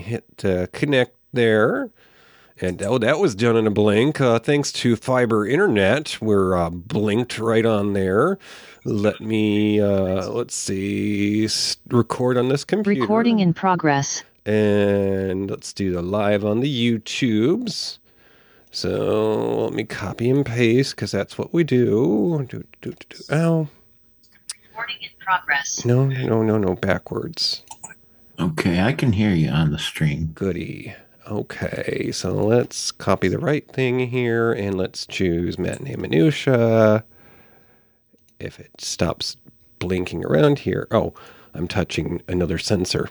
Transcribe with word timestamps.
hit 0.00 0.44
uh, 0.44 0.66
connect 0.72 1.16
there. 1.32 1.90
And 2.62 2.82
oh, 2.82 2.98
that 2.98 3.18
was 3.18 3.34
done 3.34 3.56
in 3.56 3.66
a 3.66 3.70
blink. 3.70 4.20
Uh, 4.20 4.38
thanks 4.38 4.70
to 4.72 4.94
fiber 4.94 5.46
internet, 5.46 6.18
we're 6.20 6.54
uh, 6.54 6.68
blinked 6.68 7.38
right 7.38 7.64
on 7.64 7.94
there. 7.94 8.38
Let 8.84 9.20
me, 9.20 9.80
uh, 9.80 10.28
let's 10.28 10.54
see, 10.54 11.48
record 11.88 12.36
on 12.36 12.48
this 12.48 12.64
computer. 12.64 13.00
Recording 13.00 13.38
in 13.38 13.54
progress. 13.54 14.24
And 14.44 15.50
let's 15.50 15.72
do 15.72 15.90
the 15.90 16.02
live 16.02 16.44
on 16.44 16.60
the 16.60 16.92
YouTubes. 16.92 17.98
So 18.70 19.64
let 19.64 19.72
me 19.72 19.84
copy 19.84 20.28
and 20.30 20.44
paste 20.44 20.96
because 20.96 21.10
that's 21.10 21.38
what 21.38 21.54
we 21.54 21.64
do. 21.64 22.46
do, 22.48 22.64
do, 22.82 22.92
do, 22.92 23.06
do. 23.08 23.34
Ow. 23.34 23.68
Recording 24.68 24.96
in 25.00 25.10
progress. 25.18 25.84
No, 25.84 26.06
no, 26.06 26.42
no, 26.42 26.58
no, 26.58 26.74
backwards. 26.74 27.64
Okay, 28.40 28.80
I 28.80 28.94
can 28.94 29.12
hear 29.12 29.34
you 29.34 29.50
on 29.50 29.70
the 29.70 29.78
stream. 29.78 30.28
Goody. 30.34 30.94
Okay, 31.30 32.10
so 32.10 32.32
let's 32.32 32.90
copy 32.90 33.28
the 33.28 33.38
right 33.38 33.70
thing 33.70 34.08
here 34.08 34.50
and 34.50 34.78
let's 34.78 35.04
choose 35.04 35.58
matinee 35.58 35.96
minutia. 35.96 37.04
If 38.38 38.58
it 38.58 38.80
stops 38.80 39.36
blinking 39.78 40.24
around 40.24 40.60
here, 40.60 40.88
oh, 40.90 41.12
I'm 41.52 41.68
touching 41.68 42.22
another 42.28 42.56
sensor. 42.56 43.10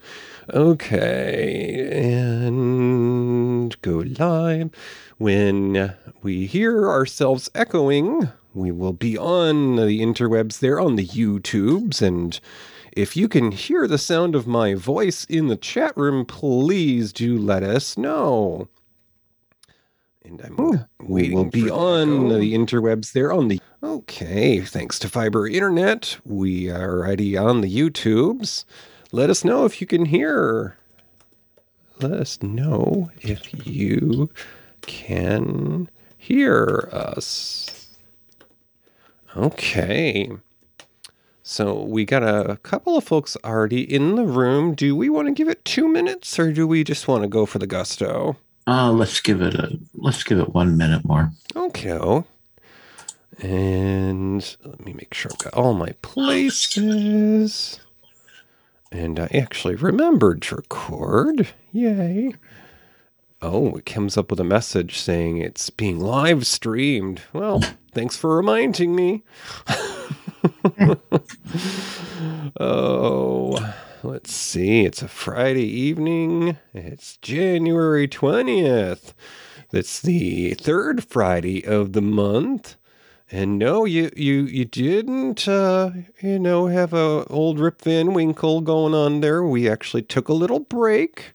okay, 0.52 2.12
and 2.14 3.80
go 3.80 4.04
live. 4.18 4.70
When 5.16 5.94
we 6.22 6.44
hear 6.44 6.90
ourselves 6.90 7.50
echoing, 7.54 8.28
we 8.52 8.72
will 8.72 8.92
be 8.92 9.16
on 9.16 9.76
the 9.76 10.02
interwebs 10.02 10.58
there 10.58 10.78
on 10.78 10.96
the 10.96 11.06
YouTubes 11.06 12.02
and 12.02 12.38
if 12.96 13.14
you 13.14 13.28
can 13.28 13.52
hear 13.52 13.86
the 13.86 13.98
sound 13.98 14.34
of 14.34 14.46
my 14.46 14.74
voice 14.74 15.26
in 15.26 15.48
the 15.48 15.56
chat 15.56 15.94
room, 15.96 16.24
please 16.24 17.12
do 17.12 17.38
let 17.38 17.62
us 17.62 17.98
know. 17.98 18.68
And 20.24 20.40
I'm 20.40 20.86
waiting 20.98 21.50
beyond 21.50 22.30
the 22.32 22.54
interwebs 22.54 23.12
there 23.12 23.32
on 23.32 23.48
the. 23.48 23.60
Okay, 23.82 24.60
thanks 24.60 24.98
to 25.00 25.08
fiber 25.08 25.46
internet, 25.46 26.16
we 26.24 26.70
are 26.70 26.98
already 26.98 27.36
on 27.36 27.60
the 27.60 27.72
YouTubes. 27.72 28.64
Let 29.12 29.30
us 29.30 29.44
know 29.44 29.66
if 29.66 29.80
you 29.80 29.86
can 29.86 30.06
hear. 30.06 30.76
Let 32.00 32.12
us 32.12 32.42
know 32.42 33.10
if 33.20 33.66
you 33.66 34.30
can 34.80 35.88
hear 36.16 36.88
us. 36.92 37.96
Okay. 39.36 40.32
So 41.48 41.80
we 41.80 42.04
got 42.04 42.24
a 42.24 42.56
couple 42.64 42.96
of 42.96 43.04
folks 43.04 43.36
already 43.44 43.80
in 43.80 44.16
the 44.16 44.24
room. 44.24 44.74
Do 44.74 44.96
we 44.96 45.08
want 45.08 45.28
to 45.28 45.32
give 45.32 45.48
it 45.48 45.64
two 45.64 45.86
minutes 45.86 46.40
or 46.40 46.52
do 46.52 46.66
we 46.66 46.82
just 46.82 47.06
want 47.06 47.22
to 47.22 47.28
go 47.28 47.46
for 47.46 47.60
the 47.60 47.68
gusto? 47.68 48.36
Uh, 48.66 48.90
let's 48.90 49.20
give 49.20 49.40
it 49.40 49.54
a 49.54 49.78
let's 49.94 50.24
give 50.24 50.40
it 50.40 50.54
one 50.54 50.76
minute 50.76 51.04
more. 51.04 51.30
Okay. 51.54 52.24
And 53.38 54.56
let 54.64 54.84
me 54.84 54.92
make 54.92 55.14
sure 55.14 55.30
I've 55.32 55.38
got 55.38 55.54
all 55.54 55.72
my 55.72 55.92
places. 56.02 57.78
And 58.90 59.20
I 59.20 59.28
actually 59.32 59.76
remembered 59.76 60.42
to 60.42 60.56
record. 60.56 61.46
Yay. 61.70 62.34
Oh, 63.40 63.76
it 63.76 63.86
comes 63.86 64.16
up 64.16 64.32
with 64.32 64.40
a 64.40 64.44
message 64.44 64.98
saying 64.98 65.38
it's 65.38 65.70
being 65.70 66.00
live 66.00 66.44
streamed. 66.44 67.22
Well, 67.32 67.62
thanks 67.92 68.16
for 68.16 68.36
reminding 68.36 68.96
me. 68.96 69.22
oh, 72.60 73.74
let's 74.02 74.32
see. 74.32 74.84
It's 74.84 75.02
a 75.02 75.08
Friday 75.08 75.66
evening. 75.66 76.58
It's 76.74 77.16
January 77.18 78.08
20th. 78.08 79.12
That's 79.70 80.00
the 80.00 80.54
third 80.54 81.04
Friday 81.04 81.64
of 81.64 81.92
the 81.92 82.02
month. 82.02 82.76
And 83.30 83.58
no, 83.58 83.84
you 83.84 84.10
you 84.16 84.44
you 84.44 84.64
didn't 84.64 85.48
uh, 85.48 85.90
you 86.22 86.38
know 86.38 86.68
have 86.68 86.92
a 86.92 87.24
old 87.24 87.58
Rip 87.58 87.82
Van 87.82 88.12
Winkle 88.12 88.60
going 88.60 88.94
on 88.94 89.20
there. 89.20 89.42
We 89.42 89.68
actually 89.68 90.02
took 90.02 90.28
a 90.28 90.32
little 90.32 90.60
break, 90.60 91.34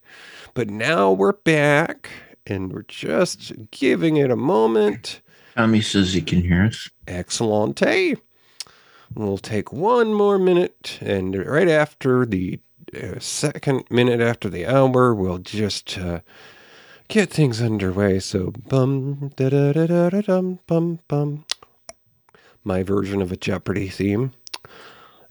but 0.53 0.69
now 0.69 1.11
we're 1.11 1.33
back 1.33 2.09
and 2.47 2.71
we're 2.71 2.83
just 2.83 3.51
giving 3.71 4.15
it 4.15 4.31
a 4.31 4.37
moment. 4.37 5.19
Tommy 5.55 5.81
says 5.81 6.13
he 6.13 6.21
can 6.21 6.41
hear 6.41 6.63
us. 6.63 6.89
Excellente. 7.07 8.17
We'll 9.13 9.37
take 9.37 9.73
one 9.73 10.13
more 10.13 10.39
minute, 10.39 10.97
and 11.01 11.35
right 11.45 11.67
after 11.67 12.25
the 12.25 12.59
uh, 12.95 13.19
second 13.19 13.83
minute 13.89 14.21
after 14.21 14.49
the 14.49 14.65
hour, 14.65 15.13
we'll 15.13 15.39
just 15.39 15.97
uh, 15.97 16.19
get 17.07 17.29
things 17.29 17.61
underway. 17.61 18.19
So, 18.19 18.53
bum 18.67 19.31
da 19.35 19.49
da 19.49 19.73
da 19.73 19.87
da 19.87 20.09
da 20.09 20.21
dum 20.21 20.59
bum 20.67 20.99
bum. 21.07 21.45
My 22.63 22.83
version 22.83 23.21
of 23.21 23.31
a 23.31 23.37
Jeopardy 23.37 23.89
theme. 23.89 24.33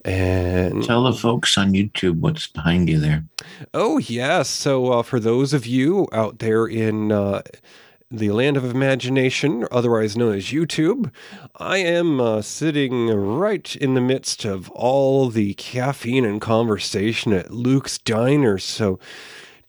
And 0.05 0.83
Tell 0.83 1.05
the 1.05 1.13
folks 1.13 1.59
on 1.59 1.73
YouTube 1.73 2.21
what's 2.21 2.47
behind 2.47 2.89
you 2.89 2.99
there. 2.99 3.25
Oh, 3.75 3.99
yes. 3.99 4.49
So, 4.49 4.93
uh, 4.93 5.03
for 5.03 5.21
those 5.21 5.53
of 5.53 5.67
you 5.67 6.09
out 6.13 6.39
there 6.39 6.67
in 6.67 7.13
uh, 7.13 7.43
the 8.11 8.31
land 8.31 8.57
of 8.57 8.65
imagination, 8.65 9.67
otherwise 9.71 10.17
known 10.17 10.35
as 10.35 10.47
YouTube, 10.47 11.13
I 11.57 11.79
am 11.79 12.21
uh, 12.21 12.43
sitting 12.43 13.07
right 13.09 13.77
in 13.77 13.95
the 13.95 14.01
midst 14.01 14.45
of 14.45 14.69
all 14.71 15.29
the 15.29 15.55
caffeine 15.55 16.25
and 16.25 16.41
conversation 16.41 17.33
at 17.33 17.53
Luke's 17.53 17.99
Diner. 17.99 18.59
So, 18.59 18.99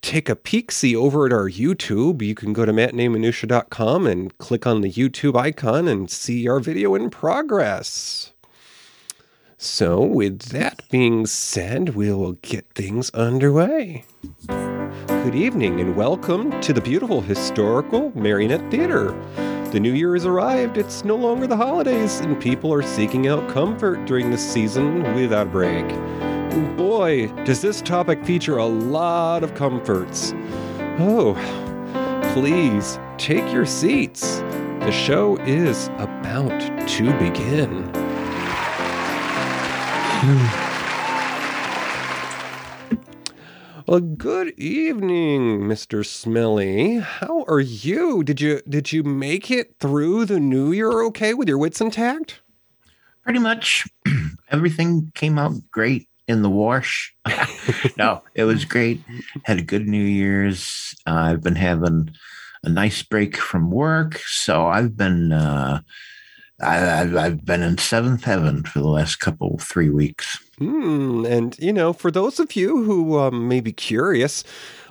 take 0.00 0.28
a 0.28 0.34
peek 0.34 0.72
see 0.72 0.96
over 0.96 1.26
at 1.26 1.32
our 1.32 1.48
YouTube. 1.48 2.20
You 2.20 2.34
can 2.34 2.52
go 2.52 2.66
to 2.66 2.72
matineeminutia.com 2.72 4.06
and 4.06 4.36
click 4.38 4.66
on 4.66 4.80
the 4.80 4.90
YouTube 4.90 5.36
icon 5.36 5.86
and 5.86 6.10
see 6.10 6.48
our 6.48 6.58
video 6.58 6.96
in 6.96 7.10
progress. 7.10 8.31
So, 9.64 10.02
with 10.02 10.48
that 10.48 10.82
being 10.90 11.24
said, 11.24 11.90
we 11.90 12.12
will 12.12 12.32
get 12.32 12.66
things 12.74 13.10
underway. 13.10 14.04
Good 14.48 15.36
evening 15.36 15.78
and 15.78 15.94
welcome 15.94 16.60
to 16.62 16.72
the 16.72 16.80
beautiful 16.80 17.20
historical 17.20 18.10
Marionette 18.16 18.68
Theater. 18.72 19.12
The 19.70 19.78
new 19.78 19.92
year 19.92 20.14
has 20.14 20.26
arrived, 20.26 20.78
it's 20.78 21.04
no 21.04 21.14
longer 21.14 21.46
the 21.46 21.56
holidays, 21.56 22.18
and 22.18 22.42
people 22.42 22.74
are 22.74 22.82
seeking 22.82 23.28
out 23.28 23.48
comfort 23.50 24.04
during 24.04 24.32
this 24.32 24.42
season 24.42 25.14
without 25.14 25.46
a 25.46 25.50
break. 25.50 25.88
Boy, 26.76 27.28
does 27.44 27.62
this 27.62 27.80
topic 27.80 28.24
feature 28.24 28.56
a 28.56 28.66
lot 28.66 29.44
of 29.44 29.54
comforts. 29.54 30.34
Oh, 30.98 31.34
please 32.34 32.98
take 33.16 33.52
your 33.52 33.66
seats. 33.66 34.38
The 34.80 34.90
show 34.90 35.36
is 35.42 35.86
about 35.98 36.88
to 36.88 37.16
begin. 37.20 38.01
Well, 40.22 40.38
good 43.98 44.54
evening, 44.56 45.62
Mr. 45.62 46.06
Smelly. 46.06 46.98
How 46.98 47.42
are 47.48 47.58
you? 47.58 48.22
Did 48.22 48.40
you 48.40 48.60
did 48.68 48.92
you 48.92 49.02
make 49.02 49.50
it 49.50 49.74
through 49.80 50.26
the 50.26 50.38
new 50.38 50.70
year 50.70 51.02
okay 51.06 51.34
with 51.34 51.48
your 51.48 51.58
wits 51.58 51.80
intact? 51.80 52.40
Pretty 53.24 53.40
much 53.40 53.88
everything 54.52 55.10
came 55.16 55.40
out 55.40 55.54
great 55.72 56.08
in 56.28 56.42
the 56.42 56.50
wash. 56.50 57.12
no, 57.98 58.22
it 58.36 58.44
was 58.44 58.64
great. 58.64 59.00
Had 59.42 59.58
a 59.58 59.62
good 59.62 59.88
New 59.88 60.04
Year's. 60.04 60.94
Uh, 61.04 61.32
I've 61.32 61.42
been 61.42 61.56
having 61.56 62.14
a 62.62 62.68
nice 62.68 63.02
break 63.02 63.36
from 63.36 63.72
work, 63.72 64.18
so 64.18 64.68
I've 64.68 64.96
been 64.96 65.32
uh, 65.32 65.80
I, 66.62 67.00
I've, 67.00 67.16
I've 67.16 67.44
been 67.44 67.62
in 67.62 67.78
seventh 67.78 68.24
heaven 68.24 68.64
for 68.64 68.78
the 68.78 68.88
last 68.88 69.16
couple 69.16 69.58
three 69.58 69.90
weeks. 69.90 70.38
Hmm. 70.58 71.24
And 71.26 71.58
you 71.58 71.72
know, 71.72 71.92
for 71.92 72.10
those 72.10 72.38
of 72.38 72.54
you 72.54 72.84
who 72.84 73.18
um, 73.18 73.48
may 73.48 73.60
be 73.60 73.72
curious, 73.72 74.44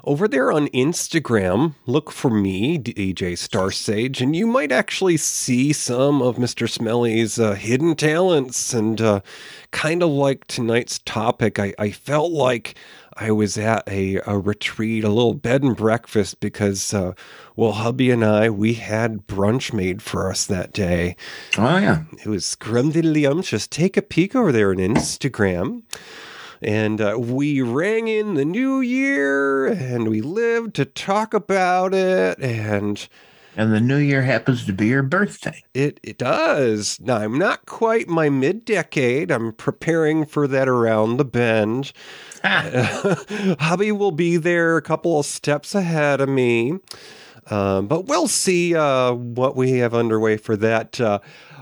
over 0.04 0.28
there 0.28 0.52
on 0.52 0.68
Instagram, 0.70 1.76
look 1.86 2.12
for 2.12 2.32
me, 2.32 2.80
DJ 2.80 3.34
Starsage, 3.34 4.20
and 4.20 4.36
you 4.36 4.48
might 4.48 4.72
actually 4.72 5.18
see 5.18 5.72
some 5.74 6.24
of 6.24 6.38
Mr. 6.38 6.68
Smelly's 6.68 7.40
uh, 7.40 7.54
hidden 7.54 7.96
talents. 7.96 8.74
And 8.74 9.00
uh, 9.00 9.22
kind 9.70 10.02
of 10.02 10.10
like 10.10 10.48
tonight's 10.48 11.00
topic, 11.00 11.60
I, 11.60 11.76
I 11.78 11.92
felt 11.92 12.32
like 12.32 12.76
I 13.18 13.32
was 13.32 13.58
at 13.58 13.84
a, 13.88 14.22
a 14.26 14.38
retreat, 14.38 15.04
a 15.04 15.10
little 15.10 15.34
bed 15.34 15.64
and 15.64 15.76
breakfast, 15.76 16.40
because, 16.40 16.94
uh, 16.94 17.14
well, 17.56 17.74
hubby 17.74 18.10
and 18.12 18.24
I, 18.24 18.50
we 18.50 18.76
had 18.76 19.28
brunch 19.28 19.74
made 19.74 20.02
for 20.02 20.30
us 20.30 20.46
that 20.46 20.74
day. 20.74 21.16
Oh 21.58 21.78
yeah, 21.78 22.04
It 22.24 22.28
was 22.28 22.46
scrumdiddlyumptious. 22.46 23.70
Take 23.70 23.98
a 23.98 24.02
peek 24.02 24.36
over 24.36 24.52
there 24.52 24.72
on 24.72 24.78
Instagram. 24.78 25.84
And 26.62 27.02
uh, 27.02 27.18
we 27.20 27.62
rang 27.62 28.08
in 28.08 28.36
the 28.36 28.46
new 28.46 28.82
year 28.82 29.66
and 29.66 30.08
we 30.08 30.22
lived 30.22 30.76
to 30.76 30.86
talk 30.86 31.34
about 31.34 31.94
it. 31.94 32.40
And 32.40 33.08
And 33.58 33.74
the 33.74 33.82
new 33.82 33.98
year 33.98 34.22
happens 34.22 34.66
to 34.66 34.74
be 34.74 34.88
your 34.88 35.04
birthday. 35.04 35.64
It 35.74 36.00
it 36.04 36.18
does. 36.18 37.00
Now 37.02 37.18
I'm 37.18 37.38
not 37.38 37.66
quite 37.66 38.08
my 38.08 38.30
mid 38.30 38.64
decade. 38.64 39.30
I'm 39.30 39.52
preparing 39.52 40.26
for 40.26 40.48
that 40.48 40.70
around 40.70 41.18
the 41.18 41.26
bend. 41.26 41.92
Hobby 42.44 43.92
will 43.92 44.12
be 44.12 44.38
there 44.38 44.78
a 44.78 44.82
couple 44.82 45.20
of 45.20 45.26
steps 45.26 45.76
ahead 45.76 46.22
of 46.22 46.30
me. 46.30 46.80
Um, 47.50 47.88
but 47.88 48.06
we'll 48.06 48.28
see 48.28 48.76
uh, 48.76 49.14
what 49.14 49.56
we 49.56 49.72
have 49.80 49.94
underway 49.94 50.38
for 50.38 50.56
that. 50.58 51.02
Uh, 51.02 51.20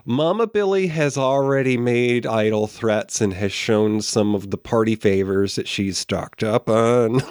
Mama 0.10 0.48
Billy 0.48 0.88
has 0.88 1.20
already 1.20 1.78
made 1.78 2.26
idle 2.26 2.66
threats 2.66 3.22
and 3.22 3.32
has 3.36 3.52
shown 3.52 4.02
some 4.02 4.34
of 4.34 4.50
the 4.50 4.58
party 4.58 4.96
favors 4.96 5.54
that 5.54 5.68
she's 5.68 6.00
stocked 6.00 6.42
up 6.42 6.68
on. 6.68 7.22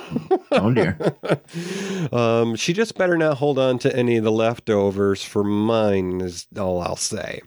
Oh 0.52 0.72
dear. 0.72 0.96
um, 2.12 2.54
she 2.54 2.72
just 2.72 2.96
better 2.96 3.18
not 3.18 3.38
hold 3.38 3.58
on 3.58 3.80
to 3.80 3.96
any 3.96 4.16
of 4.16 4.22
the 4.22 4.30
leftovers 4.30 5.24
for 5.24 5.42
mine, 5.42 6.20
is 6.20 6.46
all 6.56 6.80
I'll 6.80 6.94
say. 6.94 7.40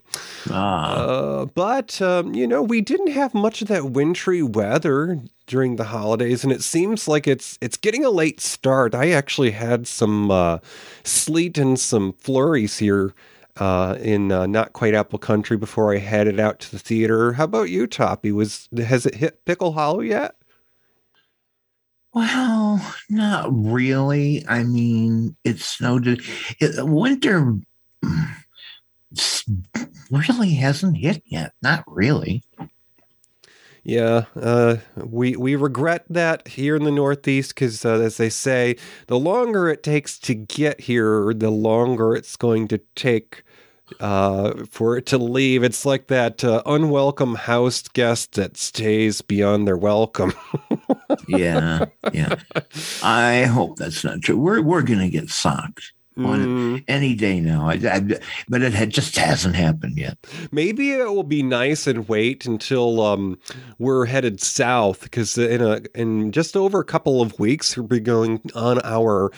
Ah, 0.50 0.96
Uh, 0.96 1.46
but, 1.46 2.02
um, 2.02 2.36
you 2.36 2.46
know, 2.46 2.62
we 2.62 2.82
didn't 2.82 3.12
have 3.12 3.34
much 3.34 3.62
of 3.62 3.70
that 3.70 3.92
wintry 3.92 4.44
weather 4.44 5.18
during 5.48 5.78
the 5.78 5.86
holidays, 5.86 6.44
and 6.44 6.52
it 6.52 6.62
seems 6.62 7.08
like 7.08 7.26
it's 7.26 7.58
it's 7.62 7.78
getting 7.78 8.04
a 8.04 8.10
late 8.10 8.42
start. 8.42 8.94
I 8.94 9.12
actually 9.12 9.52
had 9.52 9.88
some 9.88 10.30
uh, 10.30 10.58
sleet 11.06 11.58
and 11.58 11.80
some 11.80 12.12
flurries 12.20 12.80
here 12.80 13.14
uh, 13.62 13.96
in 14.02 14.32
uh, 14.32 14.48
not 14.48 14.74
quite 14.74 14.96
Apple 14.96 15.20
Country 15.20 15.56
before 15.56 15.94
I 15.94 16.00
headed 16.00 16.40
out 16.40 16.60
to 16.62 16.72
the 16.72 16.80
theater. 16.80 17.34
How 17.34 17.44
about 17.44 17.70
you, 17.70 17.86
Toppy? 17.86 18.32
Was 18.32 18.68
has 18.76 19.06
it 19.06 19.16
hit 19.16 19.46
Pickle 19.46 19.74
Hollow 19.74 20.02
yet? 20.02 20.36
well, 22.14 22.94
not 23.10 23.50
really. 23.52 24.44
I 24.48 24.64
mean, 24.64 25.36
it 25.44 25.60
snowed. 25.60 26.08
It, 26.08 26.86
winter 26.86 27.56
mm, 28.04 28.36
really 30.10 30.56
hasn't 30.56 30.98
hit 30.98 31.22
yet. 31.26 31.54
Not 31.62 31.84
really. 31.88 32.44
Yeah, 33.84 34.26
uh, 34.36 34.78
we 34.96 35.36
we 35.36 35.56
regret 35.56 36.06
that 36.10 36.48
here 36.48 36.76
in 36.76 36.84
the 36.84 36.92
Northeast 36.92 37.56
because, 37.56 37.86
uh, 37.86 38.00
as 38.00 38.18
they 38.18 38.30
say, 38.30 38.76
the 39.08 39.20
longer 39.20 39.70
it 39.70 39.82
takes 39.84 40.20
to 40.20 40.36
get 40.36 40.82
here, 40.82 41.34
the 41.34 41.50
longer 41.50 42.16
it's 42.16 42.36
going 42.36 42.68
to 42.70 42.80
take 42.96 43.44
uh, 44.00 44.66
for 44.70 44.98
it 44.98 45.06
to 45.08 45.18
leave. 45.18 45.64
It's 45.64 45.86
like 45.86 46.08
that 46.08 46.44
uh, 46.44 46.62
unwelcome 46.66 47.36
house 47.36 47.88
guest 47.88 48.34
that 48.34 48.58
stays 48.58 49.22
beyond 49.22 49.68
their 49.68 49.78
welcome. 49.78 50.34
Yeah, 51.28 51.86
yeah. 52.14 52.36
I 53.04 53.44
hope 53.44 53.78
that's 53.78 54.04
not 54.04 54.22
true. 54.22 54.38
We're 54.38 54.62
we're 54.62 54.82
gonna 54.82 55.10
get 55.10 55.30
socked 55.30 55.92
Mm, 56.18 56.84
any 56.90 57.16
day 57.16 57.40
now. 57.40 57.70
I, 57.70 57.74
I, 57.74 58.20
but 58.50 58.62
it 58.62 58.74
had, 58.74 58.90
just 58.90 59.16
hasn't 59.16 59.56
happened 59.56 59.98
yet. 59.98 60.18
maybe 60.52 60.92
it 60.92 61.06
will 61.06 61.24
be 61.24 61.42
nice 61.42 61.88
and 61.88 62.08
wait 62.10 62.46
until 62.46 63.00
um, 63.00 63.40
we're 63.80 64.06
headed 64.06 64.42
south 64.42 65.04
because 65.04 65.38
in 65.38 65.62
a 65.62 65.82
in 65.96 66.34
just 66.34 66.58
over 66.58 66.82
a 66.82 66.86
couple 66.86 67.22
of 67.22 67.40
weeks 67.40 67.78
we'll 67.78 67.88
be 67.88 68.02
going 68.02 68.42
on 68.54 68.82
our 68.84 69.32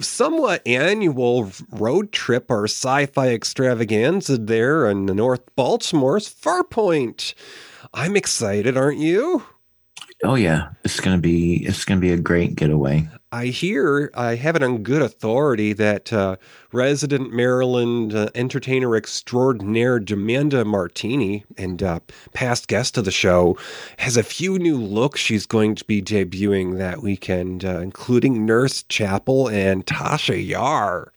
somewhat 0.00 0.60
annual 0.66 1.50
road 1.70 2.12
trip, 2.12 2.50
our 2.50 2.64
sci-fi 2.64 3.28
extravaganza 3.28 4.36
there 4.36 4.86
in 4.86 5.06
the 5.06 5.14
North 5.14 5.42
Baltimore's 5.56 6.28
Farpoint. 6.28 7.32
I'm 7.94 8.16
excited, 8.16 8.76
aren't 8.76 8.98
you? 8.98 9.44
Oh 10.24 10.34
yeah, 10.34 10.70
it's 10.84 10.98
gonna 10.98 11.18
be 11.18 11.64
it's 11.64 11.84
gonna 11.84 12.00
be 12.00 12.12
a 12.12 12.18
great 12.18 12.56
getaway. 12.56 13.08
I 13.30 13.46
hear, 13.46 14.10
I 14.14 14.36
have 14.36 14.56
it 14.56 14.62
on 14.62 14.82
good 14.82 15.02
authority 15.02 15.74
that 15.74 16.12
uh, 16.12 16.36
resident 16.72 17.30
Maryland 17.32 18.14
uh, 18.14 18.30
entertainer 18.34 18.96
extraordinaire 18.96 20.00
Demanda 20.00 20.64
Martini 20.64 21.44
and 21.58 21.82
uh, 21.82 22.00
past 22.32 22.68
guest 22.68 22.96
of 22.96 23.04
the 23.04 23.10
show 23.10 23.58
has 23.98 24.16
a 24.16 24.22
few 24.22 24.58
new 24.58 24.78
looks 24.78 25.20
she's 25.20 25.44
going 25.46 25.74
to 25.74 25.84
be 25.84 26.00
debuting 26.00 26.78
that 26.78 27.02
weekend, 27.02 27.64
uh, 27.64 27.80
including 27.80 28.46
Nurse 28.46 28.82
Chapel 28.84 29.48
and 29.48 29.84
Tasha 29.86 30.44
Yar. 30.44 31.12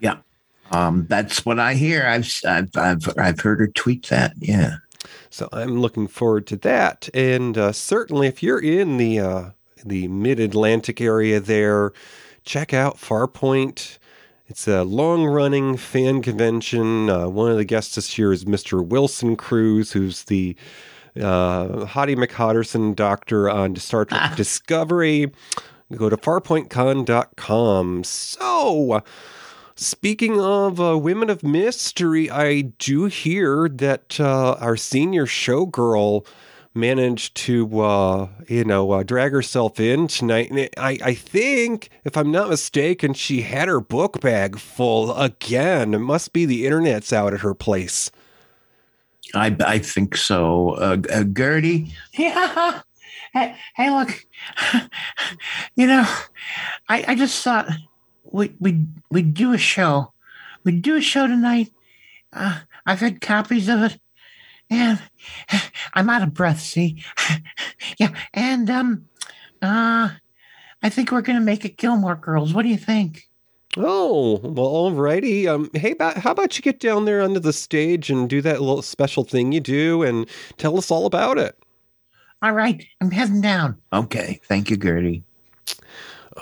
Yeah, 0.00 0.18
um, 0.70 1.06
that's 1.08 1.44
what 1.44 1.58
I 1.58 1.74
hear. 1.74 2.06
I've 2.06 2.30
I've 2.46 2.70
I've, 2.76 3.08
I've 3.18 3.40
heard 3.40 3.60
her 3.60 3.68
tweet 3.68 4.08
that. 4.10 4.34
Yeah. 4.38 4.76
So 5.30 5.48
I'm 5.52 5.80
looking 5.80 6.06
forward 6.06 6.46
to 6.48 6.56
that. 6.58 7.08
And 7.14 7.56
uh, 7.58 7.72
certainly, 7.72 8.26
if 8.26 8.42
you're 8.42 8.60
in 8.60 8.96
the 8.96 9.20
uh, 9.20 9.50
the 9.84 10.08
Mid 10.08 10.40
Atlantic 10.40 11.00
area, 11.00 11.40
there, 11.40 11.92
check 12.44 12.72
out 12.72 12.96
Farpoint. 12.96 13.98
It's 14.46 14.68
a 14.68 14.84
long 14.84 15.24
running 15.24 15.76
fan 15.76 16.20
convention. 16.20 17.08
Uh, 17.08 17.28
one 17.28 17.50
of 17.50 17.56
the 17.56 17.64
guests 17.64 17.94
this 17.94 18.18
year 18.18 18.32
is 18.32 18.44
Mr. 18.44 18.84
Wilson 18.86 19.36
Cruz, 19.36 19.92
who's 19.92 20.24
the 20.24 20.54
uh, 21.16 21.86
Hottie 21.86 22.16
McHotterson 22.16 22.94
doctor 22.94 23.48
on 23.48 23.76
Star 23.76 24.04
Trek 24.04 24.36
Discovery. 24.36 25.32
Go 25.96 26.08
to 26.10 26.16
farpointcon.com. 26.16 28.04
So, 28.04 29.02
Speaking 29.76 30.40
of 30.40 30.80
uh, 30.80 30.96
women 30.96 31.28
of 31.30 31.42
mystery, 31.42 32.30
I 32.30 32.60
do 32.60 33.06
hear 33.06 33.68
that 33.68 34.20
uh, 34.20 34.52
our 34.60 34.76
senior 34.76 35.26
showgirl 35.26 36.24
managed 36.76 37.34
to, 37.36 37.80
uh, 37.80 38.28
you 38.48 38.64
know, 38.64 38.90
uh, 38.92 39.02
drag 39.02 39.32
herself 39.32 39.80
in 39.80 40.06
tonight. 40.06 40.50
And 40.50 40.58
it- 40.60 40.74
I, 40.76 40.98
I 41.02 41.14
think, 41.14 41.88
if 42.04 42.16
I'm 42.16 42.30
not 42.30 42.50
mistaken, 42.50 43.14
she 43.14 43.42
had 43.42 43.66
her 43.68 43.80
book 43.80 44.20
bag 44.20 44.58
full 44.58 45.12
again. 45.16 45.92
It 45.94 45.98
must 45.98 46.32
be 46.32 46.46
the 46.46 46.66
internet's 46.66 47.12
out 47.12 47.34
at 47.34 47.40
her 47.40 47.54
place. 47.54 48.10
I, 49.34 49.56
I 49.66 49.78
think 49.78 50.16
so. 50.16 50.70
Uh, 50.74 50.98
uh, 51.12 51.24
Gertie. 51.24 51.92
Yeah. 52.16 52.82
Hey, 53.32 53.56
hey, 53.74 53.90
look. 53.90 54.24
You 55.76 55.88
know, 55.88 56.04
I, 56.88 57.04
I 57.08 57.14
just 57.16 57.42
thought 57.42 57.66
we 58.34 58.54
we 58.58 58.86
we'd 59.10 59.32
do 59.32 59.52
a 59.52 59.58
show. 59.58 60.12
We'd 60.64 60.82
do 60.82 60.96
a 60.96 61.00
show 61.00 61.26
tonight. 61.26 61.72
Uh, 62.32 62.60
I've 62.84 63.00
had 63.00 63.20
copies 63.20 63.68
of 63.68 63.82
it, 63.82 63.98
and 64.68 65.00
I'm 65.94 66.10
out 66.10 66.22
of 66.22 66.34
breath. 66.34 66.60
See, 66.60 67.02
yeah, 67.98 68.12
and 68.34 68.68
um, 68.68 69.08
uh, 69.62 70.10
I 70.82 70.88
think 70.88 71.12
we're 71.12 71.22
gonna 71.22 71.40
make 71.40 71.64
it 71.64 71.76
Gilmore 71.76 72.16
Girls. 72.16 72.52
What 72.52 72.62
do 72.62 72.68
you 72.68 72.76
think? 72.76 73.28
Oh, 73.76 74.36
well, 74.42 74.90
alrighty. 74.90 75.46
Um, 75.46 75.70
hey, 75.74 75.94
ba- 75.94 76.18
how 76.18 76.30
about 76.30 76.56
you 76.56 76.62
get 76.62 76.78
down 76.78 77.06
there 77.06 77.22
under 77.22 77.40
the 77.40 77.52
stage 77.52 78.08
and 78.08 78.28
do 78.28 78.40
that 78.42 78.60
little 78.60 78.82
special 78.82 79.24
thing 79.24 79.50
you 79.50 79.60
do 79.60 80.02
and 80.02 80.28
tell 80.58 80.76
us 80.78 80.90
all 80.90 81.06
about 81.06 81.38
it? 81.38 81.56
All 82.42 82.52
right, 82.52 82.84
I'm 83.00 83.10
heading 83.10 83.40
down. 83.40 83.78
Okay, 83.92 84.40
thank 84.44 84.70
you, 84.70 84.76
Gertie. 84.76 85.24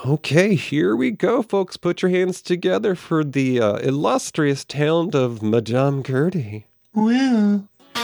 Okay, 0.06 0.54
here 0.54 0.96
we 0.96 1.10
go, 1.10 1.42
folks. 1.42 1.76
Put 1.76 2.00
your 2.00 2.10
hands 2.10 2.40
together 2.40 2.94
for 2.94 3.22
the 3.22 3.60
uh, 3.60 3.74
illustrious 3.76 4.64
talent 4.64 5.14
of 5.14 5.42
Madame 5.42 6.02
Gertie. 6.02 6.64
Well. 6.94 7.68
Get 7.86 7.98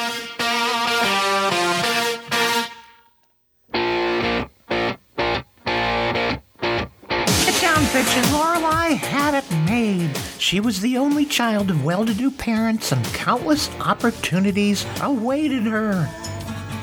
down, 7.60 7.82
bitches. 7.86 8.24
Lorelai 8.32 8.96
had 8.96 9.34
it 9.34 9.50
made. 9.64 10.14
She 10.38 10.60
was 10.60 10.80
the 10.80 10.98
only 10.98 11.24
child 11.24 11.70
of 11.70 11.84
well-to-do 11.84 12.30
parents, 12.32 12.92
and 12.92 13.02
countless 13.06 13.70
opportunities 13.80 14.84
awaited 15.00 15.62
her. 15.62 16.06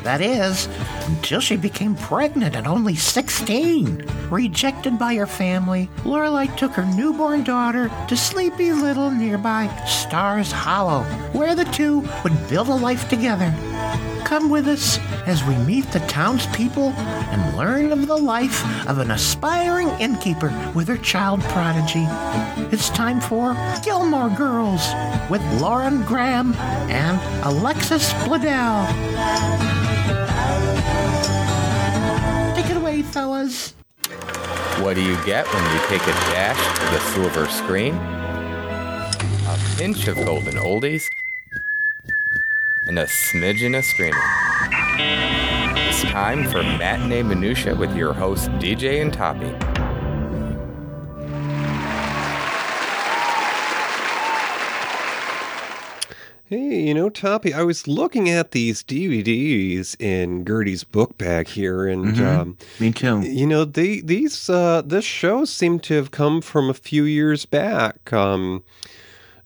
That 0.06 0.22
is, 0.22 0.70
until 1.08 1.40
she 1.40 1.58
became 1.58 1.96
pregnant 1.96 2.56
at 2.56 2.68
only 2.68 2.96
16. 2.96 4.08
Rejected 4.30 5.00
by 5.00 5.16
her 5.16 5.26
family, 5.26 5.90
Lorelai 6.04 6.56
took 6.58 6.74
her 6.74 6.86
newborn 6.96 7.44
daughter 7.44 7.90
to 8.08 8.16
sleepy 8.16 8.72
little 8.72 9.10
nearby 9.10 9.66
Stars 9.88 10.52
Hollow, 10.52 11.02
where 11.34 11.56
the 11.56 11.66
two 11.66 12.08
would 12.24 12.48
build 12.48 12.68
a 12.68 12.76
life 12.76 13.10
together. 13.10 13.52
Come 14.26 14.50
with 14.50 14.68
us 14.68 14.98
as 15.28 15.44
we 15.44 15.56
meet 15.58 15.86
the 15.92 16.00
townspeople 16.02 16.90
and 16.90 17.58
learn 17.58 17.92
of 17.92 18.08
the 18.08 18.18
life 18.18 18.66
of 18.88 18.98
an 18.98 19.12
aspiring 19.12 19.88
innkeeper 20.00 20.52
with 20.74 20.88
her 20.88 20.98
child 20.98 21.42
prodigy. 21.44 22.06
It's 22.74 22.90
time 22.90 23.22
for 23.22 23.56
Gilmore 23.84 24.30
Girls 24.30 24.82
with 25.30 25.42
Lauren 25.62 26.04
Graham 26.04 26.54
and 26.90 27.20
Alexis 27.46 28.12
Bledel. 28.26 28.86
Take 32.56 32.70
it 32.72 32.78
away, 32.78 33.04
fellas. 33.04 33.74
What 34.82 34.96
do 34.96 35.02
you 35.02 35.16
get 35.24 35.48
when 35.54 35.64
you 35.74 35.80
take 35.88 36.02
a 36.02 36.16
dash 36.34 36.80
to 36.80 36.86
the 36.92 37.00
silver 37.14 37.46
screen? 37.48 37.96
A 39.48 39.58
pinch 39.78 40.08
of 40.08 40.18
golden 40.26 40.56
oldies 40.56 41.10
and 42.88 43.00
a 43.00 43.06
smidgen 43.06 43.78
of 43.78 43.86
streaming. 43.86 44.20
It's 45.88 46.02
time 46.04 46.44
for 46.50 46.62
Matinee 46.64 47.24
Minutia 47.24 47.76
with 47.76 47.96
your 47.96 48.14
host, 48.14 48.50
DJ 48.60 49.02
and 49.02 49.14
Toppy. 49.14 49.54
Hey, 56.48 56.80
you 56.82 56.94
know, 56.94 57.10
Toppy, 57.10 57.56
I 57.56 57.64
was 57.64 57.88
looking 57.88 58.30
at 58.30 58.52
these 58.52 58.84
DVDs 58.84 60.00
in 60.00 60.46
Gertie's 60.46 60.84
book 60.84 61.18
bag 61.18 61.48
here, 61.48 61.88
and 61.88 62.16
Mhm. 62.16 62.24
um, 62.40 62.58
Me 62.80 62.92
too. 62.92 63.22
you 63.22 63.48
know, 63.48 63.66
they 63.66 64.00
these 64.02 64.48
uh, 64.48 64.84
this 64.86 65.04
show 65.06 65.44
seemed 65.46 65.82
to 65.84 65.96
have 65.96 66.12
come 66.12 66.42
from 66.42 66.70
a 66.70 66.76
few 66.76 67.04
years 67.04 67.48
back. 67.48 68.14
Um, 68.14 68.62
uh, 68.64 68.95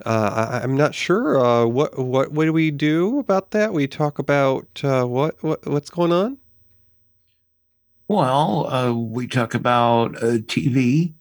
I, 0.06 0.62
I'm 0.64 0.76
not 0.76 0.96
sure. 0.96 1.40
Uh, 1.40 1.66
what 1.66 1.98
what 1.98 2.32
what 2.32 2.46
do 2.46 2.54
we 2.54 2.72
do 2.72 3.20
about 3.20 3.52
that? 3.52 3.74
We 3.74 3.88
talk 3.88 4.20
about 4.20 4.68
uh, 4.84 5.06
what 5.06 5.42
what 5.44 5.66
what's 5.68 5.90
going 5.90 6.12
on. 6.12 6.38
Well, 8.08 8.68
uh, 8.74 8.94
we 8.94 9.28
talk 9.28 9.54
about 9.54 10.16
uh, 10.18 10.40
TV 10.48 11.14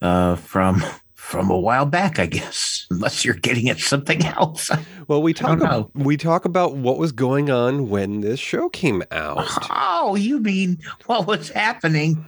uh, 0.00 0.36
from 0.36 0.82
from 1.12 1.50
a 1.50 1.58
while 1.58 1.86
back, 1.86 2.18
I 2.18 2.26
guess. 2.26 2.86
Unless 2.90 3.24
you're 3.24 3.34
getting 3.34 3.68
at 3.68 3.78
something 3.78 4.24
else. 4.24 4.70
Well, 5.06 5.20
we 5.20 5.34
talk 5.34 5.58
know. 5.58 5.90
we 5.92 6.16
talk 6.16 6.46
about 6.46 6.76
what 6.76 6.96
was 6.96 7.12
going 7.12 7.50
on 7.50 7.90
when 7.90 8.22
this 8.22 8.40
show 8.40 8.70
came 8.70 9.02
out. 9.10 9.46
Oh, 9.70 10.14
you 10.14 10.40
mean 10.40 10.78
what 11.04 11.26
was 11.26 11.50
happening 11.50 12.24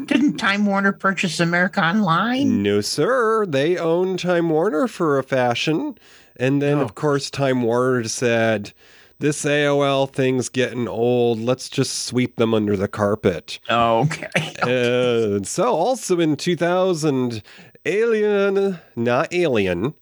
didn't 0.07 0.39
Time 0.39 0.65
Warner 0.65 0.93
purchase 0.93 1.41
America 1.41 1.83
Online? 1.85 2.63
No, 2.63 2.81
sir. 2.81 3.45
They 3.45 3.77
own 3.77 4.17
Time 4.17 4.49
Warner 4.49 4.89
for 4.89 5.19
a 5.19 5.23
fashion. 5.23 5.99
And 6.37 6.63
then, 6.63 6.79
Oh. 6.79 6.83
of 6.83 6.95
course, 6.95 7.29
Time 7.29 7.63
Warner 7.65 8.05
said, 8.09 8.73
this 9.19 9.45
AOL 9.45 10.11
thing's 10.11 10.49
getting 10.49 10.87
old. 10.89 11.41
Let's 11.41 11.69
just 11.69 12.07
sweep 12.07 12.37
them 12.37 12.55
under 12.55 12.77
the 12.77 12.89
carpet. 12.89 13.61
Oh, 13.69 14.01
okay. 14.01 14.29
Uh, 14.59 15.43
so, 15.45 15.73
also 15.73 16.19
in 16.19 16.37
2000, 16.37 17.43
Alien, 17.87 18.79
not 18.97 19.33
Alien, 19.33 19.95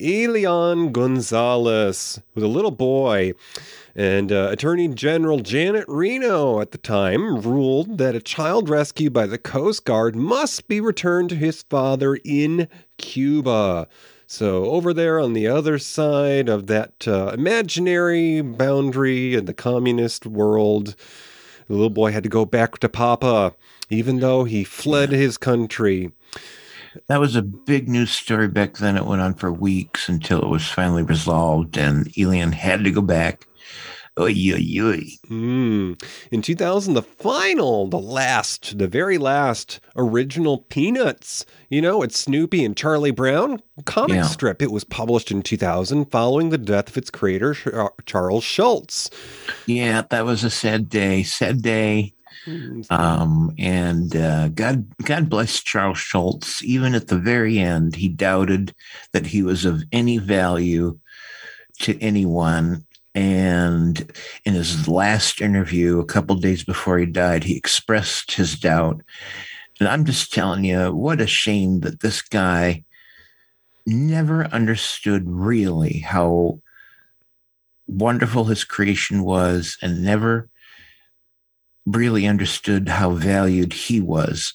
Elian 0.00 0.92
Gonzalez 0.92 2.20
was 2.34 2.44
a 2.44 2.48
little 2.48 2.70
boy. 2.70 3.32
And 3.94 4.32
uh, 4.32 4.48
Attorney 4.50 4.88
General 4.88 5.38
Janet 5.38 5.84
Reno 5.86 6.60
at 6.60 6.72
the 6.72 6.78
time 6.78 7.40
ruled 7.40 7.98
that 7.98 8.16
a 8.16 8.20
child 8.20 8.68
rescued 8.68 9.12
by 9.12 9.26
the 9.26 9.38
Coast 9.38 9.84
Guard 9.84 10.16
must 10.16 10.66
be 10.66 10.80
returned 10.80 11.28
to 11.28 11.36
his 11.36 11.62
father 11.62 12.18
in 12.24 12.66
Cuba. 12.98 13.86
So, 14.34 14.64
over 14.64 14.92
there 14.92 15.20
on 15.20 15.32
the 15.32 15.46
other 15.46 15.78
side 15.78 16.48
of 16.48 16.66
that 16.66 17.06
uh, 17.06 17.28
imaginary 17.28 18.40
boundary 18.40 19.34
in 19.34 19.44
the 19.44 19.54
communist 19.54 20.26
world, 20.26 20.96
the 21.68 21.74
little 21.74 21.88
boy 21.88 22.10
had 22.10 22.24
to 22.24 22.28
go 22.28 22.44
back 22.44 22.80
to 22.80 22.88
Papa, 22.88 23.54
even 23.90 24.18
though 24.18 24.42
he 24.42 24.64
fled 24.64 25.12
his 25.12 25.38
country. 25.38 26.10
That 27.06 27.20
was 27.20 27.36
a 27.36 27.42
big 27.42 27.88
news 27.88 28.10
story 28.10 28.48
back 28.48 28.78
then. 28.78 28.96
It 28.96 29.06
went 29.06 29.22
on 29.22 29.34
for 29.34 29.52
weeks 29.52 30.08
until 30.08 30.42
it 30.42 30.48
was 30.48 30.68
finally 30.68 31.04
resolved, 31.04 31.78
and 31.78 32.12
Elian 32.18 32.50
had 32.50 32.82
to 32.82 32.90
go 32.90 33.02
back. 33.02 33.46
Oy, 34.16 34.30
oy, 34.30 34.78
oy. 34.80 35.02
Mm. 35.28 36.00
In 36.30 36.40
2000, 36.40 36.94
the 36.94 37.02
final, 37.02 37.88
the 37.88 37.98
last, 37.98 38.78
the 38.78 38.86
very 38.86 39.18
last 39.18 39.80
original 39.96 40.58
Peanuts, 40.58 41.44
you 41.68 41.82
know, 41.82 42.00
it's 42.02 42.18
Snoopy 42.20 42.64
and 42.64 42.76
Charlie 42.76 43.10
Brown 43.10 43.60
comic 43.86 44.14
Yeah. 44.16 44.22
strip. 44.22 44.62
It 44.62 44.70
was 44.70 44.84
published 44.84 45.32
in 45.32 45.42
2000 45.42 46.04
following 46.12 46.50
the 46.50 46.58
death 46.58 46.90
of 46.90 46.96
its 46.96 47.10
creator, 47.10 47.56
Charles 48.06 48.44
Schulz. 48.44 49.10
Yeah, 49.66 50.02
that 50.10 50.24
was 50.24 50.44
a 50.44 50.50
sad 50.50 50.88
day. 50.88 51.24
Sad 51.24 51.60
day. 51.60 52.14
Um, 52.90 53.52
and 53.58 54.14
uh, 54.14 54.48
God, 54.48 54.86
God 55.04 55.28
bless 55.28 55.60
Charles 55.60 55.98
Schulz. 55.98 56.62
Even 56.62 56.94
at 56.94 57.08
the 57.08 57.18
very 57.18 57.58
end, 57.58 57.96
he 57.96 58.08
doubted 58.08 58.74
that 59.12 59.26
he 59.26 59.42
was 59.42 59.64
of 59.64 59.82
any 59.90 60.18
value 60.18 60.98
to 61.80 62.00
anyone. 62.00 62.84
And 63.14 64.12
in 64.44 64.54
his 64.54 64.88
last 64.88 65.40
interview, 65.40 66.00
a 66.00 66.04
couple 66.04 66.34
days 66.36 66.64
before 66.64 66.98
he 66.98 67.06
died, 67.06 67.44
he 67.44 67.56
expressed 67.56 68.32
his 68.32 68.58
doubt. 68.58 69.02
And 69.78 69.88
I'm 69.88 70.04
just 70.04 70.32
telling 70.32 70.64
you, 70.64 70.92
what 70.92 71.20
a 71.20 71.26
shame 71.26 71.80
that 71.80 72.00
this 72.00 72.22
guy 72.22 72.84
never 73.86 74.46
understood 74.46 75.24
really 75.26 75.98
how 75.98 76.60
wonderful 77.86 78.44
his 78.44 78.64
creation 78.64 79.22
was 79.22 79.76
and 79.82 80.02
never 80.02 80.48
really 81.86 82.26
understood 82.26 82.88
how 82.88 83.10
valued 83.10 83.72
he 83.72 84.00
was 84.00 84.54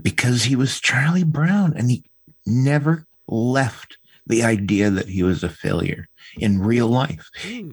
because 0.00 0.44
he 0.44 0.54
was 0.54 0.80
Charlie 0.80 1.24
Brown 1.24 1.72
and 1.76 1.90
he 1.90 2.04
never 2.44 3.06
left 3.26 3.96
the 4.26 4.42
idea 4.42 4.90
that 4.90 5.08
he 5.08 5.22
was 5.22 5.42
a 5.42 5.48
failure 5.48 6.08
in 6.38 6.60
real 6.60 6.88
life. 6.88 7.28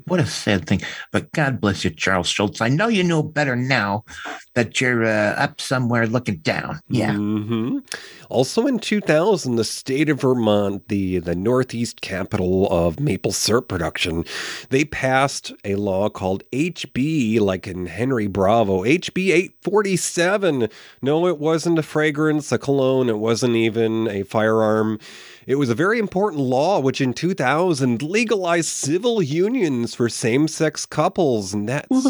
What 0.06 0.20
a 0.20 0.26
sad 0.26 0.68
thing. 0.68 0.82
But 1.12 1.32
God 1.32 1.60
bless 1.62 1.84
you, 1.84 1.90
Charles 1.90 2.28
Schulz. 2.28 2.62
I 2.62 2.70
know 2.70 2.88
you 2.88 3.04
know 3.04 3.24
better 3.24 3.56
now 3.56 4.04
that 4.56 4.80
you're 4.80 5.06
uh, 5.06 5.34
up 5.36 5.60
somewhere 5.60 6.08
looking 6.08 6.38
down. 6.38 6.80
Yeah. 6.90 7.14
hmm 7.14 7.80
Also 8.30 8.68
in 8.68 8.80
2000, 8.80 9.56
the 9.56 9.64
state 9.64 10.10
of 10.10 10.22
Vermont, 10.22 10.88
the, 10.88 11.20
the 11.20 11.36
northeast 11.36 12.02
capital 12.02 12.68
of 12.72 13.00
maple 13.00 13.32
syrup 13.32 13.68
production, 13.68 14.24
they 14.70 14.86
passed 14.86 15.52
a 15.64 15.76
law 15.76 16.10
called 16.10 16.44
HB, 16.52 17.40
like 17.40 17.68
in 17.68 17.86
Henry 17.88 18.28
Bravo, 18.28 18.84
HB 18.84 19.32
847. 19.32 20.70
No, 21.02 21.28
it 21.28 21.40
wasn't 21.40 21.80
a 21.80 21.84
fragrance, 21.84 22.52
a 22.52 22.58
cologne, 22.58 23.10
it 23.10 23.20
wasn't 23.20 23.56
even 23.56 24.08
a 24.08 24.24
firearm. 24.24 25.00
It 25.46 25.56
was 25.56 25.70
a 25.70 25.76
very 25.76 26.00
important 26.00 26.42
law 26.42 26.80
which 26.80 27.02
in 27.02 27.14
2000 27.14 28.02
legalized 28.02 28.70
civil 28.70 29.22
unions 29.22 29.94
for 29.94 30.10
same 30.10 30.48
sex 30.48 30.86
couples. 30.86 31.54
And 31.54 31.68
that's 31.68 32.08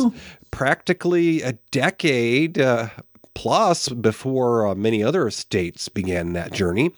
practically 0.51 1.41
a 1.41 1.53
decade 1.71 2.59
uh, 2.59 2.89
plus 3.33 3.89
before 3.89 4.67
uh, 4.67 4.75
many 4.75 5.03
other 5.03 5.29
states 5.31 5.89
began 5.89 6.33
that 6.33 6.53
journey. 6.53 6.91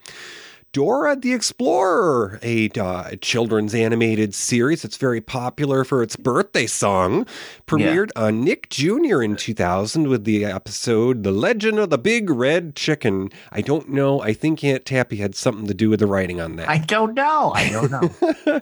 Dora 0.75 1.15
the 1.15 1.31
Explorer, 1.31 2.37
a 2.43 2.69
uh, 2.77 3.15
children's 3.21 3.73
animated 3.73 4.35
series 4.35 4.81
that's 4.81 4.97
very 4.97 5.21
popular 5.21 5.85
for 5.85 6.03
its 6.03 6.17
birthday 6.17 6.67
song, 6.67 7.25
premiered 7.65 8.09
on 8.17 8.43
Nick 8.43 8.69
Jr. 8.69 9.21
in 9.21 9.37
2000 9.37 10.09
with 10.09 10.25
the 10.25 10.43
episode 10.43 11.23
The 11.23 11.31
Legend 11.31 11.79
of 11.79 11.91
the 11.91 11.97
Big 11.97 12.29
Red 12.29 12.75
Chicken. 12.75 13.29
I 13.53 13.61
don't 13.61 13.87
know. 13.87 14.21
I 14.21 14.33
think 14.33 14.65
Aunt 14.65 14.83
Tappy 14.83 15.15
had 15.15 15.33
something 15.33 15.65
to 15.67 15.73
do 15.73 15.89
with 15.89 16.01
the 16.01 16.07
writing 16.07 16.41
on 16.41 16.57
that. 16.57 16.67
I 16.67 16.79
don't 16.79 17.13
know. 17.13 17.53
I 17.55 17.69
don't 17.69 17.89
know. 17.89 18.59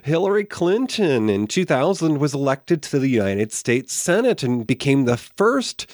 Hillary 0.04 0.44
Clinton 0.44 1.30
in 1.30 1.46
2000 1.46 2.18
was 2.18 2.34
elected 2.34 2.82
to 2.82 2.98
the 2.98 3.08
United 3.08 3.52
States 3.52 3.94
Senate 3.94 4.42
and 4.42 4.66
became 4.66 5.06
the 5.06 5.16
first 5.16 5.90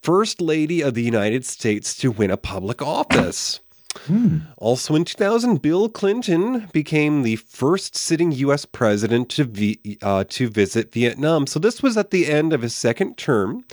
first 0.00 0.40
lady 0.40 0.80
of 0.80 0.94
the 0.94 1.02
United 1.02 1.44
States 1.44 1.96
to 1.96 2.12
win 2.12 2.30
a 2.30 2.36
public 2.36 2.80
office. 2.80 3.58
Also 4.56 4.94
in 4.94 5.04
2000, 5.04 5.60
Bill 5.60 5.88
Clinton 5.88 6.68
became 6.72 7.22
the 7.22 7.36
first 7.36 7.94
sitting 7.94 8.32
U.S. 8.32 8.64
president 8.64 9.28
to 9.30 9.44
vi- 9.44 9.98
uh, 10.00 10.24
to 10.28 10.48
visit 10.48 10.92
Vietnam. 10.92 11.46
So 11.46 11.58
this 11.58 11.82
was 11.82 11.96
at 11.96 12.10
the 12.10 12.26
end 12.26 12.52
of 12.52 12.62
his 12.62 12.74
second 12.74 13.16
term. 13.16 13.64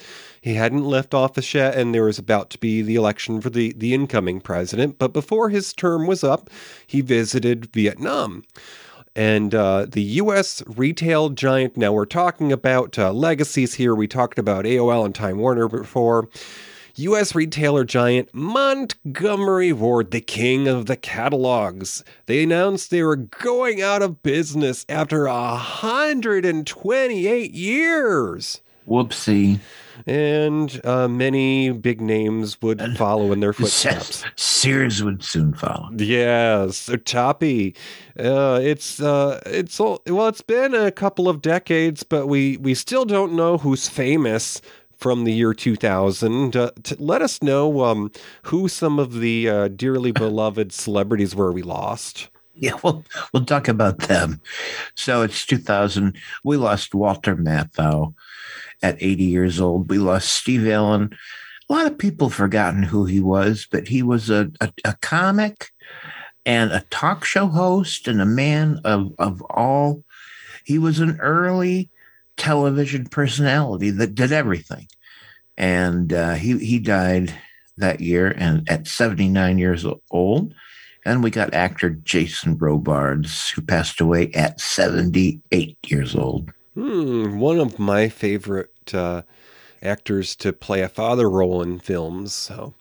He 0.41 0.55
hadn't 0.55 0.85
left 0.85 1.13
office 1.13 1.53
yet, 1.53 1.75
and 1.77 1.93
there 1.93 2.03
was 2.03 2.19
about 2.19 2.49
to 2.51 2.57
be 2.57 2.81
the 2.81 2.95
election 2.95 3.41
for 3.41 3.49
the, 3.49 3.73
the 3.73 3.93
incoming 3.93 4.41
president. 4.41 4.97
But 4.97 5.13
before 5.13 5.49
his 5.49 5.73
term 5.73 6.07
was 6.07 6.23
up, 6.23 6.49
he 6.85 7.01
visited 7.01 7.71
Vietnam. 7.73 8.43
And 9.15 9.53
uh, 9.53 9.85
the 9.89 10.01
U.S. 10.01 10.63
retail 10.65 11.29
giant, 11.29 11.75
now 11.75 11.91
we're 11.91 12.05
talking 12.05 12.51
about 12.51 12.97
uh, 12.97 13.11
legacies 13.11 13.73
here. 13.73 13.95
We 13.95 14.07
talked 14.07 14.39
about 14.39 14.65
AOL 14.65 15.05
and 15.05 15.15
Time 15.15 15.39
Warner 15.39 15.67
before. 15.67 16.29
U.S. 16.99 17.33
retailer 17.33 17.85
giant 17.85 18.27
Montgomery 18.33 19.71
Ward, 19.71 20.11
the 20.11 20.19
king 20.19 20.67
of 20.67 20.87
the 20.87 20.97
catalogs. 20.97 22.03
They 22.25 22.43
announced 22.43 22.91
they 22.91 23.03
were 23.03 23.15
going 23.15 23.81
out 23.81 24.01
of 24.01 24.21
business 24.21 24.85
after 24.89 25.25
128 25.25 27.51
years. 27.51 28.61
Whoopsie. 28.85 29.59
and 30.07 30.81
uh, 30.83 31.07
many 31.07 31.71
big 31.71 32.01
names 32.01 32.61
would 32.61 32.81
follow 32.97 33.31
in 33.31 33.39
their 33.39 33.53
footsteps. 33.59 34.25
Sears 34.35 35.01
would 35.03 35.23
soon 35.23 35.53
follow. 35.53 35.89
Yes, 35.95 36.75
so 36.77 36.95
Toppy. 36.97 37.75
Uh, 38.17 38.59
it's 38.61 38.99
uh, 38.99 39.39
it's 39.45 39.79
all, 39.79 40.01
well, 40.07 40.27
it's 40.27 40.41
been 40.41 40.73
a 40.73 40.91
couple 40.91 41.29
of 41.29 41.41
decades, 41.41 42.03
but 42.03 42.27
we 42.27 42.57
we 42.57 42.73
still 42.73 43.05
don't 43.05 43.33
know 43.33 43.57
who's 43.57 43.87
famous 43.87 44.61
from 44.99 45.23
the 45.23 45.33
year 45.33 45.53
2000. 45.53 46.55
Uh, 46.55 46.71
to 46.83 46.95
let 46.99 47.21
us 47.21 47.41
know 47.41 47.83
um, 47.83 48.11
who 48.43 48.67
some 48.67 48.99
of 48.99 49.19
the 49.19 49.49
uh, 49.49 49.67
dearly 49.69 50.11
beloved 50.13 50.71
celebrities 50.71 51.35
were 51.35 51.51
we 51.51 51.61
lost. 51.61 52.29
Yeah, 52.53 52.73
we'll 52.83 53.05
we'll 53.33 53.45
talk 53.45 53.67
about 53.67 53.99
them. 53.99 54.41
So 54.95 55.21
it's 55.21 55.45
2000. 55.45 56.15
We 56.43 56.57
lost 56.57 56.93
Walter 56.93 57.35
Matthau 57.35 58.13
at 58.81 59.01
80 59.01 59.23
years 59.23 59.61
old. 59.61 59.89
We 59.89 59.97
lost 59.97 60.29
Steve 60.29 60.67
Allen. 60.67 61.09
A 61.69 61.73
lot 61.73 61.87
of 61.87 61.97
people 61.97 62.27
have 62.27 62.35
forgotten 62.35 62.83
who 62.83 63.05
he 63.05 63.21
was, 63.21 63.67
but 63.69 63.87
he 63.87 64.03
was 64.03 64.29
a, 64.29 64.51
a, 64.59 64.73
a 64.83 64.97
comic 65.01 65.71
and 66.45 66.71
a 66.71 66.83
talk 66.89 67.23
show 67.23 67.47
host 67.47 68.07
and 68.07 68.21
a 68.21 68.25
man 68.25 68.79
of, 68.83 69.13
of 69.19 69.41
all. 69.43 70.03
He 70.65 70.79
was 70.79 70.99
an 70.99 71.19
early 71.19 71.89
television 72.39 73.05
personality 73.05 73.91
that 73.91 74.15
did 74.15 74.31
everything. 74.31 74.88
And 75.58 76.12
uh, 76.13 76.34
he, 76.34 76.58
he 76.58 76.79
died 76.79 77.34
that 77.77 78.00
year 78.00 78.34
and 78.36 78.67
at 78.69 78.88
79 78.88 79.58
years 79.60 79.86
old. 80.10 80.53
And 81.05 81.24
we 81.24 81.31
got 81.31 81.53
actor 81.53 81.89
Jason 81.91 82.58
Robards, 82.58 83.50
who 83.51 83.62
passed 83.62 84.01
away 84.01 84.31
at 84.34 84.60
78 84.60 85.77
years 85.88 86.15
old. 86.15 86.51
Hmm, 86.75 87.39
one 87.39 87.60
of 87.60 87.79
my 87.79 88.10
favorite 88.10 88.93
uh, 88.93 89.22
actors 89.81 90.36
to 90.38 90.51
play 90.53 90.81
a 90.81 90.89
father 90.89 91.29
role 91.29 91.62
in 91.62 91.79
films. 91.79 92.34
So, 92.34 92.74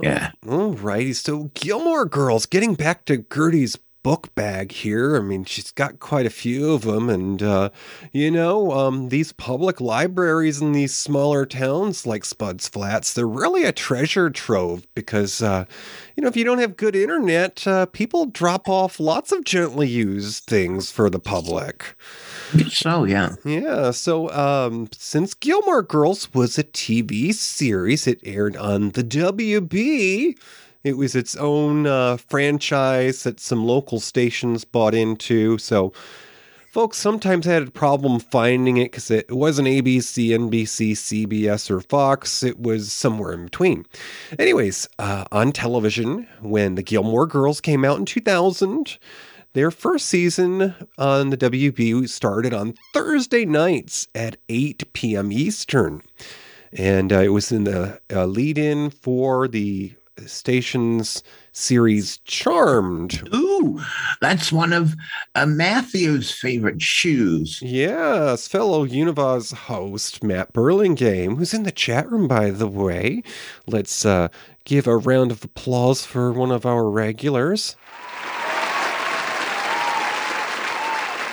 Yeah. 0.00 0.30
all 0.46 0.72
righty. 0.74 1.12
So, 1.14 1.50
Gilmore 1.54 2.04
Girls, 2.06 2.46
getting 2.46 2.74
back 2.74 3.06
to 3.06 3.18
Gertie's 3.18 3.76
book 4.02 4.34
bag 4.34 4.72
here. 4.72 5.16
I 5.16 5.20
mean, 5.20 5.44
she's 5.44 5.70
got 5.70 6.00
quite 6.00 6.26
a 6.26 6.30
few 6.30 6.72
of 6.72 6.82
them. 6.82 7.08
And, 7.08 7.42
uh, 7.42 7.70
you 8.12 8.30
know, 8.30 8.72
um, 8.72 9.08
these 9.10 9.32
public 9.32 9.80
libraries 9.80 10.60
in 10.60 10.72
these 10.72 10.94
smaller 10.94 11.46
towns 11.46 12.06
like 12.06 12.24
Spuds 12.24 12.68
Flats, 12.68 13.14
they're 13.14 13.26
really 13.28 13.64
a 13.64 13.72
treasure 13.72 14.30
trove 14.30 14.86
because, 14.94 15.40
uh, 15.40 15.64
you 16.16 16.22
know, 16.22 16.28
if 16.28 16.36
you 16.36 16.44
don't 16.44 16.58
have 16.58 16.76
good 16.76 16.96
internet, 16.96 17.66
uh, 17.66 17.86
people 17.86 18.26
drop 18.26 18.68
off 18.68 18.98
lots 18.98 19.32
of 19.32 19.44
gently 19.44 19.88
used 19.88 20.44
things 20.44 20.90
for 20.90 21.08
the 21.08 21.20
public. 21.20 21.94
So, 22.70 23.04
yeah. 23.04 23.36
Yeah, 23.44 23.92
so 23.92 24.30
um, 24.30 24.88
since 24.92 25.34
Gilmore 25.34 25.82
Girls 25.82 26.32
was 26.34 26.58
a 26.58 26.64
TV 26.64 27.32
series, 27.32 28.06
it 28.06 28.20
aired 28.24 28.56
on 28.56 28.90
the 28.90 29.04
WB. 29.04 30.36
It 30.84 30.96
was 30.96 31.14
its 31.14 31.36
own 31.36 31.86
uh, 31.86 32.16
franchise 32.16 33.22
that 33.22 33.38
some 33.40 33.64
local 33.64 34.00
stations 34.00 34.64
bought 34.64 34.94
into. 34.94 35.58
So, 35.58 35.92
folks 36.72 36.98
sometimes 36.98 37.46
had 37.46 37.62
a 37.62 37.70
problem 37.70 38.18
finding 38.18 38.78
it 38.78 38.90
because 38.90 39.10
it 39.10 39.30
wasn't 39.30 39.68
ABC, 39.68 40.28
NBC, 40.30 40.92
CBS, 40.92 41.70
or 41.70 41.80
Fox. 41.80 42.42
It 42.42 42.58
was 42.58 42.90
somewhere 42.90 43.32
in 43.32 43.44
between. 43.44 43.86
Anyways, 44.38 44.88
uh, 44.98 45.26
on 45.30 45.52
television, 45.52 46.26
when 46.40 46.74
the 46.74 46.82
Gilmore 46.82 47.26
Girls 47.26 47.60
came 47.60 47.84
out 47.84 47.98
in 47.98 48.04
2000, 48.04 48.98
their 49.52 49.70
first 49.70 50.06
season 50.06 50.74
on 50.96 51.30
the 51.30 51.36
WB 51.36 52.08
started 52.08 52.54
on 52.54 52.74
Thursday 52.94 53.44
nights 53.44 54.08
at 54.14 54.38
8 54.48 54.92
p.m. 54.94 55.30
Eastern. 55.30 56.02
And 56.72 57.12
uh, 57.12 57.18
it 57.18 57.28
was 57.28 57.52
in 57.52 57.64
the 57.64 58.00
uh, 58.10 58.24
lead 58.24 58.56
in 58.56 58.88
for 58.88 59.46
the 59.46 59.92
station's 60.26 61.22
series 61.52 62.18
Charmed. 62.18 63.28
Ooh, 63.34 63.80
that's 64.20 64.52
one 64.52 64.72
of 64.72 64.94
uh, 65.34 65.46
Matthew's 65.46 66.30
favorite 66.30 66.80
shoes. 66.82 67.60
Yes, 67.62 68.48
fellow 68.48 68.86
Univaz 68.86 69.52
host 69.52 70.22
Matt 70.22 70.52
Burlingame, 70.52 71.36
who's 71.36 71.54
in 71.54 71.62
the 71.62 71.72
chat 71.72 72.10
room, 72.10 72.28
by 72.28 72.50
the 72.50 72.68
way. 72.68 73.22
Let's 73.66 74.04
uh, 74.04 74.28
give 74.64 74.86
a 74.86 74.96
round 74.96 75.30
of 75.30 75.44
applause 75.44 76.04
for 76.04 76.32
one 76.32 76.50
of 76.50 76.66
our 76.66 76.88
regulars. 76.88 77.76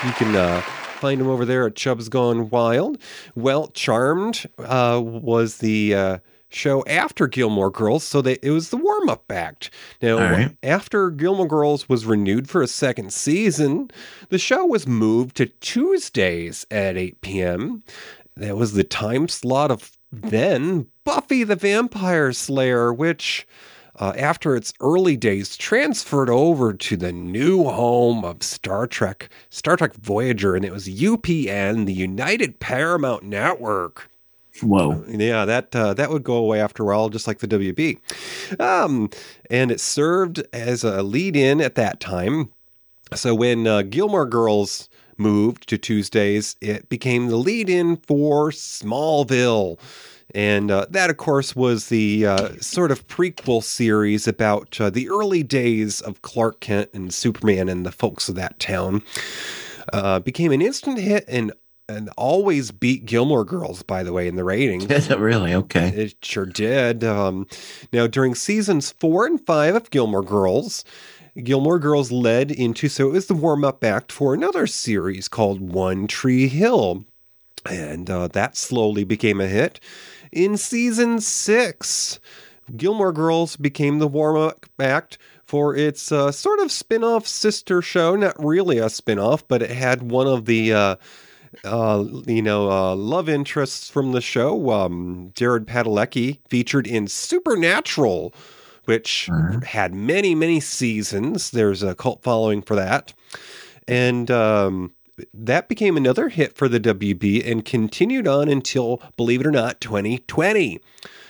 You 0.06 0.14
can 0.14 0.34
uh, 0.34 0.62
find 0.62 1.20
him 1.20 1.28
over 1.28 1.44
there 1.44 1.68
at 1.68 1.76
Chubb's 1.76 2.08
Gone 2.08 2.50
Wild. 2.50 2.98
Well, 3.36 3.68
Charmed 3.68 4.46
uh, 4.58 5.02
was 5.04 5.58
the 5.58 5.94
uh, 5.94 6.18
show 6.50 6.84
after 6.86 7.28
Gilmore 7.28 7.72
Girls, 7.72 8.04
so 8.04 8.22
that 8.22 8.46
it 8.46 8.52
was 8.52 8.70
the 8.70 8.78
warm 8.78 9.10
up 9.10 9.32
act. 9.32 9.70
Now, 10.02 10.18
right. 10.18 10.58
after 10.64 11.10
Gilmore 11.10 11.48
Girls 11.48 11.88
was 11.88 12.06
renewed 12.06 12.50
for 12.50 12.62
a 12.62 12.68
second 12.68 13.14
season, 13.14 13.92
the 14.30 14.38
show 14.38 14.66
was 14.66 14.88
moved 14.88 15.38
to 15.38 15.46
Tuesdays 15.48 16.66
at 16.72 16.98
8 16.98 17.22
p.m. 17.22 17.84
That 18.36 18.58
was 18.58 18.74
the 18.74 18.84
time 18.84 19.28
slot 19.28 19.72
of 19.72 19.92
then 20.12 20.88
Buffy 21.04 21.44
the 21.44 21.56
Vampire 21.56 22.34
Slayer, 22.34 22.92
which 22.92 23.46
uh, 24.00 24.14
after 24.18 24.56
its 24.56 24.74
early 24.80 25.18
days, 25.18 25.58
transferred 25.58 26.30
over 26.30 26.74
to 26.74 26.96
the 26.96 27.12
new 27.12 27.66
home 27.66 28.24
of 28.24 28.42
Star 28.42 28.88
Trek, 28.88 29.30
Star 29.50 29.76
Trek 29.76 29.94
Voyager, 29.96 30.56
and 30.56 30.64
it 30.64 30.72
was 30.72 30.88
UPN, 30.88 31.86
the 31.86 31.94
United 31.94 32.60
Paramount 32.60 33.24
Network. 33.24 34.10
Whoa. 34.62 35.04
Yeah, 35.08 35.46
that 35.46 35.76
uh, 35.76 35.94
that 35.96 36.10
would 36.10 36.24
go 36.24 36.36
away 36.36 36.62
after 36.62 36.84
a 36.84 36.86
while, 36.86 37.10
just 37.10 37.28
like 37.28 37.40
the 37.40 37.48
WB. 37.48 38.00
Um, 38.60 39.10
and 39.50 39.72
it 39.72 39.80
served 39.80 40.44
as 40.54 40.84
a 40.84 41.04
lead-in 41.04 41.62
at 41.62 41.76
that 41.76 42.00
time. 42.00 42.52
So 43.16 43.34
when 43.34 43.66
uh, 43.66 43.84
Gilmore 43.84 44.26
Girls 44.26 44.90
moved 45.18 45.68
to 45.70 45.78
Tuesdays, 45.78 46.56
it 46.62 46.90
became 46.90 47.28
the 47.28 47.36
lead-in 47.36 47.98
for 47.98 48.52
Smallville. 48.52 49.80
And 50.36 50.70
uh, 50.70 50.86
that, 50.92 51.10
of 51.10 51.18
course, 51.18 51.56
was 51.56 51.90
the 51.90 52.26
uh, 52.26 52.50
sort 52.60 52.92
of 52.92 53.08
prequel 53.08 53.64
series 53.64 54.28
about 54.28 54.80
uh, 54.80 54.90
the 54.92 55.10
early 55.10 55.42
days 55.42 56.02
of 56.02 56.22
Clark 56.22 56.60
Kent 56.60 56.92
and 56.94 57.12
Superman 57.14 57.68
and 57.68 57.86
the 57.86 57.92
folks 57.92 58.30
of 58.30 58.36
that 58.36 58.60
town. 58.60 59.02
Uh, 59.92 60.20
became 60.20 60.52
an 60.52 60.62
instant 60.62 61.00
hit 61.00 61.26
and 61.28 61.52
and 61.90 62.10
always 62.16 62.72
beat 62.72 63.06
Gilmore 63.06 63.44
Girls, 63.44 63.82
by 63.82 64.04
the 64.04 64.14
way, 64.14 64.28
in 64.28 64.36
the 64.36 64.44
ratings. 64.44 64.86
Is 64.86 65.10
it 65.10 65.18
really? 65.18 65.54
Okay. 65.54 65.90
It 65.90 66.24
sure 66.24 66.46
did. 66.46 67.04
Um, 67.04 67.48
now, 67.92 68.08
during 68.08 68.36
seasons 68.36 68.92
four 68.92 69.26
and 69.26 69.44
five 69.46 69.76
of 69.76 69.90
Gilmore 69.90 70.24
Girls, 70.24 70.86
Gilmore 71.44 71.80
Girls 71.80 72.12
led 72.12 72.52
into, 72.52 72.88
so 72.88 73.10
it 73.10 73.14
was 73.14 73.28
the 73.28 73.34
warm 73.34 73.66
up 73.66 73.84
act 73.84 74.12
for 74.12 74.34
another 74.34 74.68
series 74.68 75.28
called 75.28 75.60
One 75.60 76.08
Tree 76.08 76.48
Hill. 76.48 77.06
And 77.66 78.10
uh, 78.10 78.28
that 78.30 78.56
slowly 78.56 79.04
became 79.04 79.42
a 79.42 79.48
hit. 79.48 79.80
In 80.32 80.58
season 80.58 81.20
six, 81.20 82.20
Gilmore 82.78 83.12
Girls 83.12 83.58
became 83.58 84.00
the 84.00 84.08
warm 84.08 84.38
up 84.38 84.66
act 84.80 85.18
for 85.44 85.76
its 85.76 86.12
uh, 86.12 86.32
sort 86.32 86.60
of 86.60 86.72
spin 86.72 87.04
off 87.04 87.28
sister 87.28 87.82
show. 87.82 88.16
Not 88.16 88.36
really 88.38 88.78
a 88.78 88.90
spin 88.90 89.18
off, 89.18 89.48
but 89.48 89.64
it 89.64 89.72
had 89.72 90.12
one 90.12 90.28
of 90.28 90.46
the. 90.46 90.72
Uh, 90.72 90.96
uh, 91.64 92.04
you 92.26 92.42
know, 92.42 92.70
uh, 92.70 92.96
love 92.96 93.30
interests 93.30 93.90
from 93.90 94.12
the 94.12 94.22
show. 94.22 94.72
Um, 94.72 95.32
Jared 95.36 95.66
Padalecki 95.68 96.40
featured 96.50 96.88
in 96.88 97.08
Supernatural, 97.08 98.34
which 98.86 99.30
had 99.64 99.94
many, 99.94 100.36
many 100.36 100.60
seasons. 100.60 101.52
There's 101.52 101.84
a 101.84 101.96
cult 101.96 102.24
following 102.24 102.62
for 102.62 102.76
that. 102.76 103.14
And 103.88 104.30
um, 104.30 104.94
that 105.34 105.70
became 105.70 105.98
another 105.98 106.30
hit 106.30 106.56
for 106.56 106.68
the 106.68 106.80
WB 106.80 107.50
and 107.50 107.66
continued 107.66 108.28
on 108.28 108.50
until, 108.50 109.02
believe 109.18 109.42
it 109.42 109.48
or 109.48 109.52
not, 109.52 109.82
2020. 109.82 110.80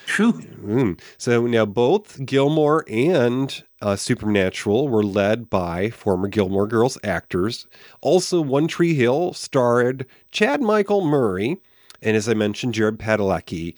Phew. 0.06 0.34
Mm. 0.34 1.00
So 1.18 1.46
now 1.46 1.66
both 1.66 2.26
Gilmore 2.26 2.84
and 2.88 3.64
uh, 3.82 3.96
Supernatural 3.96 4.88
were 4.88 5.04
led 5.04 5.50
by 5.50 5.90
former 5.90 6.28
Gilmore 6.28 6.68
Girls 6.68 6.98
actors. 7.04 7.68
Also, 8.02 8.42
One 8.42 8.68
Tree 8.68 8.96
Hill 8.96 9.34
starred 9.34 10.06
Chad 10.32 10.62
Michael 10.62 11.06
Murray, 11.06 11.58
and 12.02 12.18
as 12.18 12.28
I 12.28 12.34
mentioned, 12.34 12.74
Jared 12.74 12.98
Padalecki 12.98 13.76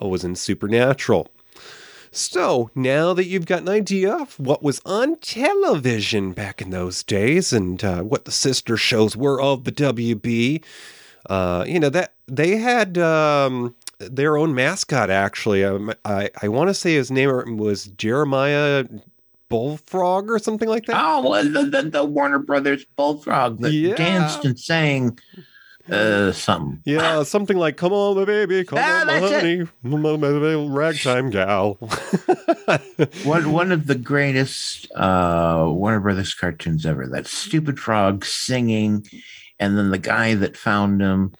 uh, 0.00 0.06
was 0.08 0.24
in 0.24 0.36
Supernatural. 0.36 1.28
So 2.14 2.70
now 2.74 3.14
that 3.14 3.24
you've 3.24 3.46
got 3.46 3.62
an 3.62 3.70
idea 3.70 4.12
of 4.12 4.38
what 4.38 4.62
was 4.62 4.82
on 4.84 5.16
television 5.16 6.32
back 6.32 6.60
in 6.60 6.68
those 6.68 7.02
days 7.02 7.54
and 7.54 7.82
uh, 7.82 8.02
what 8.02 8.26
the 8.26 8.30
sister 8.30 8.76
shows 8.76 9.16
were 9.16 9.40
of 9.40 9.64
the 9.64 9.72
WB, 9.72 10.62
uh, 11.30 11.64
you 11.66 11.80
know 11.80 11.88
that 11.88 12.12
they 12.28 12.56
had 12.58 12.98
um, 12.98 13.74
their 13.98 14.36
own 14.36 14.54
mascot. 14.54 15.08
Actually, 15.08 15.64
um, 15.64 15.92
I 16.04 16.28
I 16.42 16.48
want 16.48 16.68
to 16.68 16.74
say 16.74 16.94
his 16.94 17.10
name 17.10 17.56
was 17.56 17.86
Jeremiah 17.86 18.84
Bullfrog 19.48 20.30
or 20.30 20.38
something 20.38 20.68
like 20.68 20.84
that. 20.86 21.02
Oh, 21.02 21.28
well, 21.30 21.44
the, 21.44 21.64
the, 21.64 21.82
the 21.88 22.04
Warner 22.04 22.38
Brothers 22.40 22.84
Bullfrog 22.96 23.60
that 23.60 23.72
Yeah. 23.72 23.94
danced 23.94 24.44
and 24.44 24.58
sang 24.60 25.18
uh, 25.92 26.32
something. 26.32 26.80
Yeah, 26.84 27.22
something 27.24 27.56
like 27.56 27.76
"Come 27.76 27.92
on, 27.92 28.16
my 28.16 28.24
baby, 28.24 28.64
come 28.64 28.78
Ah, 28.80 29.00
on, 29.02 29.06
my 29.06 29.18
honey, 29.18 29.68
my, 29.82 30.16
my, 30.16 30.54
ragtime 30.66 31.30
gal." 31.30 31.74
One 33.24 33.52
one 33.52 33.72
of 33.72 33.86
the 33.86 33.94
greatest 33.94 34.90
uh, 34.92 35.64
Warner 35.68 36.00
Brothers 36.00 36.34
cartoons 36.34 36.86
ever. 36.86 37.06
That 37.06 37.26
stupid 37.26 37.78
frog 37.78 38.24
singing, 38.24 39.06
and 39.58 39.76
then 39.76 39.90
the 39.90 39.98
guy 39.98 40.34
that 40.34 40.56
found 40.56 41.00
him 41.00 41.32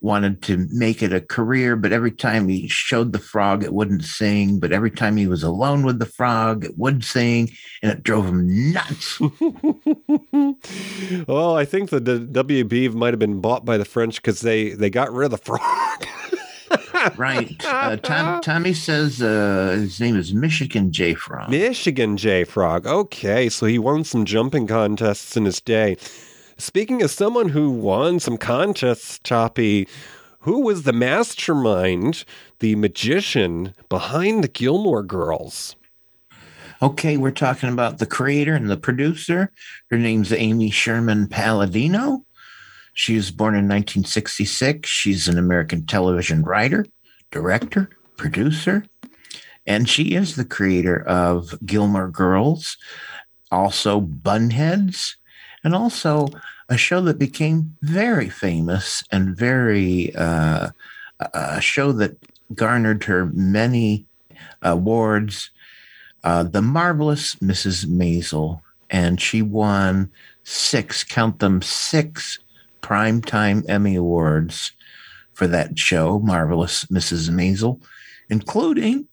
wanted 0.00 0.42
to 0.42 0.66
make 0.70 1.02
it 1.02 1.12
a 1.12 1.20
career, 1.20 1.76
but 1.76 1.92
every 1.92 2.10
time 2.10 2.48
he 2.48 2.68
showed 2.68 3.12
the 3.12 3.18
frog, 3.18 3.62
it 3.62 3.72
wouldn't 3.72 4.04
sing. 4.04 4.58
But 4.58 4.72
every 4.72 4.90
time 4.90 5.16
he 5.16 5.26
was 5.26 5.42
alone 5.42 5.84
with 5.84 5.98
the 5.98 6.06
frog, 6.06 6.64
it 6.64 6.78
would 6.78 7.04
sing, 7.04 7.50
and 7.82 7.92
it 7.92 8.02
drove 8.02 8.26
him 8.26 8.72
nuts. 8.72 9.20
well, 11.28 11.56
I 11.56 11.64
think 11.64 11.90
the, 11.90 12.00
the 12.00 12.20
WB 12.20 12.94
might 12.94 13.12
have 13.12 13.18
been 13.18 13.40
bought 13.40 13.64
by 13.64 13.76
the 13.76 13.84
French 13.84 14.16
because 14.16 14.40
they 14.40 14.70
they 14.70 14.90
got 14.90 15.12
rid 15.12 15.26
of 15.26 15.30
the 15.32 15.38
frog. 15.38 16.06
right? 17.16 17.54
Uh, 17.64 17.96
Tom, 17.96 18.40
Tommy 18.40 18.72
says 18.72 19.20
uh, 19.20 19.76
his 19.78 20.00
name 20.00 20.16
is 20.16 20.32
Michigan 20.32 20.92
J 20.92 21.14
Frog. 21.14 21.50
Michigan 21.50 22.16
J 22.16 22.44
Frog. 22.44 22.86
Okay, 22.86 23.48
so 23.48 23.66
he 23.66 23.78
won 23.78 24.04
some 24.04 24.24
jumping 24.24 24.66
contests 24.66 25.36
in 25.36 25.44
his 25.44 25.60
day. 25.60 25.96
Speaking 26.60 27.00
as 27.00 27.12
someone 27.12 27.48
who 27.48 27.70
won 27.70 28.20
some 28.20 28.36
contests, 28.36 29.18
Choppy, 29.24 29.88
who 30.40 30.60
was 30.60 30.82
the 30.82 30.92
mastermind, 30.92 32.26
the 32.58 32.74
magician 32.74 33.72
behind 33.88 34.44
the 34.44 34.48
Gilmore 34.48 35.02
Girls? 35.02 35.74
Okay, 36.82 37.16
we're 37.16 37.30
talking 37.30 37.70
about 37.70 37.96
the 37.96 38.04
creator 38.04 38.54
and 38.54 38.68
the 38.68 38.76
producer. 38.76 39.50
Her 39.90 39.96
name's 39.96 40.34
Amy 40.34 40.68
Sherman 40.68 41.28
Palladino. 41.28 42.26
She 42.92 43.16
was 43.16 43.30
born 43.30 43.54
in 43.54 43.64
1966. 43.64 44.86
She's 44.86 45.28
an 45.28 45.38
American 45.38 45.86
television 45.86 46.42
writer, 46.42 46.84
director, 47.30 47.88
producer, 48.18 48.84
and 49.66 49.88
she 49.88 50.14
is 50.14 50.36
the 50.36 50.44
creator 50.44 51.02
of 51.06 51.54
Gilmore 51.64 52.10
Girls, 52.10 52.76
also 53.50 53.98
Bunheads, 53.98 55.16
and 55.64 55.74
also 55.74 56.28
a 56.68 56.76
show 56.76 57.00
that 57.02 57.18
became 57.18 57.76
very 57.82 58.28
famous 58.28 59.02
and 59.10 59.36
very 59.36 60.14
uh, 60.14 60.70
a 61.34 61.60
show 61.60 61.92
that 61.92 62.16
garnered 62.54 63.04
her 63.04 63.26
many 63.26 64.06
awards 64.62 65.50
uh, 66.24 66.42
the 66.42 66.62
marvelous 66.62 67.34
Mrs. 67.36 67.86
Maisel, 67.86 68.60
and 68.90 69.20
she 69.20 69.42
won 69.42 70.10
six, 70.44 71.04
count 71.04 71.38
them, 71.38 71.62
six 71.62 72.38
primetime 72.82 73.64
Emmy 73.68 73.94
Awards 73.94 74.72
for 75.32 75.46
that 75.46 75.78
show, 75.78 76.18
Marvelous 76.18 76.84
Mrs. 76.86 77.30
Maisel, 77.30 77.80
including 78.28 79.06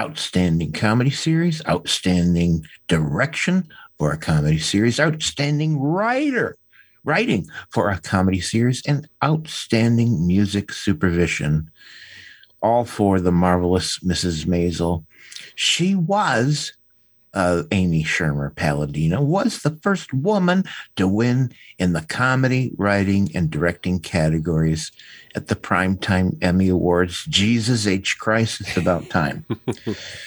Outstanding 0.00 0.72
Comedy 0.72 1.10
Series, 1.10 1.64
Outstanding 1.66 2.66
Direction 2.88 3.68
for 4.00 4.10
a 4.12 4.16
Comedy 4.16 4.58
Series, 4.58 4.98
Outstanding 4.98 5.78
Writer, 5.78 6.56
Writing 7.04 7.46
for 7.68 7.90
a 7.90 8.00
Comedy 8.00 8.40
Series, 8.40 8.82
and 8.86 9.06
Outstanding 9.22 10.26
Music 10.26 10.72
Supervision, 10.72 11.70
all 12.62 12.86
for 12.86 13.20
the 13.20 13.30
Marvelous 13.30 13.98
Mrs. 13.98 14.46
Maisel 14.46 15.04
she 15.54 15.94
was 15.94 16.72
uh, 17.34 17.64
Amy 17.70 18.02
Sherman 18.02 18.52
Palladino 18.56 19.20
was 19.20 19.60
the 19.60 19.76
first 19.82 20.14
woman 20.14 20.64
to 20.96 21.06
win 21.06 21.52
in 21.78 21.92
the 21.92 22.00
comedy, 22.00 22.72
writing, 22.78 23.30
and 23.34 23.50
directing 23.50 24.00
categories 24.00 24.90
at 25.34 25.48
the 25.48 25.54
Primetime 25.54 26.36
Emmy 26.42 26.70
Awards. 26.70 27.26
Jesus 27.26 27.86
H. 27.86 28.18
Christ, 28.18 28.62
it's 28.62 28.76
about 28.78 29.10
time. 29.10 29.44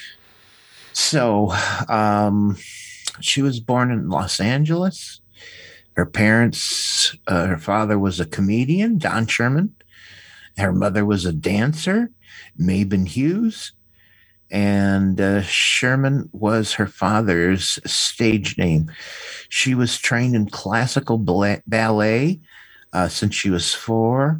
so, 0.94 1.50
um, 1.90 2.56
she 3.22 3.42
was 3.42 3.60
born 3.60 3.92
in 3.92 4.10
Los 4.10 4.40
Angeles. 4.40 5.22
Her 5.96 6.06
parents, 6.06 7.16
uh, 7.28 7.46
her 7.46 7.58
father 7.58 8.00
was 8.00 8.20
a 8.20 8.26
comedian, 8.26 8.98
Don 8.98 9.28
Sherman. 9.28 9.76
Her 10.58 10.74
mother 10.74 11.06
was 11.06 11.26
a 11.26 11.34
dancer, 11.34 12.10
Maybin 12.60 13.08
Hughes 13.08 13.74
and 14.54 15.20
uh, 15.20 15.42
Sherman 15.42 16.30
was 16.32 16.74
her 16.74 16.86
father's 16.86 17.80
stage 17.92 18.56
name. 18.56 18.92
She 19.50 19.74
was 19.74 19.98
trained 19.98 20.36
in 20.36 20.48
classical 20.48 21.18
ballet 21.18 22.40
uh, 22.94 23.08
since 23.08 23.34
she 23.34 23.50
was 23.50 23.74
four, 23.74 24.40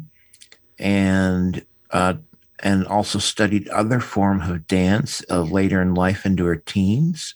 and 0.78 1.64
uh, 1.90 2.14
and 2.60 2.86
also 2.86 3.18
studied 3.18 3.68
other 3.68 3.98
form 3.98 4.40
of 4.40 4.68
dance 4.68 5.22
uh, 5.28 5.42
later 5.42 5.82
in 5.82 5.94
life 5.94 6.24
into 6.24 6.44
her 6.44 6.56
teens. 6.56 7.34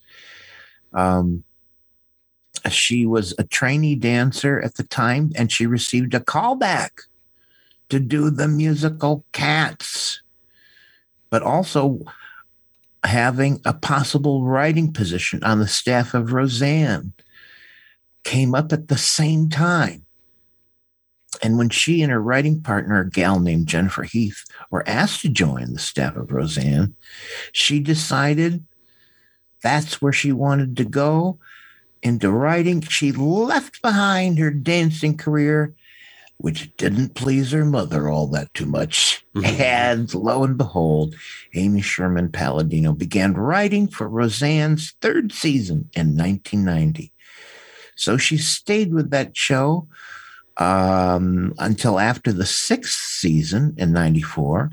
Um, 0.92 1.44
she 2.70 3.06
was 3.06 3.34
a 3.38 3.44
trainee 3.44 3.94
dancer 3.94 4.60
at 4.60 4.76
the 4.76 4.82
time, 4.82 5.32
and 5.36 5.50
she 5.50 5.66
received 5.66 6.14
a 6.14 6.20
callback 6.20 6.90
to 7.88 7.98
do 7.98 8.30
the 8.30 8.48
musical 8.48 9.24
Cats, 9.32 10.20
but 11.30 11.42
also 11.42 12.00
having 13.04 13.60
a 13.64 13.72
possible 13.72 14.44
writing 14.44 14.92
position 14.92 15.42
on 15.44 15.58
the 15.58 15.68
staff 15.68 16.14
of 16.14 16.32
Roseanne 16.32 17.12
came 18.24 18.54
up 18.54 18.72
at 18.72 18.88
the 18.88 18.98
same 18.98 19.48
time. 19.48 20.04
And 21.42 21.56
when 21.56 21.68
she 21.68 22.02
and 22.02 22.10
her 22.10 22.20
writing 22.20 22.60
partner, 22.60 23.00
a 23.00 23.08
gal 23.08 23.38
named 23.38 23.68
Jennifer 23.68 24.02
Heath, 24.02 24.44
were 24.70 24.86
asked 24.88 25.22
to 25.22 25.28
join 25.28 25.72
the 25.72 25.78
staff 25.78 26.16
of 26.16 26.32
Roseanne, 26.32 26.96
she 27.52 27.80
decided 27.80 28.64
that's 29.62 30.00
where 30.00 30.12
she 30.12 30.32
wanted 30.32 30.76
to 30.76 30.84
go 30.84 31.38
into 32.02 32.30
writing. 32.30 32.80
She 32.82 33.12
left 33.12 33.82
behind 33.82 34.38
her 34.38 34.50
dancing 34.50 35.16
career, 35.16 35.74
which 36.36 36.74
didn't 36.76 37.14
please 37.14 37.50
her 37.50 37.64
mother 37.64 38.08
all 38.08 38.28
that 38.28 38.52
too 38.54 38.66
much. 38.66 39.24
And 39.44 40.12
lo 40.14 40.42
and 40.42 40.56
behold, 40.56 41.14
Amy 41.54 41.80
Sherman 41.80 42.30
Palladino 42.30 42.92
began 42.92 43.34
writing 43.34 43.86
for 43.86 44.08
Roseanne's 44.08 44.94
third 45.00 45.32
season 45.32 45.88
in 45.94 46.16
1990. 46.16 47.12
So 47.94 48.16
she 48.16 48.36
stayed 48.36 48.92
with 48.92 49.10
that 49.10 49.36
show 49.36 49.88
um, 50.56 51.54
until 51.58 51.98
after 51.98 52.32
the 52.32 52.46
sixth 52.46 52.98
season 52.98 53.74
in 53.76 53.92
94. 53.92 54.72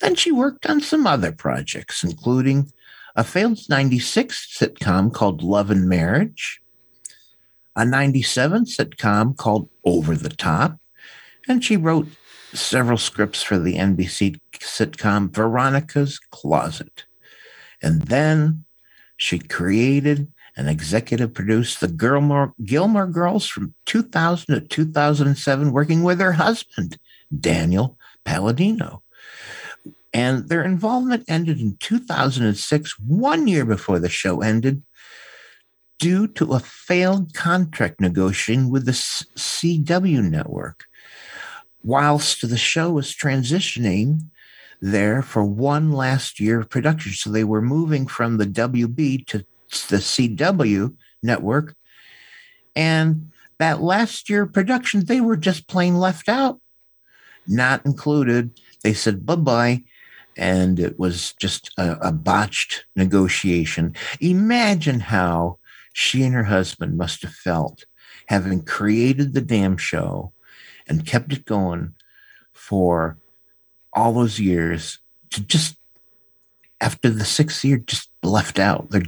Then 0.00 0.14
she 0.14 0.32
worked 0.32 0.66
on 0.66 0.80
some 0.80 1.06
other 1.06 1.32
projects, 1.32 2.02
including 2.02 2.72
a 3.16 3.24
failed 3.24 3.58
96 3.68 4.56
sitcom 4.58 5.12
called 5.12 5.42
Love 5.42 5.70
and 5.70 5.88
Marriage, 5.88 6.60
a 7.76 7.84
97 7.84 8.64
sitcom 8.64 9.36
called 9.36 9.68
Over 9.84 10.14
the 10.14 10.28
Top, 10.28 10.78
and 11.48 11.64
she 11.64 11.76
wrote 11.76 12.08
several 12.52 12.98
scripts 12.98 13.42
for 13.42 13.58
the 13.58 13.76
NBC 13.76 14.38
sitcom 14.58 15.30
Veronica's 15.30 16.18
Closet. 16.30 17.04
And 17.82 18.02
then 18.02 18.64
she 19.16 19.38
created 19.38 20.30
and 20.56 20.68
executive 20.68 21.32
produced 21.32 21.80
the 21.80 21.88
Gilmore, 21.88 22.52
Gilmore 22.64 23.06
Girls 23.06 23.46
from 23.46 23.74
2000 23.86 24.54
to 24.54 24.60
2007, 24.60 25.72
working 25.72 26.02
with 26.02 26.20
her 26.20 26.32
husband, 26.32 26.98
Daniel 27.38 27.96
Palladino. 28.24 29.02
And 30.12 30.48
their 30.48 30.64
involvement 30.64 31.24
ended 31.28 31.60
in 31.60 31.76
2006, 31.78 32.98
one 32.98 33.46
year 33.46 33.64
before 33.64 33.98
the 33.98 34.08
show 34.08 34.40
ended, 34.40 34.82
due 35.98 36.26
to 36.26 36.52
a 36.52 36.60
failed 36.60 37.34
contract 37.34 38.00
negotiation 38.00 38.70
with 38.70 38.86
the 38.86 38.92
CW 38.92 40.28
network 40.28 40.84
whilst 41.82 42.48
the 42.48 42.56
show 42.56 42.90
was 42.90 43.14
transitioning 43.14 44.20
there 44.80 45.22
for 45.22 45.44
one 45.44 45.92
last 45.92 46.40
year 46.40 46.60
of 46.60 46.70
production. 46.70 47.12
So 47.12 47.30
they 47.30 47.44
were 47.44 47.62
moving 47.62 48.06
from 48.06 48.38
the 48.38 48.46
WB 48.46 49.26
to 49.26 49.38
the 49.88 49.96
CW 49.98 50.94
network. 51.22 51.74
And 52.74 53.30
that 53.58 53.82
last 53.82 54.30
year 54.30 54.42
of 54.42 54.52
production, 54.52 55.04
they 55.04 55.20
were 55.20 55.36
just 55.36 55.68
plain 55.68 55.98
left 55.98 56.28
out, 56.28 56.60
not 57.46 57.84
included. 57.84 58.58
They 58.82 58.94
said 58.94 59.26
bye 59.26 59.36
bye. 59.36 59.84
And 60.40 60.80
it 60.80 60.98
was 60.98 61.34
just 61.34 61.70
a, 61.76 61.92
a 62.08 62.12
botched 62.12 62.86
negotiation. 62.96 63.94
Imagine 64.20 65.00
how 65.00 65.58
she 65.92 66.22
and 66.24 66.34
her 66.34 66.44
husband 66.44 66.96
must 66.96 67.22
have 67.22 67.34
felt 67.34 67.84
having 68.26 68.62
created 68.62 69.34
the 69.34 69.40
damn 69.42 69.76
show 69.76 70.32
and 70.88 71.06
kept 71.06 71.32
it 71.32 71.44
going 71.44 71.94
for 72.52 73.18
all 73.92 74.14
those 74.14 74.40
years 74.40 74.98
to 75.30 75.42
just 75.42 75.76
after 76.80 77.10
the 77.10 77.24
sixth 77.24 77.62
year 77.64 77.76
just 77.76 78.10
left 78.22 78.58
out. 78.58 78.88
They're, 78.90 79.02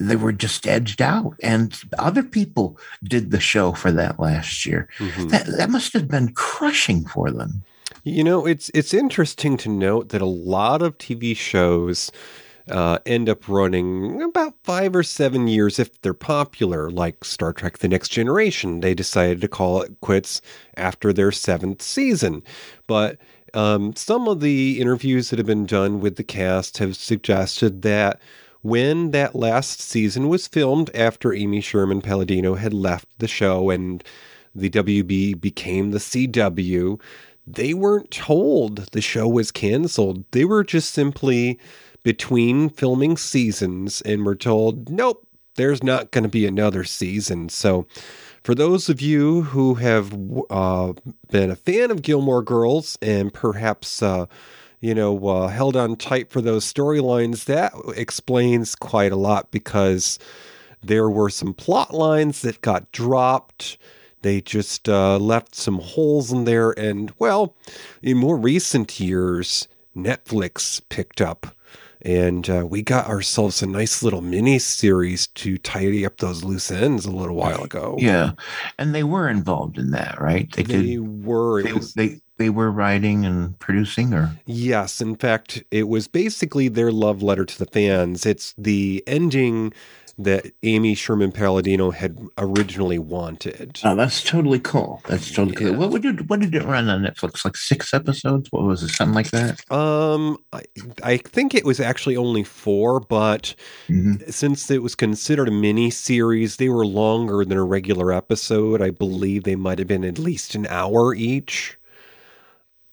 they 0.00 0.16
were 0.16 0.32
just 0.32 0.66
edged 0.66 1.02
out, 1.02 1.34
and 1.42 1.78
other 1.98 2.22
people 2.22 2.78
did 3.02 3.30
the 3.30 3.40
show 3.40 3.72
for 3.72 3.92
that 3.92 4.18
last 4.18 4.66
year. 4.66 4.88
Mhm. 4.98 5.30
That 5.30 5.46
that 5.46 5.70
must 5.70 5.92
have 5.92 6.08
been 6.08 6.32
crushing 6.32 7.04
for 7.06 7.30
them. 7.30 7.62
You 8.04 8.22
know, 8.22 8.44
it's 8.44 8.70
it's 8.74 8.92
interesting 8.92 9.56
to 9.58 9.70
note 9.70 10.10
that 10.10 10.20
a 10.20 10.26
lot 10.26 10.82
of 10.82 10.98
TV 10.98 11.34
shows 11.34 12.12
uh, 12.70 12.98
end 13.06 13.30
up 13.30 13.48
running 13.48 14.20
about 14.22 14.54
five 14.62 14.94
or 14.94 15.02
seven 15.02 15.48
years 15.48 15.78
if 15.78 16.02
they're 16.02 16.12
popular, 16.12 16.90
like 16.90 17.24
Star 17.24 17.54
Trek: 17.54 17.78
The 17.78 17.88
Next 17.88 18.10
Generation. 18.10 18.80
They 18.80 18.92
decided 18.92 19.40
to 19.40 19.48
call 19.48 19.80
it 19.80 20.00
quits 20.02 20.42
after 20.76 21.14
their 21.14 21.32
seventh 21.32 21.80
season, 21.80 22.42
but 22.86 23.16
um, 23.54 23.96
some 23.96 24.28
of 24.28 24.40
the 24.40 24.82
interviews 24.82 25.30
that 25.30 25.38
have 25.38 25.46
been 25.46 25.64
done 25.64 26.00
with 26.00 26.16
the 26.16 26.24
cast 26.24 26.76
have 26.78 26.96
suggested 26.96 27.80
that 27.82 28.20
when 28.60 29.12
that 29.12 29.34
last 29.34 29.80
season 29.80 30.28
was 30.28 30.46
filmed 30.46 30.90
after 30.94 31.32
Amy 31.32 31.62
Sherman 31.62 32.02
Palladino 32.02 32.54
had 32.54 32.74
left 32.74 33.08
the 33.18 33.28
show 33.28 33.70
and 33.70 34.04
the 34.54 34.70
WB 34.70 35.40
became 35.40 35.90
the 35.90 35.98
CW, 35.98 37.00
they 37.46 37.74
weren't 37.74 38.10
told 38.10 38.76
the 38.92 39.00
show 39.00 39.28
was 39.28 39.50
canceled. 39.50 40.24
They 40.30 40.44
were 40.44 40.64
just 40.64 40.92
simply 40.92 41.58
between 42.02 42.68
filming 42.68 43.16
seasons 43.16 44.00
and 44.02 44.24
were 44.24 44.34
told, 44.34 44.90
nope, 44.90 45.26
there's 45.56 45.82
not 45.82 46.10
going 46.10 46.24
to 46.24 46.28
be 46.28 46.46
another 46.46 46.84
season. 46.84 47.48
So, 47.48 47.86
for 48.42 48.54
those 48.54 48.90
of 48.90 49.00
you 49.00 49.42
who 49.42 49.74
have 49.76 50.14
uh, 50.50 50.92
been 51.30 51.50
a 51.50 51.56
fan 51.56 51.90
of 51.90 52.02
Gilmore 52.02 52.42
Girls 52.42 52.98
and 53.00 53.32
perhaps, 53.32 54.02
uh, 54.02 54.26
you 54.80 54.94
know, 54.94 55.26
uh, 55.26 55.48
held 55.48 55.76
on 55.76 55.96
tight 55.96 56.30
for 56.30 56.42
those 56.42 56.70
storylines, 56.70 57.46
that 57.46 57.72
explains 57.96 58.74
quite 58.74 59.12
a 59.12 59.16
lot 59.16 59.50
because 59.50 60.18
there 60.82 61.08
were 61.08 61.30
some 61.30 61.54
plot 61.54 61.94
lines 61.94 62.42
that 62.42 62.60
got 62.60 62.92
dropped. 62.92 63.78
They 64.24 64.40
just 64.40 64.88
uh, 64.88 65.18
left 65.18 65.54
some 65.54 65.78
holes 65.78 66.32
in 66.32 66.44
there. 66.44 66.72
And, 66.78 67.12
well, 67.18 67.54
in 68.02 68.16
more 68.16 68.38
recent 68.38 68.98
years, 68.98 69.68
Netflix 69.94 70.80
picked 70.88 71.20
up. 71.20 71.54
And 72.00 72.48
uh, 72.50 72.66
we 72.66 72.82
got 72.82 73.06
ourselves 73.06 73.62
a 73.62 73.66
nice 73.66 74.02
little 74.02 74.22
mini 74.22 74.58
series 74.58 75.26
to 75.28 75.56
tidy 75.58 76.04
up 76.04 76.18
those 76.18 76.42
loose 76.42 76.70
ends 76.70 77.06
a 77.06 77.10
little 77.10 77.36
while 77.36 77.62
ago. 77.62 77.96
Yeah, 77.98 78.32
and 78.78 78.94
they 78.94 79.04
were 79.04 79.28
involved 79.28 79.78
in 79.78 79.90
that, 79.92 80.20
right? 80.20 80.50
They, 80.52 80.64
They 80.64 80.82
did. 80.82 81.24
were. 81.24 81.62
They, 81.62 81.72
was, 81.72 81.94
they 81.94 82.20
they 82.36 82.50
were 82.50 82.70
writing 82.70 83.24
and 83.24 83.58
producing, 83.58 84.12
or 84.12 84.38
yes, 84.44 85.00
in 85.00 85.16
fact, 85.16 85.64
it 85.70 85.88
was 85.88 86.06
basically 86.06 86.68
their 86.68 86.92
love 86.92 87.22
letter 87.22 87.46
to 87.46 87.58
the 87.58 87.64
fans. 87.64 88.26
It's 88.26 88.54
the 88.58 89.02
ending 89.06 89.72
that 90.16 90.46
Amy 90.62 90.94
Sherman 90.94 91.32
Palladino 91.32 91.90
had 91.90 92.18
originally 92.38 92.98
wanted. 92.98 93.80
oh, 93.84 93.96
that's 93.96 94.22
totally 94.22 94.60
cool. 94.60 95.02
That's 95.08 95.30
totally 95.32 95.56
Yeah. 95.60 95.70
cool. 95.72 95.78
What 95.80 95.90
would 95.90 96.04
it, 96.04 96.28
what 96.28 96.40
did 96.40 96.54
it 96.54 96.62
run 96.64 96.88
on 96.88 97.02
Netflix? 97.02 97.44
Like 97.44 97.56
six 97.56 97.92
episodes? 97.92 98.48
What 98.52 98.62
was 98.62 98.82
it? 98.82 98.90
Something 98.90 99.14
like 99.14 99.30
that? 99.32 99.68
Um, 99.72 100.38
I, 100.52 100.62
I 101.02 101.16
think 101.16 101.54
it 101.54 101.64
was 101.64 101.80
actually 101.80 102.16
only 102.16 102.44
four, 102.44 103.00
but 103.00 103.54
Mhm. 103.88 104.32
since 104.32 104.70
it 104.70 104.82
was 104.82 104.94
considered 104.94 105.48
a 105.48 105.52
mini 105.52 105.90
series, 105.90 106.56
they 106.56 106.68
were 106.68 106.86
longer 106.86 107.44
than 107.44 107.58
a 107.58 107.64
regular 107.64 108.12
episode. 108.12 108.80
I 108.80 108.90
believe 108.90 109.44
they 109.44 109.56
might 109.56 109.78
have 109.80 109.88
been 109.88 110.04
at 110.04 110.18
least 110.18 110.54
an 110.54 110.66
hour 110.68 111.14
each. 111.14 111.76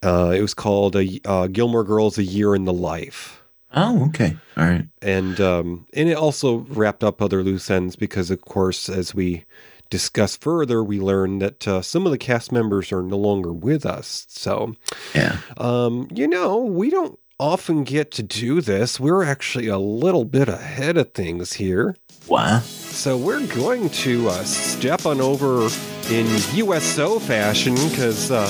Uh, 0.04 0.34
it 0.36 0.42
was 0.42 0.56
called 0.56 0.96
a, 0.96 1.20
uh, 1.26 1.46
Gilmore 1.48 1.84
Girls: 1.84 2.18
A 2.18 2.24
Year 2.24 2.56
in 2.56 2.66
the 2.66 2.74
Life. 2.74 3.41
Oh, 3.74 4.06
okay. 4.08 4.36
All 4.58 4.66
right. 4.66 4.86
and 5.02 5.40
um, 5.40 5.86
and 5.94 6.10
it 6.10 6.18
also 6.18 6.58
wrapped 6.70 7.04
up 7.04 7.22
other 7.22 7.44
loose 7.44 7.70
ends 7.72 7.96
because, 7.96 8.30
of 8.30 8.42
course, 8.42 8.90
as 8.90 9.16
we 9.16 9.46
discuss 9.90 10.36
further, 10.38 10.84
we 10.84 11.00
learn 11.00 11.40
that 11.40 11.68
uh, 11.68 11.82
some 11.82 12.06
of 12.06 12.12
the 12.12 12.18
cast 12.18 12.52
members 12.52 12.92
are 12.92 13.02
no 13.04 13.18
longer 13.18 13.52
with 13.54 13.86
us. 13.86 14.26
So, 14.30 14.76
Yeah. 15.14 15.38
um, 15.58 16.08
you 16.14 16.28
know, 16.28 16.58
we 16.58 16.90
don't 16.90 17.18
often 17.40 17.84
get 17.84 18.12
to 18.12 18.24
do 18.24 18.62
this. 18.62 19.00
We're 19.00 19.24
actually 19.24 19.68
a 19.68 19.80
little 19.80 20.24
bit 20.26 20.48
ahead 20.48 20.96
of 20.98 21.14
things 21.14 21.54
here. 21.54 21.96
Wow. 22.28 22.60
So 22.60 23.18
we're 23.18 23.46
going 23.48 23.90
to 23.90 24.30
uh, 24.30 24.44
step 24.44 25.06
on 25.06 25.20
over 25.20 25.68
in 26.10 26.28
USO 26.54 27.20
fashion 27.20 27.74
because 27.90 28.30
uh, 28.32 28.50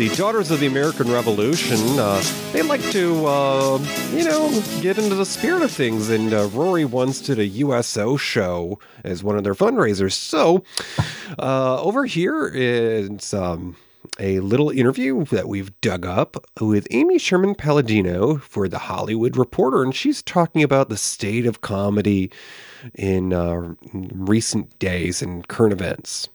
the 0.00 0.08
Daughters 0.16 0.50
of 0.50 0.60
the 0.60 0.66
American 0.66 1.12
Revolution, 1.12 1.78
uh, 1.98 2.22
they 2.52 2.62
like 2.62 2.80
to, 2.90 3.26
uh, 3.26 3.78
you 4.12 4.24
know, 4.24 4.50
get 4.80 4.96
into 4.96 5.14
the 5.14 5.26
spirit 5.26 5.60
of 5.60 5.70
things. 5.70 6.08
And 6.08 6.32
uh, 6.32 6.46
Rory 6.54 6.86
once 6.86 7.20
did 7.20 7.38
a 7.38 7.46
USO 7.46 8.16
show 8.16 8.78
as 9.04 9.22
one 9.22 9.36
of 9.36 9.44
their 9.44 9.52
fundraisers. 9.52 10.12
So 10.12 10.64
uh, 11.38 11.82
over 11.82 12.06
here 12.06 12.48
is 12.48 13.34
um, 13.34 13.76
a 14.18 14.40
little 14.40 14.70
interview 14.70 15.26
that 15.26 15.48
we've 15.48 15.78
dug 15.82 16.06
up 16.06 16.46
with 16.58 16.88
Amy 16.92 17.18
Sherman 17.18 17.54
Palladino 17.54 18.38
for 18.38 18.68
The 18.68 18.78
Hollywood 18.78 19.36
Reporter. 19.36 19.82
And 19.82 19.94
she's 19.94 20.22
talking 20.22 20.62
about 20.62 20.88
the 20.88 20.96
state 20.96 21.44
of 21.44 21.60
comedy 21.60 22.32
in 22.94 23.34
uh, 23.34 23.74
recent 23.92 24.78
days 24.78 25.20
and 25.20 25.46
current 25.46 25.74
events. 25.74 26.30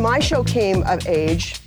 My 0.00 0.18
show 0.18 0.44
came 0.44 0.82
of 0.84 1.06
age 1.06 1.60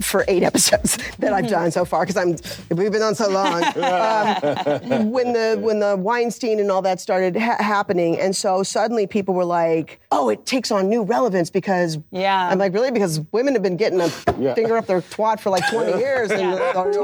for 0.00 0.24
eight 0.28 0.42
episodes 0.50 0.98
that 1.20 1.32
I've 1.32 1.48
done 1.48 1.70
so 1.70 1.84
far 1.86 2.04
because 2.04 2.16
I'm 2.16 2.36
we've 2.76 2.92
been 2.92 3.00
on 3.02 3.14
so 3.14 3.30
long. 3.30 3.64
um, 3.64 5.10
when 5.10 5.32
the 5.32 5.58
when 5.60 5.80
the 5.80 5.96
Weinstein 5.96 6.60
and 6.60 6.70
all 6.70 6.82
that 6.82 7.00
started 7.00 7.36
ha- 7.36 7.56
happening, 7.62 8.18
and 8.18 8.36
so 8.36 8.62
suddenly 8.62 9.06
people 9.06 9.32
were 9.34 9.44
like, 9.44 10.00
"Oh, 10.10 10.28
it 10.28 10.44
takes 10.44 10.70
on 10.70 10.88
new 10.90 11.02
relevance 11.02 11.48
because." 11.50 11.98
Yeah. 12.10 12.48
I'm 12.50 12.58
like, 12.58 12.74
really? 12.74 12.90
Because 12.90 13.20
women 13.32 13.54
have 13.54 13.62
been 13.62 13.76
getting 13.78 14.00
a 14.00 14.08
finger 14.10 14.76
up 14.76 14.86
their 14.86 15.00
twat 15.00 15.40
for 15.40 15.48
like 15.50 15.66
20 15.70 15.98
years. 15.98 16.30
And, 16.30 16.58
20? 16.72 16.94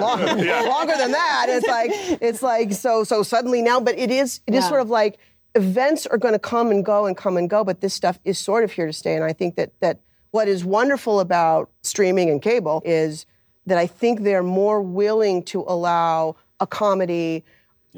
long- 0.00 0.20
Longer 0.22 0.96
than 0.96 1.12
that. 1.12 1.46
It's 1.48 1.66
like 1.66 1.90
it's 2.22 2.42
like 2.42 2.72
so 2.72 3.04
so 3.04 3.22
suddenly 3.22 3.60
now, 3.62 3.80
but 3.80 3.98
it 3.98 4.10
is 4.10 4.40
it 4.46 4.54
is 4.54 4.62
Yeah. 4.64 4.68
sort 4.68 4.80
of 4.80 4.88
like 4.90 5.18
events 5.54 6.06
are 6.06 6.18
going 6.18 6.34
to 6.34 6.38
come 6.38 6.70
and 6.70 6.84
go 6.84 7.06
and 7.06 7.16
come 7.16 7.36
and 7.36 7.48
go, 7.48 7.64
but 7.64 7.80
this 7.80 7.94
stuff 7.94 8.18
is 8.24 8.38
sort 8.38 8.64
of 8.64 8.72
here 8.72 8.86
to 8.86 8.92
stay. 8.92 9.14
And 9.14 9.24
I 9.24 9.32
think 9.32 9.56
that 9.56 9.72
that 9.80 10.00
what 10.30 10.48
is 10.48 10.64
wonderful 10.64 11.20
about 11.20 11.70
streaming 11.82 12.30
and 12.30 12.42
cable 12.42 12.82
is 12.84 13.26
that 13.66 13.78
I 13.78 13.86
think 13.86 14.22
they're 14.22 14.42
more 14.42 14.82
willing 14.82 15.42
to 15.44 15.64
allow 15.66 16.36
a 16.60 16.66
comedy 16.66 17.44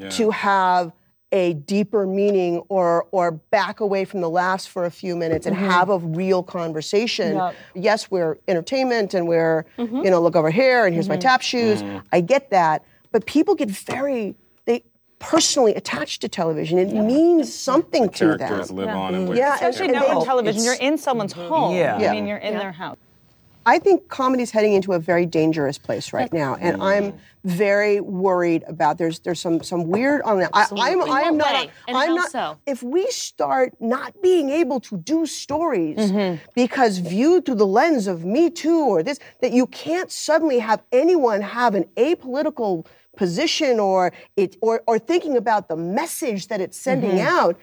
to 0.09 0.31
have 0.31 0.91
a 1.31 1.53
deeper 1.53 2.05
meaning 2.05 2.59
or 2.69 3.07
or 3.11 3.31
back 3.31 3.79
away 3.79 4.03
from 4.03 4.21
the 4.21 4.29
laughs 4.29 4.65
for 4.65 4.85
a 4.85 4.91
few 4.91 5.15
minutes 5.15 5.45
and 5.45 5.55
mm-hmm. 5.55 5.69
have 5.69 5.89
a 5.89 5.99
real 5.99 6.43
conversation. 6.43 7.35
Yep. 7.35 7.55
Yes, 7.75 8.11
we're 8.11 8.37
entertainment 8.47 9.13
and 9.13 9.27
we're 9.27 9.65
mm-hmm. 9.77 9.97
you 9.97 10.09
know 10.09 10.21
look 10.21 10.35
over 10.35 10.49
here 10.49 10.85
and 10.85 10.93
here's 10.93 11.07
my 11.07 11.15
mm-hmm. 11.15 11.21
tap 11.21 11.41
shoes. 11.41 11.83
I 12.11 12.21
get 12.21 12.49
that, 12.49 12.83
but 13.11 13.25
people 13.25 13.55
get 13.55 13.69
very 13.69 14.23
they 14.31 14.35
personally 15.21 15.73
attached 15.75 16.21
to 16.21 16.27
television. 16.27 16.77
It 16.77 16.93
means 16.93 17.53
something 17.53 18.09
to 18.09 18.27
them. 18.29 18.39
characters 18.39 18.71
live 18.71 18.89
on 18.89 19.15
and 19.15 19.27
mm-hmm. 19.27 19.37
Yeah, 19.37 19.55
Especially 19.55 19.85
and 19.85 19.93
now 19.93 20.19
on 20.19 20.25
television, 20.25 20.61
it's- 20.61 20.65
you're 20.65 20.89
in 20.91 20.97
someone's 20.97 21.33
mm-hmm. 21.33 21.47
home. 21.47 21.75
Yeah. 21.75 21.99
Yeah. 21.99 22.11
I 22.11 22.13
mean, 22.13 22.27
you're 22.27 22.37
in 22.37 22.57
their 22.57 22.71
house. 22.71 22.97
I 23.65 23.77
think 23.77 24.09
comedy's 24.09 24.49
heading 24.51 24.73
into 24.73 24.93
a 24.93 24.99
very 24.99 25.25
dangerous 25.25 25.77
place 25.77 26.13
right 26.13 26.31
now, 26.33 26.55
and 26.55 26.81
I'm 26.81 27.11
mm. 27.11 27.17
very 27.43 28.01
worried 28.01 28.63
about. 28.67 28.97
There's 28.97 29.19
there's 29.19 29.39
some 29.39 29.61
some 29.61 29.87
weird 29.87 30.23
on 30.23 30.39
that. 30.39 30.49
I, 30.53 30.65
I'm 30.71 31.03
I 31.03 31.21
am 31.21 31.37
not. 31.37 31.53
way? 31.53 31.71
And 31.87 31.95
I'm 31.95 32.09
how 32.09 32.15
not. 32.15 32.31
so? 32.31 32.57
If 32.65 32.81
we 32.81 33.05
start 33.11 33.73
not 33.79 34.19
being 34.21 34.49
able 34.49 34.79
to 34.79 34.97
do 34.97 35.27
stories 35.27 35.97
Mm-hmm. 35.97 36.43
because 36.55 36.97
viewed 36.97 37.45
through 37.45 37.55
the 37.55 37.67
lens 37.67 38.07
of 38.07 38.25
Me 38.25 38.49
Too 38.49 38.79
or 38.79 39.03
this, 39.03 39.19
that 39.41 39.51
you 39.51 39.67
can't 39.67 40.11
suddenly 40.11 40.57
have 40.57 40.81
anyone 40.91 41.41
have 41.41 41.75
an 41.75 41.83
apolitical 41.97 42.87
position 43.25 43.79
or 43.79 44.11
it 44.35 44.51
or 44.61 44.81
or 44.89 44.97
thinking 45.11 45.35
about 45.43 45.67
the 45.71 45.75
message 45.75 46.41
that 46.49 46.59
it's 46.65 46.77
sending 46.87 47.11
Mm-hmm. 47.11 47.37
out. 47.39 47.55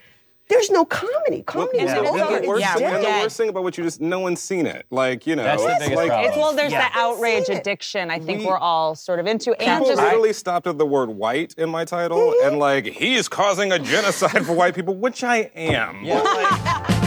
There's 0.51 0.71
no 0.71 0.85
comedy. 0.87 1.42
Comedy 1.42 1.81
is 1.81 1.90
And 1.90 2.07
over. 2.07 2.18
the, 2.18 2.35
It's 2.38 2.47
worst, 2.49 2.61
Yeah, 2.62 2.94
and 2.97 3.05
the 3.05 3.09
worst 3.23 3.37
thing 3.37 3.51
about 3.51 3.64
what 3.64 3.77
you 3.77 3.85
just, 3.85 4.01
no 4.01 4.18
one's 4.21 4.40
seen 4.40 4.64
it. 4.64 4.87
Like, 4.90 5.27
you 5.27 5.37
know, 5.37 5.42
That's 5.42 5.62
the 5.62 5.68
it's 5.73 5.79
biggest 5.81 5.97
like, 6.03 6.09
problem. 6.09 6.29
It's 6.31 6.38
well, 6.38 6.53
there's 6.59 6.73
Yeah. 6.73 6.88
the 6.88 6.99
outrage 6.99 7.49
addiction. 7.51 8.11
I 8.11 8.18
think 8.18 8.38
We- 8.38 8.47
we, 8.47 8.51
are 8.53 8.57
all 8.59 8.94
sort 8.94 9.18
of 9.21 9.27
into, 9.27 9.51
and 9.61 9.61
People 9.79 9.88
just 9.92 10.01
literally 10.01 10.33
stopped 10.33 10.66
at 10.66 10.79
the 10.79 10.87
word 10.87 11.11
white 11.11 11.53
in 11.59 11.68
my 11.68 11.85
title 11.85 12.33
and 12.44 12.59
like 12.59 12.87
he 12.87 13.11
is 13.21 13.29
causing 13.29 13.73
a 13.73 13.79
genocide 13.79 14.47
for 14.47 14.55
white 14.55 14.75
people, 14.75 14.94
which 14.94 15.23
I 15.23 15.51
am. 15.55 16.03
Yeah. 16.03 16.94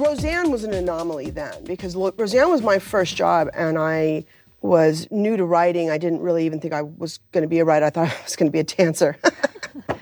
Roseanne 0.00 0.50
was 0.50 0.64
an 0.64 0.72
anomaly 0.72 1.30
then 1.30 1.64
because 1.64 1.94
look, 1.94 2.18
Roseanne 2.18 2.50
was 2.50 2.62
my 2.62 2.78
first 2.78 3.16
job, 3.16 3.48
and 3.54 3.78
I 3.78 4.24
was 4.62 5.06
new 5.10 5.36
to 5.36 5.44
writing. 5.44 5.90
I 5.90 5.98
didn't 5.98 6.20
really 6.20 6.44
even 6.46 6.60
think 6.60 6.74
I 6.74 6.82
was 6.82 7.18
going 7.32 7.42
to 7.42 7.48
be 7.48 7.58
a 7.58 7.64
writer. 7.64 7.86
I 7.86 7.90
thought 7.90 8.08
I 8.20 8.22
was 8.22 8.36
going 8.36 8.50
to 8.50 8.52
be 8.52 8.60
a 8.60 8.64
dancer. 8.64 9.16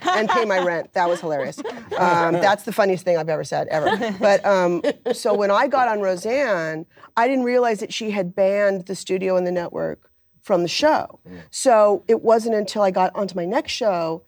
and 0.02 0.28
pay 0.28 0.44
my 0.44 0.58
rent. 0.64 0.92
That 0.94 1.08
was 1.08 1.20
hilarious. 1.20 1.58
Um, 1.98 2.34
that's 2.34 2.64
the 2.64 2.72
funniest 2.72 3.04
thing 3.04 3.16
I've 3.16 3.28
ever 3.28 3.44
said 3.44 3.68
ever. 3.68 4.16
But 4.18 4.44
um, 4.44 4.82
so 5.12 5.34
when 5.34 5.50
I 5.50 5.68
got 5.68 5.88
on 5.88 6.00
Roseanne, 6.00 6.86
I 7.16 7.28
didn't 7.28 7.44
realize 7.44 7.80
that 7.80 7.92
she 7.92 8.10
had 8.10 8.34
banned 8.34 8.86
the 8.86 8.94
studio 8.94 9.36
and 9.36 9.46
the 9.46 9.52
network 9.52 10.10
from 10.40 10.62
the 10.62 10.68
show. 10.68 11.20
So 11.50 12.04
it 12.08 12.22
wasn't 12.22 12.54
until 12.54 12.82
I 12.82 12.90
got 12.90 13.14
onto 13.14 13.34
my 13.34 13.44
next 13.44 13.72
show 13.72 14.22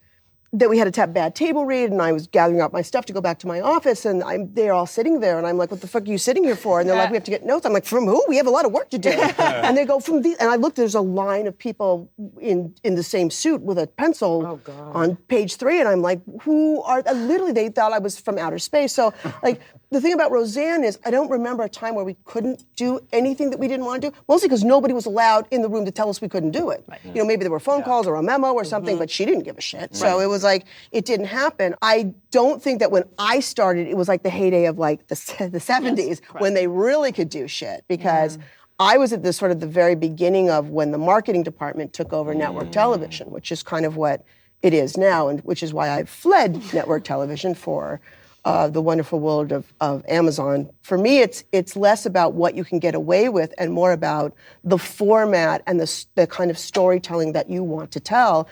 that 0.52 0.68
we 0.68 0.78
had 0.78 0.88
a 0.88 0.90
tap 0.90 1.12
bad 1.12 1.34
table 1.34 1.64
read, 1.64 1.92
and 1.92 2.02
I 2.02 2.10
was 2.10 2.26
gathering 2.26 2.60
up 2.60 2.72
my 2.72 2.82
stuff 2.82 3.06
to 3.06 3.12
go 3.12 3.20
back 3.20 3.38
to 3.40 3.46
my 3.46 3.60
office, 3.60 4.04
and 4.04 4.22
I'm 4.24 4.52
they're 4.52 4.72
all 4.72 4.86
sitting 4.86 5.20
there, 5.20 5.38
and 5.38 5.46
I'm 5.46 5.56
like, 5.56 5.70
"What 5.70 5.80
the 5.80 5.86
fuck 5.86 6.02
are 6.02 6.06
you 6.06 6.18
sitting 6.18 6.42
here 6.42 6.56
for?" 6.56 6.80
And 6.80 6.88
they're 6.88 6.96
like, 6.96 7.10
"We 7.10 7.16
have 7.16 7.24
to 7.24 7.30
get 7.30 7.44
notes." 7.44 7.64
I'm 7.66 7.72
like, 7.72 7.84
"From 7.84 8.06
who? 8.06 8.24
We 8.28 8.36
have 8.36 8.48
a 8.48 8.50
lot 8.50 8.64
of 8.64 8.72
work 8.72 8.90
to 8.90 8.98
do." 8.98 9.10
and 9.38 9.76
they 9.76 9.84
go 9.84 10.00
from 10.00 10.22
the, 10.22 10.36
and 10.40 10.50
I 10.50 10.56
looked. 10.56 10.76
There's 10.76 10.96
a 10.96 11.00
line 11.00 11.46
of 11.46 11.56
people 11.56 12.10
in 12.40 12.74
in 12.82 12.96
the 12.96 13.02
same 13.02 13.30
suit 13.30 13.62
with 13.62 13.78
a 13.78 13.86
pencil 13.86 14.60
oh, 14.66 14.72
on 14.92 15.16
page 15.28 15.56
three, 15.56 15.78
and 15.78 15.88
I'm 15.88 16.02
like, 16.02 16.20
"Who 16.42 16.82
are?" 16.82 17.02
Literally, 17.02 17.52
they 17.52 17.68
thought 17.68 17.92
I 17.92 17.98
was 17.98 18.18
from 18.18 18.36
outer 18.38 18.58
space. 18.58 18.92
So, 18.92 19.14
like. 19.42 19.60
The 19.92 20.00
thing 20.00 20.12
about 20.12 20.30
Roseanne 20.30 20.84
is, 20.84 21.00
I 21.04 21.10
don't 21.10 21.28
remember 21.28 21.64
a 21.64 21.68
time 21.68 21.96
where 21.96 22.04
we 22.04 22.14
couldn't 22.24 22.64
do 22.76 23.00
anything 23.12 23.50
that 23.50 23.58
we 23.58 23.66
didn't 23.66 23.84
want 23.84 24.02
to 24.02 24.10
do. 24.10 24.16
Mostly 24.28 24.46
because 24.46 24.62
nobody 24.62 24.94
was 24.94 25.04
allowed 25.04 25.48
in 25.50 25.62
the 25.62 25.68
room 25.68 25.84
to 25.84 25.90
tell 25.90 26.08
us 26.08 26.20
we 26.20 26.28
couldn't 26.28 26.52
do 26.52 26.70
it. 26.70 26.84
You 27.04 27.14
know, 27.14 27.24
maybe 27.24 27.42
there 27.42 27.50
were 27.50 27.58
phone 27.58 27.82
calls 27.82 28.06
or 28.06 28.14
a 28.14 28.22
memo 28.22 28.52
or 28.52 28.62
something, 28.64 28.94
mm-hmm. 28.94 29.00
but 29.00 29.10
she 29.10 29.24
didn't 29.24 29.42
give 29.42 29.58
a 29.58 29.60
shit. 29.60 29.96
So 29.96 30.20
it 30.20 30.26
was 30.26 30.39
like 30.42 30.66
it 30.92 31.04
didn't 31.04 31.26
happen. 31.26 31.74
I 31.82 32.14
don't 32.30 32.62
think 32.62 32.80
that 32.80 32.90
when 32.90 33.04
I 33.18 33.40
started, 33.40 33.88
it 33.88 33.96
was 33.96 34.08
like 34.08 34.22
the 34.22 34.30
heyday 34.30 34.66
of 34.66 34.78
like 34.78 35.06
the 35.08 35.48
the 35.52 35.60
seventies 35.60 36.20
when 36.38 36.54
they 36.54 36.66
really 36.66 37.12
could 37.12 37.28
do 37.28 37.48
shit 37.48 37.84
because. 37.88 38.38
I 38.82 38.96
was 38.96 39.12
at 39.12 39.22
the 39.22 39.34
sort 39.34 39.50
of 39.50 39.60
the 39.60 39.66
very 39.66 39.94
beginning 39.94 40.48
of 40.48 40.70
when 40.70 40.90
the 40.90 40.96
marketing 40.96 41.42
department 41.42 41.92
took 41.92 42.14
over 42.14 42.32
network 42.32 42.72
television, 42.72 43.30
which 43.30 43.52
is 43.52 43.62
kind 43.62 43.84
of 43.84 43.98
what 43.98 44.24
it 44.62 44.72
is 44.72 44.96
now, 44.96 45.28
and 45.28 45.40
which 45.40 45.62
is 45.62 45.74
why 45.74 45.90
I 45.90 46.04
fled 46.04 46.62
network 46.72 47.04
television 47.04 47.54
for 47.54 48.00
uh, 48.44 48.68
the 48.68 48.80
wonderful 48.80 49.20
world 49.20 49.52
of, 49.52 49.72
of 49.80 50.04
Amazon. 50.08 50.70
For 50.82 50.96
me, 50.96 51.18
it's 51.18 51.44
it's 51.52 51.76
less 51.76 52.06
about 52.06 52.32
what 52.32 52.54
you 52.54 52.64
can 52.64 52.78
get 52.78 52.94
away 52.94 53.28
with 53.28 53.52
and 53.58 53.72
more 53.72 53.92
about 53.92 54.34
the 54.64 54.78
format 54.78 55.62
and 55.66 55.78
the 55.78 56.04
the 56.14 56.26
kind 56.26 56.50
of 56.50 56.58
storytelling 56.58 57.32
that 57.32 57.50
you 57.50 57.62
want 57.62 57.90
to 57.92 58.00
tell. 58.00 58.48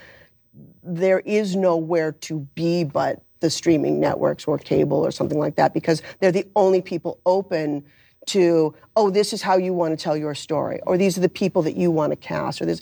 There 0.89 1.21
is 1.21 1.55
nowhere 1.55 2.13
to 2.13 2.41
be 2.55 2.85
but 2.85 3.23
the 3.41 3.51
streaming 3.51 4.01
networks 4.01 4.47
or 4.47 4.59
cable 4.59 4.99
or 4.99 5.11
something 5.11 5.39
like 5.39 5.57
that 5.57 5.75
because 5.75 6.03
they're 6.19 6.33
the 6.33 6.47
only 6.57 6.83
people 6.83 7.21
open 7.25 7.85
to 8.27 8.75
oh 8.97 9.11
this 9.11 9.33
is 9.33 9.43
how 9.43 9.57
you 9.57 9.73
want 9.73 9.97
to 9.97 10.03
tell 10.03 10.17
your 10.17 10.35
story 10.35 10.81
or 10.87 10.99
these 10.99 11.17
are 11.17 11.21
the 11.21 11.29
people 11.29 11.63
that 11.63 11.77
you 11.77 11.91
want 11.91 12.11
to 12.11 12.17
cast 12.17 12.61
or 12.61 12.67
this 12.67 12.81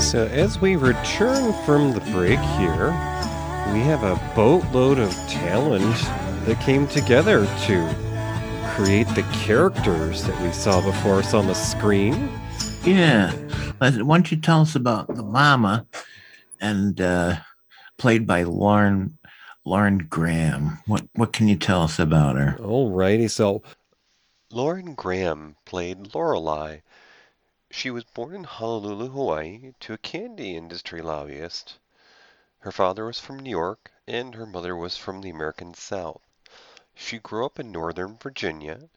So, 0.00 0.26
as 0.26 0.60
we 0.60 0.76
return 0.76 1.52
from 1.64 1.92
the 1.92 2.00
break 2.12 2.38
here, 2.58 2.88
we 3.72 3.80
have 3.80 4.02
a 4.02 4.18
boatload 4.34 4.98
of 4.98 5.12
talent 5.28 5.94
that 6.46 6.58
came 6.60 6.88
together 6.88 7.44
to 7.66 7.94
create 8.74 9.06
the 9.14 9.22
characters 9.32 10.24
that 10.24 10.40
we 10.42 10.50
saw 10.52 10.80
before 10.80 11.18
us 11.18 11.34
on 11.34 11.46
the 11.46 11.54
screen. 11.54 12.30
Yeah. 12.84 13.32
Why 13.78 13.90
don't 13.90 14.30
you 14.30 14.38
tell 14.38 14.62
us 14.62 14.74
about 14.74 15.14
the 15.14 15.22
mama 15.22 15.86
and 16.60 17.00
uh, 17.00 17.36
played 17.98 18.26
by 18.26 18.42
Lauren 18.42 19.18
Lauren 19.66 19.98
Graham. 19.98 20.78
What 20.86 21.06
what 21.12 21.32
can 21.34 21.46
you 21.46 21.56
tell 21.56 21.82
us 21.82 21.98
about 21.98 22.36
her? 22.36 22.56
All 22.62 22.90
righty. 22.90 23.28
so 23.28 23.62
Lauren 24.50 24.94
Graham 24.94 25.56
played 25.66 26.14
Lorelai. 26.14 26.82
She 27.70 27.90
was 27.90 28.04
born 28.04 28.34
in 28.34 28.44
Honolulu, 28.44 29.10
Hawaii, 29.10 29.72
to 29.80 29.92
a 29.92 29.98
candy 29.98 30.56
industry 30.56 31.02
lobbyist. 31.02 31.78
Her 32.60 32.72
father 32.72 33.04
was 33.04 33.20
from 33.20 33.38
New 33.38 33.50
York, 33.50 33.92
and 34.08 34.34
her 34.34 34.46
mother 34.46 34.74
was 34.74 34.96
from 34.96 35.20
the 35.20 35.30
American 35.30 35.74
South. 35.74 36.22
She 36.94 37.18
grew 37.18 37.44
up 37.44 37.60
in 37.60 37.70
Northern 37.70 38.16
Virginia 38.16 38.88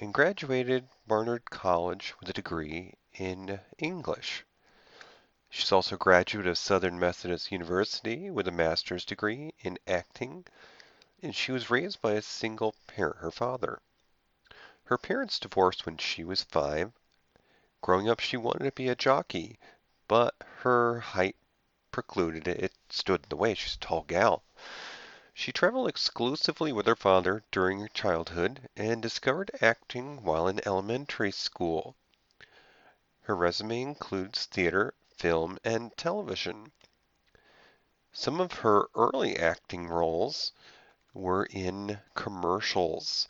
and 0.00 0.12
graduated 0.12 0.88
Barnard 1.06 1.50
College 1.50 2.14
with 2.18 2.28
a 2.28 2.32
degree 2.32 2.94
in 3.14 3.60
English. 3.78 4.44
She's 5.48 5.70
also 5.70 5.94
a 5.94 5.98
graduate 5.98 6.46
of 6.48 6.58
Southern 6.58 6.98
Methodist 6.98 7.52
University 7.52 8.28
with 8.28 8.48
a 8.48 8.50
master's 8.50 9.04
degree 9.04 9.54
in 9.60 9.78
acting, 9.86 10.44
and 11.22 11.34
she 11.34 11.52
was 11.52 11.70
raised 11.70 12.00
by 12.02 12.12
a 12.14 12.22
single 12.22 12.74
parent, 12.88 13.18
her 13.18 13.30
father. 13.30 13.80
Her 14.84 14.98
parents 14.98 15.38
divorced 15.38 15.86
when 15.86 15.96
she 15.96 16.24
was 16.24 16.42
five. 16.42 16.92
Growing 17.80 18.08
up, 18.08 18.18
she 18.18 18.36
wanted 18.36 18.64
to 18.64 18.72
be 18.72 18.88
a 18.88 18.96
jockey, 18.96 19.58
but 20.08 20.34
her 20.62 21.00
height 21.00 21.36
precluded 21.90 22.48
it. 22.48 22.58
It 22.60 22.72
stood 22.90 23.22
in 23.22 23.28
the 23.28 23.36
way. 23.36 23.54
She's 23.54 23.76
a 23.76 23.78
tall 23.78 24.02
gal. 24.02 24.42
She 25.32 25.52
traveled 25.52 25.88
exclusively 25.88 26.72
with 26.72 26.86
her 26.86 26.96
father 26.96 27.44
during 27.50 27.80
her 27.80 27.88
childhood 27.88 28.68
and 28.76 29.00
discovered 29.00 29.50
acting 29.60 30.22
while 30.22 30.48
in 30.48 30.66
elementary 30.66 31.30
school. 31.30 31.96
Her 33.24 33.34
resume 33.34 33.80
includes 33.80 34.44
theater, 34.44 34.92
film, 35.16 35.58
and 35.64 35.96
television. 35.96 36.72
Some 38.12 38.38
of 38.38 38.52
her 38.52 38.88
early 38.94 39.38
acting 39.38 39.88
roles 39.88 40.52
were 41.14 41.46
in 41.46 42.00
commercials. 42.14 43.26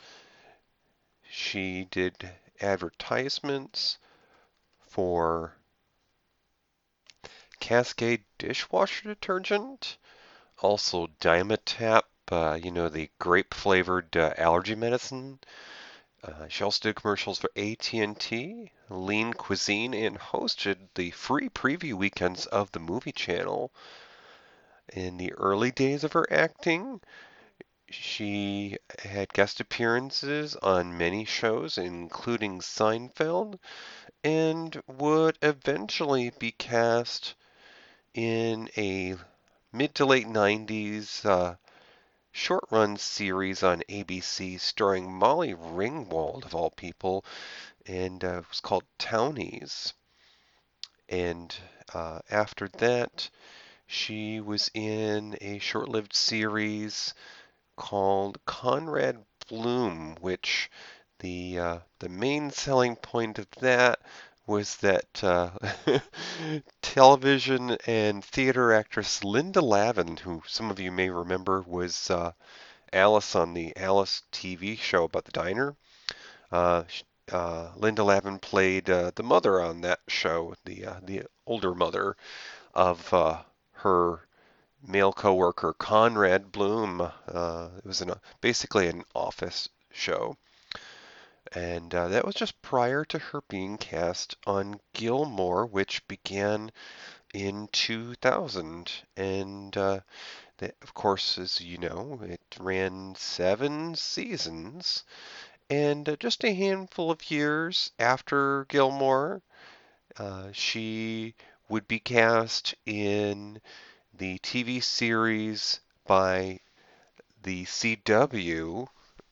She 1.30 1.84
did 1.84 2.28
advertisements 2.60 3.98
for 4.80 5.56
Cascade 7.60 8.24
dishwasher 8.36 9.14
detergent, 9.14 9.96
also 10.58 11.06
Dimetapp, 11.20 12.02
uh, 12.32 12.58
you 12.60 12.72
know, 12.72 12.88
the 12.88 13.10
grape 13.20 13.54
flavored 13.54 14.16
uh, 14.16 14.34
allergy 14.36 14.74
medicine. 14.74 15.38
She 16.48 16.64
also 16.64 16.80
did 16.88 16.96
commercials 16.96 17.38
for 17.38 17.50
AT&T, 17.54 18.72
Lean 18.88 19.32
Cuisine, 19.34 19.92
and 19.92 20.18
hosted 20.18 20.88
the 20.94 21.10
free 21.10 21.50
preview 21.50 21.94
weekends 21.94 22.46
of 22.46 22.72
the 22.72 22.78
movie 22.80 23.12
channel. 23.12 23.70
In 24.92 25.18
the 25.18 25.32
early 25.34 25.70
days 25.70 26.02
of 26.02 26.12
her 26.12 26.26
acting, 26.32 27.02
she 27.90 28.78
had 29.02 29.34
guest 29.34 29.60
appearances 29.60 30.56
on 30.56 30.96
many 30.96 31.26
shows, 31.26 31.76
including 31.76 32.60
Seinfeld, 32.60 33.58
and 34.22 34.82
would 34.86 35.38
eventually 35.42 36.30
be 36.30 36.52
cast 36.52 37.34
in 38.14 38.70
a 38.76 39.16
mid 39.72 39.94
to 39.96 40.06
late 40.06 40.26
90s 40.26 41.26
uh, 41.26 41.56
short 42.36 42.64
run 42.68 42.96
series 42.96 43.62
on 43.62 43.80
ABC 43.88 44.58
starring 44.58 45.10
Molly 45.10 45.54
Ringwald, 45.54 46.44
of 46.44 46.52
all 46.52 46.70
people, 46.70 47.24
and 47.86 48.24
uh, 48.24 48.38
it 48.38 48.48
was 48.48 48.58
called 48.58 48.82
Townies. 48.98 49.94
And 51.08 51.54
uh, 51.94 52.18
after 52.28 52.66
that, 52.78 53.30
she 53.86 54.40
was 54.40 54.68
in 54.74 55.38
a 55.40 55.60
short 55.60 55.88
lived 55.88 56.12
series 56.12 57.14
called 57.76 58.44
Conrad 58.46 59.24
Bloom, 59.48 60.16
which 60.20 60.68
the 61.20 61.58
uh, 61.60 61.78
the 62.00 62.08
main 62.08 62.50
selling 62.50 62.96
point 62.96 63.38
of 63.38 63.48
that 63.60 64.00
was 64.46 64.76
that 64.76 65.24
uh, 65.24 65.50
television 66.82 67.76
and 67.86 68.24
theater 68.24 68.72
actress 68.72 69.24
Linda 69.24 69.60
Lavin, 69.60 70.16
who 70.18 70.42
some 70.46 70.70
of 70.70 70.78
you 70.78 70.92
may 70.92 71.08
remember 71.10 71.62
was 71.62 72.10
uh, 72.10 72.32
Alice 72.92 73.34
on 73.34 73.54
the 73.54 73.76
Alice 73.76 74.22
TV 74.32 74.78
show 74.78 75.04
about 75.04 75.24
the 75.24 75.32
diner. 75.32 75.74
Uh, 76.52 76.84
uh, 77.32 77.72
Linda 77.76 78.04
Lavin 78.04 78.38
played 78.38 78.90
uh, 78.90 79.10
the 79.14 79.22
mother 79.22 79.60
on 79.60 79.80
that 79.80 80.00
show, 80.08 80.54
the 80.64 80.86
uh, 80.86 81.00
the 81.02 81.22
older 81.46 81.74
mother 81.74 82.16
of 82.74 83.08
her 83.72 84.28
male 84.86 85.12
coworker 85.12 85.72
Conrad 85.72 86.52
Bloom. 86.52 87.00
It 87.00 87.84
was 87.84 88.02
an, 88.02 88.12
basically 88.40 88.88
an 88.88 89.04
office 89.14 89.68
show. 89.90 90.36
And 91.52 91.94
uh, 91.94 92.08
that 92.08 92.24
was 92.24 92.34
just 92.34 92.60
prior 92.62 93.04
to 93.06 93.18
her 93.18 93.42
being 93.48 93.76
cast 93.78 94.36
on 94.46 94.80
Gilmore, 94.92 95.66
which 95.66 96.06
began 96.08 96.72
in 97.32 97.68
2000. 97.72 98.90
And 99.16 99.76
uh, 99.76 100.00
that, 100.58 100.74
of 100.82 100.94
course, 100.94 101.38
as 101.38 101.60
you 101.60 101.78
know, 101.78 102.20
it 102.22 102.40
ran 102.58 103.14
seven 103.16 103.94
seasons. 103.94 105.04
And 105.70 106.08
uh, 106.08 106.16
just 106.16 106.44
a 106.44 106.54
handful 106.54 107.10
of 107.10 107.30
years 107.30 107.90
after 107.98 108.64
Gilmore, 108.66 109.42
uh, 110.16 110.48
she 110.52 111.34
would 111.68 111.88
be 111.88 111.98
cast 111.98 112.74
in 112.86 113.60
the 114.12 114.38
TV 114.38 114.82
series 114.82 115.80
by 116.06 116.60
the 117.42 117.64
CW 117.64 118.86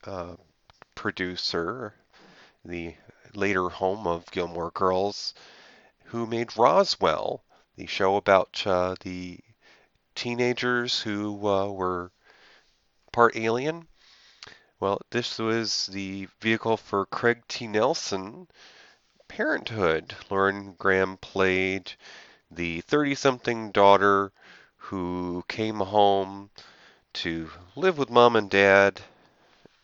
uh, 0.04 0.36
producer, 0.94 1.94
the 2.64 2.94
later 3.34 3.68
home 3.68 4.06
of 4.06 4.30
Gilmore 4.30 4.70
Girls, 4.70 5.34
who 6.04 6.26
made 6.26 6.56
Roswell. 6.56 7.42
the 7.76 7.86
show 7.86 8.16
about 8.16 8.66
uh, 8.66 8.94
the 9.00 9.40
teenagers 10.14 11.00
who 11.00 11.46
uh, 11.48 11.68
were 11.68 12.12
part 13.12 13.36
alien. 13.36 13.88
Well, 14.78 15.00
this 15.10 15.38
was 15.38 15.86
the 15.86 16.28
vehicle 16.40 16.76
for 16.76 17.06
Craig 17.06 17.42
T. 17.48 17.66
Nelson, 17.66 18.48
Parenthood. 19.28 20.14
Lauren 20.30 20.74
Graham 20.74 21.16
played 21.16 21.92
the 22.50 22.80
30 22.82 23.14
something 23.14 23.70
daughter 23.72 24.32
who 24.76 25.44
came 25.48 25.76
home 25.76 26.50
to 27.14 27.50
live 27.76 27.98
with 27.98 28.10
mom 28.10 28.36
and 28.36 28.50
dad 28.50 29.00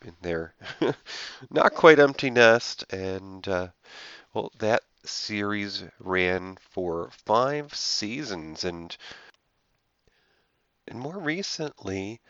in 0.05 0.14
their 0.22 0.55
not 1.51 1.74
quite 1.74 1.99
empty 1.99 2.30
nest. 2.30 2.84
And, 2.90 3.46
uh, 3.49 3.68
well, 4.32 4.53
that 4.59 4.82
series 5.05 5.84
ran 5.99 6.57
for 6.70 7.11
five 7.24 7.74
seasons. 7.74 8.64
And, 8.64 8.96
and 10.86 11.01
more 11.01 11.18
recently, 11.18 12.20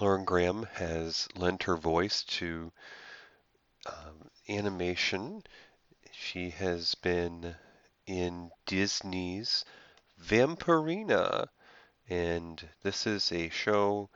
Lauren 0.00 0.24
Graham 0.24 0.64
has 0.74 1.28
lent 1.34 1.64
her 1.64 1.76
voice 1.76 2.22
to 2.24 2.72
um, 3.86 4.30
animation. 4.48 5.42
She 6.12 6.50
has 6.50 6.94
been 6.94 7.56
in 8.06 8.50
Disney's 8.66 9.64
Vampirina, 10.20 11.48
and 12.08 12.68
this 12.82 13.06
is 13.06 13.30
a 13.32 13.48
show 13.50 14.10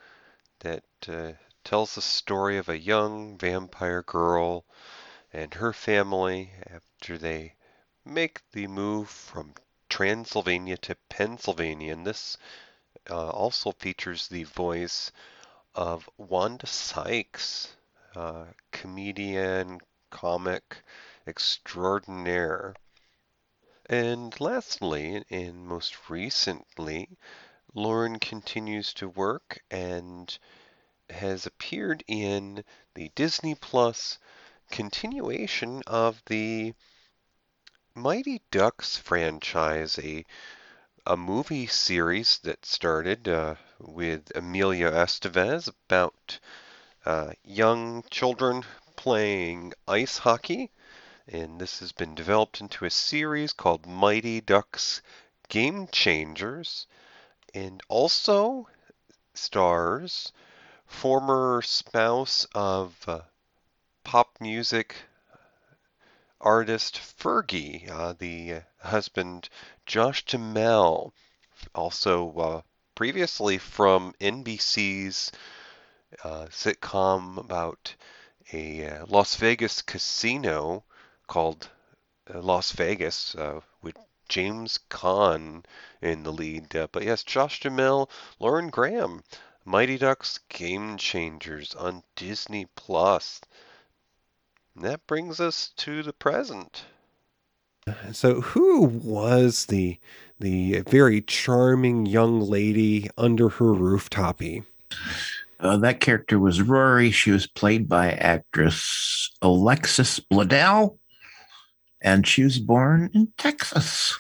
that 0.61 0.85
uh, 1.09 1.33
tells 1.65 1.95
the 1.95 2.03
story 2.03 2.59
of 2.59 2.69
a 2.69 2.79
young 2.79 3.37
vampire 3.39 4.03
girl 4.03 4.65
and 5.33 5.55
her 5.55 5.73
family 5.73 6.53
after 6.71 7.19
they 7.19 7.55
make 8.05 8.41
the 8.53 8.67
move 8.67 9.09
from 9.09 9.55
Transylvania 9.89 10.77
to 10.77 10.95
Pennsylvania. 11.09 11.93
And 11.93 12.07
this 12.07 12.37
uh, 13.11 13.31
also 13.31 13.73
features 13.73 14.29
the 14.29 14.45
voice 14.45 15.11
of 15.75 16.09
Wanda 16.17 16.67
Sykes, 16.67 17.75
uh, 18.15 18.45
comedian, 18.71 19.81
comic 20.11 20.85
extraordinaire. 21.27 22.75
And 23.87 24.39
lastly, 24.41 25.25
and 25.31 25.67
most 25.67 26.09
recently, 26.09 27.09
Lauren 27.75 28.19
continues 28.19 28.95
to 28.95 29.09
work 29.09 29.63
and 29.71 30.39
has 31.11 31.47
appeared 31.47 32.03
in 32.07 32.65
the 32.95 33.11
Disney 33.15 33.55
Plus 33.55 34.19
continuation 34.71 35.83
of 35.87 36.23
the 36.27 36.75
Mighty 37.95 38.43
Ducks 38.51 38.97
franchise, 38.97 39.99
a 39.99 40.25
a 41.07 41.17
movie 41.17 41.67
series 41.67 42.39
that 42.39 42.65
started 42.65 43.29
uh, 43.29 43.55
with 43.79 44.35
Emilio 44.35 44.91
Estevez 44.91 45.69
about 45.69 46.39
uh, 47.05 47.33
young 47.45 48.03
children 48.11 48.65
playing 48.97 49.75
ice 49.87 50.17
hockey. 50.19 50.71
And 51.29 51.61
this 51.61 51.81
has 51.81 51.93
been 51.93 52.15
developed 52.15 52.61
into 52.61 52.87
a 52.87 52.91
series 52.91 53.53
called 53.53 53.87
Mighty 53.87 54.41
Ducks 54.41 55.03
Game 55.49 55.89
Changers. 55.89 56.87
And 57.53 57.83
also 57.89 58.67
stars 59.35 60.33
former 60.95 61.61
spouse 61.61 62.47
of 62.55 62.97
uh, 63.07 63.21
pop 64.05 64.29
music 64.41 64.95
artist 66.41 66.97
Fergie, 66.99 67.91
uh, 67.91 68.15
the 68.19 68.63
husband 68.79 69.49
Josh 69.87 70.25
Duhamel, 70.25 71.13
also 71.75 72.33
uh, 72.37 72.63
previously 72.95 73.59
from 73.59 74.15
NBC's 74.21 75.33
uh, 76.23 76.47
sitcom 76.51 77.39
about 77.39 77.95
a 78.53 78.87
uh, 78.87 79.07
Las 79.09 79.35
Vegas 79.35 79.83
casino 79.83 80.85
called 81.27 81.69
uh, 82.33 82.41
Las 82.41 82.71
Vegas 82.73 83.35
uh, 83.35 83.61
with 83.83 83.97
James 84.29 84.79
Caan 84.89 85.65
in 86.01 86.23
the 86.23 86.33
lead. 86.33 86.69
But 86.93 87.03
yes, 87.03 87.25
Josh 87.25 87.61
Duhamel, 87.61 88.09
Lauren 88.39 88.71
Graham, 88.71 89.23
Mighty 89.65 89.97
Ducks 89.97 90.39
Game 90.51 90.99
Changers 90.99 91.75
on 91.75 92.03
Disney 92.17 92.67
Plus. 92.77 93.41
And 94.75 94.85
that 94.85 95.07
brings 95.07 95.41
us 95.41 95.73
to 95.77 96.03
the 96.03 96.13
present. 96.13 96.85
So, 98.13 98.41
who 98.41 98.83
was 98.85 99.67
the 99.67 99.99
the 100.39 100.83
very 100.89 101.21
charming 101.21 102.07
young 102.07 102.41
lady 102.41 103.09
under 103.17 103.49
her 103.49 103.67
rooftopy? 103.67 104.65
Uh, 105.61 105.77
that 105.79 106.01
character 106.01 106.39
was 106.39 106.61
Rory. 106.61 107.11
She 107.11 107.31
was 107.31 107.47
played 107.47 107.89
by 107.89 108.13
actress 108.13 109.31
Alexis 109.41 110.21
Bledel, 110.21 110.99
and 112.01 112.27
she 112.27 112.43
was 112.43 112.59
born 112.59 113.11
in 113.15 113.33
Texas. 113.39 114.19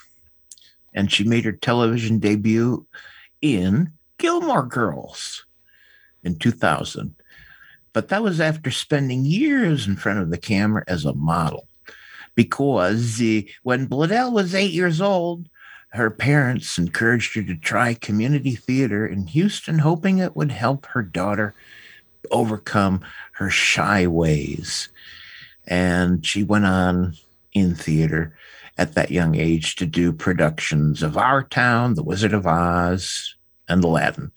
And 0.95 1.11
she 1.11 1.25
made 1.25 1.45
her 1.45 1.53
television 1.53 2.19
debut 2.19 2.87
in 3.43 3.93
Gilmore 4.19 4.67
Girls 4.67 5.45
in 6.23 6.37
2000. 6.39 7.15
But 7.93 8.09
that 8.09 8.23
was 8.23 8.41
after 8.41 8.71
spending 8.71 9.25
years 9.25 9.87
in 9.87 9.97
front 9.97 10.19
of 10.19 10.31
the 10.31 10.39
camera 10.39 10.85
as 10.89 11.05
a 11.05 11.15
model. 11.15 11.69
Because 12.35 13.23
when 13.62 13.87
Bledel 13.87 14.33
was 14.33 14.55
eight 14.55 14.73
years 14.73 15.01
old, 15.01 15.49
her 15.91 16.11
parents 16.11 16.77
encouraged 16.77 17.37
her 17.37 17.43
to 17.45 17.55
try 17.55 17.95
community 17.95 18.57
theater 18.57 19.07
in 19.07 19.29
Houston, 19.29 19.79
hoping 19.79 20.19
it 20.19 20.35
would 20.35 20.51
help 20.51 20.87
her 20.87 21.03
daughter 21.03 21.55
overcome 22.33 23.01
her 23.35 23.49
shy 23.49 24.07
ways. 24.07 24.89
And 25.67 26.27
she 26.27 26.43
went 26.43 26.65
on 26.65 27.15
in 27.53 27.77
theater 27.77 28.37
at 28.77 28.95
that 28.95 29.12
young 29.12 29.37
age 29.37 29.77
to 29.77 29.87
do 29.87 30.12
productions 30.12 31.05
of 31.05 31.17
Our 31.17 31.45
Town, 31.45 31.95
The 31.95 32.03
Wizard 32.03 32.33
of 32.33 32.45
Oz, 32.45 33.37
and 33.69 33.83
Aladdin. 33.85 34.33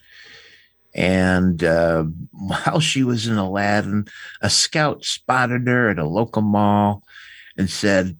And 0.94 1.62
uh, 1.62 2.04
while 2.32 2.80
she 2.80 3.02
was 3.02 3.26
in 3.26 3.36
Aladdin, 3.36 4.06
a 4.40 4.50
scout 4.50 5.04
spotted 5.04 5.66
her 5.66 5.90
at 5.90 5.98
a 5.98 6.06
local 6.06 6.42
mall 6.42 7.02
and 7.56 7.68
said, 7.68 8.18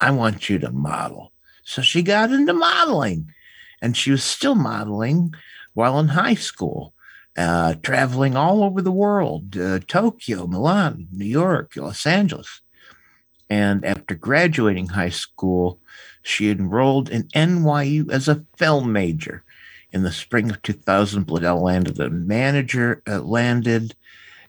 I 0.00 0.10
want 0.10 0.48
you 0.50 0.58
to 0.60 0.72
model. 0.72 1.32
So 1.64 1.80
she 1.80 2.02
got 2.02 2.32
into 2.32 2.52
modeling, 2.52 3.32
and 3.80 3.96
she 3.96 4.10
was 4.10 4.24
still 4.24 4.56
modeling 4.56 5.32
while 5.74 5.98
in 6.00 6.08
high 6.08 6.34
school, 6.34 6.92
uh, 7.36 7.74
traveling 7.82 8.36
all 8.36 8.64
over 8.64 8.82
the 8.82 8.92
world 8.92 9.56
uh, 9.56 9.78
Tokyo, 9.86 10.46
Milan, 10.46 11.08
New 11.12 11.24
York, 11.24 11.76
Los 11.76 12.04
Angeles. 12.04 12.60
And 13.48 13.84
after 13.84 14.14
graduating 14.14 14.88
high 14.88 15.10
school, 15.10 15.78
she 16.22 16.50
enrolled 16.50 17.08
in 17.08 17.24
NYU 17.28 18.10
as 18.10 18.28
a 18.28 18.44
film 18.56 18.92
major. 18.92 19.44
In 19.92 20.02
the 20.02 20.12
spring 20.12 20.50
of 20.50 20.62
2000, 20.62 21.26
Bledel 21.26 21.60
landed 21.60 22.00
a 22.00 22.08
manager, 22.08 23.02
uh, 23.06 23.20
landed 23.20 23.94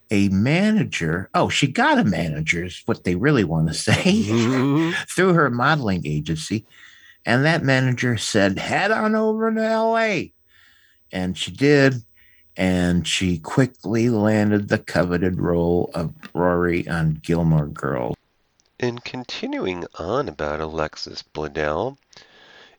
a 0.10 0.30
manager. 0.30 1.30
Oh, 1.34 1.50
she 1.50 1.68
got 1.68 2.00
a 2.00 2.04
manager, 2.04 2.64
is 2.64 2.82
what 2.86 3.04
they 3.04 3.16
really 3.16 3.44
want 3.44 3.68
to 3.68 3.74
say, 3.74 4.24
through 5.08 5.34
her 5.34 5.50
modeling 5.50 6.06
agency. 6.06 6.66
And 7.26 7.46
that 7.46 7.64
manager 7.64 8.18
said, 8.18 8.60
head 8.60 8.92
on 8.92 9.16
over 9.16 9.54
to 9.54 9.62
LA. 9.62 10.22
And 11.12 11.38
she 11.38 11.52
did. 11.52 11.96
And 12.56 13.08
she 13.08 13.40
quickly 13.40 14.10
landed 14.10 14.68
the 14.68 14.78
coveted 14.78 15.40
role 15.40 15.90
of 15.94 16.14
Rory 16.34 16.88
on 16.88 17.20
Gilmore 17.24 17.68
Girls. 17.68 18.16
And 18.80 19.04
continuing 19.04 19.86
on 19.98 20.30
about 20.30 20.60
Alexis 20.60 21.24
Bledel, 21.24 21.98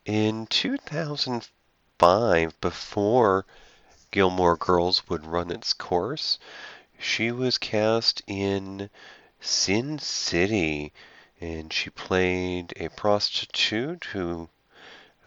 in 0.04 0.46
2005, 1.98 2.60
before 2.60 3.46
Gilmore 4.10 4.56
Girls 4.56 5.08
would 5.08 5.26
run 5.26 5.50
its 5.50 5.72
course, 5.72 6.38
she 6.98 7.30
was 7.30 7.58
cast 7.58 8.22
in 8.26 8.90
Sin 9.40 9.98
City, 9.98 10.92
and 11.40 11.72
she 11.72 11.90
played 11.90 12.72
a 12.76 12.88
prostitute 12.88 14.04
who 14.12 14.48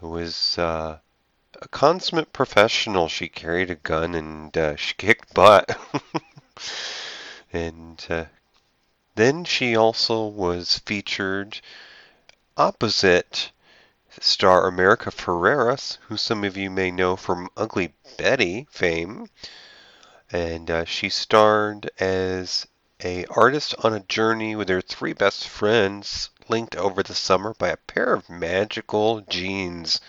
was 0.01 0.57
uh, 0.57 0.97
a 1.61 1.67
consummate 1.69 2.33
professional. 2.33 3.07
She 3.07 3.29
carried 3.29 3.69
a 3.69 3.75
gun 3.75 4.15
and 4.15 4.57
uh, 4.57 4.75
she 4.75 4.93
kicked 4.97 5.33
butt. 5.33 5.77
and 7.53 8.05
uh, 8.09 8.25
then 9.15 9.45
she 9.45 9.75
also 9.75 10.25
was 10.25 10.79
featured 10.79 11.61
opposite 12.57 13.51
star 14.19 14.67
America 14.67 15.11
Ferreras, 15.11 15.97
who 16.07 16.17
some 16.17 16.43
of 16.43 16.57
you 16.57 16.69
may 16.69 16.91
know 16.91 17.15
from 17.15 17.49
Ugly 17.55 17.93
Betty 18.17 18.67
fame. 18.71 19.29
And 20.31 20.69
uh, 20.71 20.85
she 20.85 21.09
starred 21.09 21.91
as 21.99 22.67
a 23.03 23.25
artist 23.25 23.75
on 23.83 23.93
a 23.93 23.99
journey 23.99 24.55
with 24.55 24.69
her 24.69 24.81
three 24.81 25.13
best 25.13 25.47
friends 25.47 26.29
linked 26.49 26.75
over 26.75 27.03
the 27.03 27.13
summer 27.13 27.53
by 27.53 27.69
a 27.69 27.77
pair 27.77 28.13
of 28.13 28.29
magical 28.29 29.21
jeans 29.21 30.01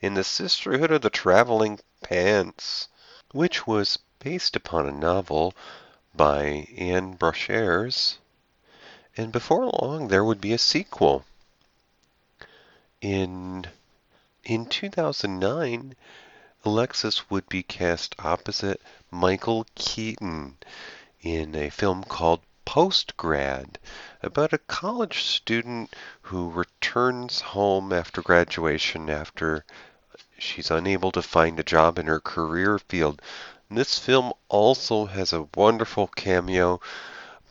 in 0.00 0.14
The 0.14 0.22
Sisterhood 0.22 0.92
of 0.92 1.02
the 1.02 1.10
Traveling 1.10 1.80
Pants, 2.02 2.88
which 3.32 3.66
was 3.66 3.98
based 4.20 4.54
upon 4.54 4.86
a 4.86 4.92
novel 4.92 5.54
by 6.14 6.68
Ann 6.76 7.16
Brashares. 7.16 8.18
And 9.16 9.32
before 9.32 9.66
long, 9.66 10.08
there 10.08 10.24
would 10.24 10.40
be 10.40 10.52
a 10.52 10.58
sequel. 10.58 11.24
In 13.02 13.66
in 14.42 14.64
2009, 14.64 15.94
Alexis 16.64 17.28
would 17.28 17.46
be 17.46 17.62
cast 17.62 18.14
opposite 18.18 18.80
Michael 19.10 19.66
Keaton 19.74 20.56
in 21.20 21.54
a 21.54 21.68
film 21.68 22.04
called 22.04 22.40
Postgrad 22.64 23.76
about 24.22 24.54
a 24.54 24.58
college 24.58 25.24
student 25.24 25.94
who 26.22 26.48
returns 26.50 27.42
home 27.42 27.92
after 27.92 28.22
graduation 28.22 29.10
after 29.10 29.66
she's 30.38 30.70
unable 30.70 31.12
to 31.12 31.20
find 31.20 31.60
a 31.60 31.64
job 31.64 31.98
in 31.98 32.06
her 32.06 32.18
career 32.18 32.78
field. 32.78 33.20
This 33.70 33.98
film 33.98 34.32
also 34.48 35.04
has 35.04 35.34
a 35.34 35.48
wonderful 35.54 36.06
cameo 36.06 36.80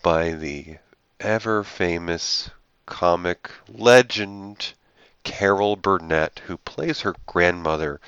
by 0.01 0.31
the 0.31 0.79
ever 1.19 1.63
famous 1.63 2.49
comic 2.87 3.51
legend 3.67 4.73
Carol 5.25 5.75
Burnett, 5.75 6.39
who 6.45 6.55
plays 6.55 7.01
her 7.01 7.15
grandmother. 7.25 7.99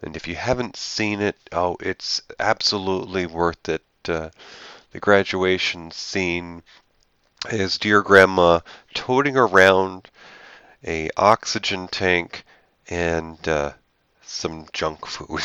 And 0.00 0.14
if 0.14 0.28
you 0.28 0.36
haven't 0.36 0.76
seen 0.76 1.20
it, 1.20 1.36
oh, 1.50 1.76
it's 1.80 2.22
absolutely 2.38 3.26
worth 3.26 3.68
it. 3.68 3.82
Uh, 4.06 4.30
the 4.92 5.00
graduation 5.00 5.90
scene 5.90 6.62
is 7.50 7.78
dear 7.78 8.02
grandma 8.02 8.60
toting 8.94 9.36
around 9.36 10.08
a 10.86 11.10
oxygen 11.16 11.88
tank 11.88 12.44
and 12.88 13.48
uh, 13.48 13.72
some 14.22 14.66
junk 14.72 15.06
food. 15.06 15.42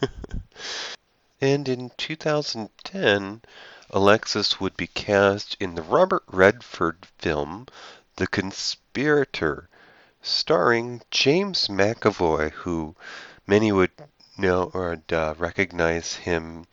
and 1.40 1.68
in 1.68 1.90
2010, 1.96 3.42
Alexis 3.90 4.60
would 4.60 4.76
be 4.76 4.88
cast 4.88 5.56
in 5.60 5.74
the 5.74 5.82
Robert 5.82 6.24
Redford 6.26 7.06
film 7.18 7.66
The 8.16 8.26
Conspirator, 8.26 9.68
starring 10.26 11.02
James 11.10 11.68
McAvoy, 11.68 12.50
who 12.50 12.96
many 13.46 13.70
would 13.70 13.90
know 14.38 14.70
or 14.72 14.98
uh, 15.12 15.34
recognize 15.36 16.14
him 16.14 16.66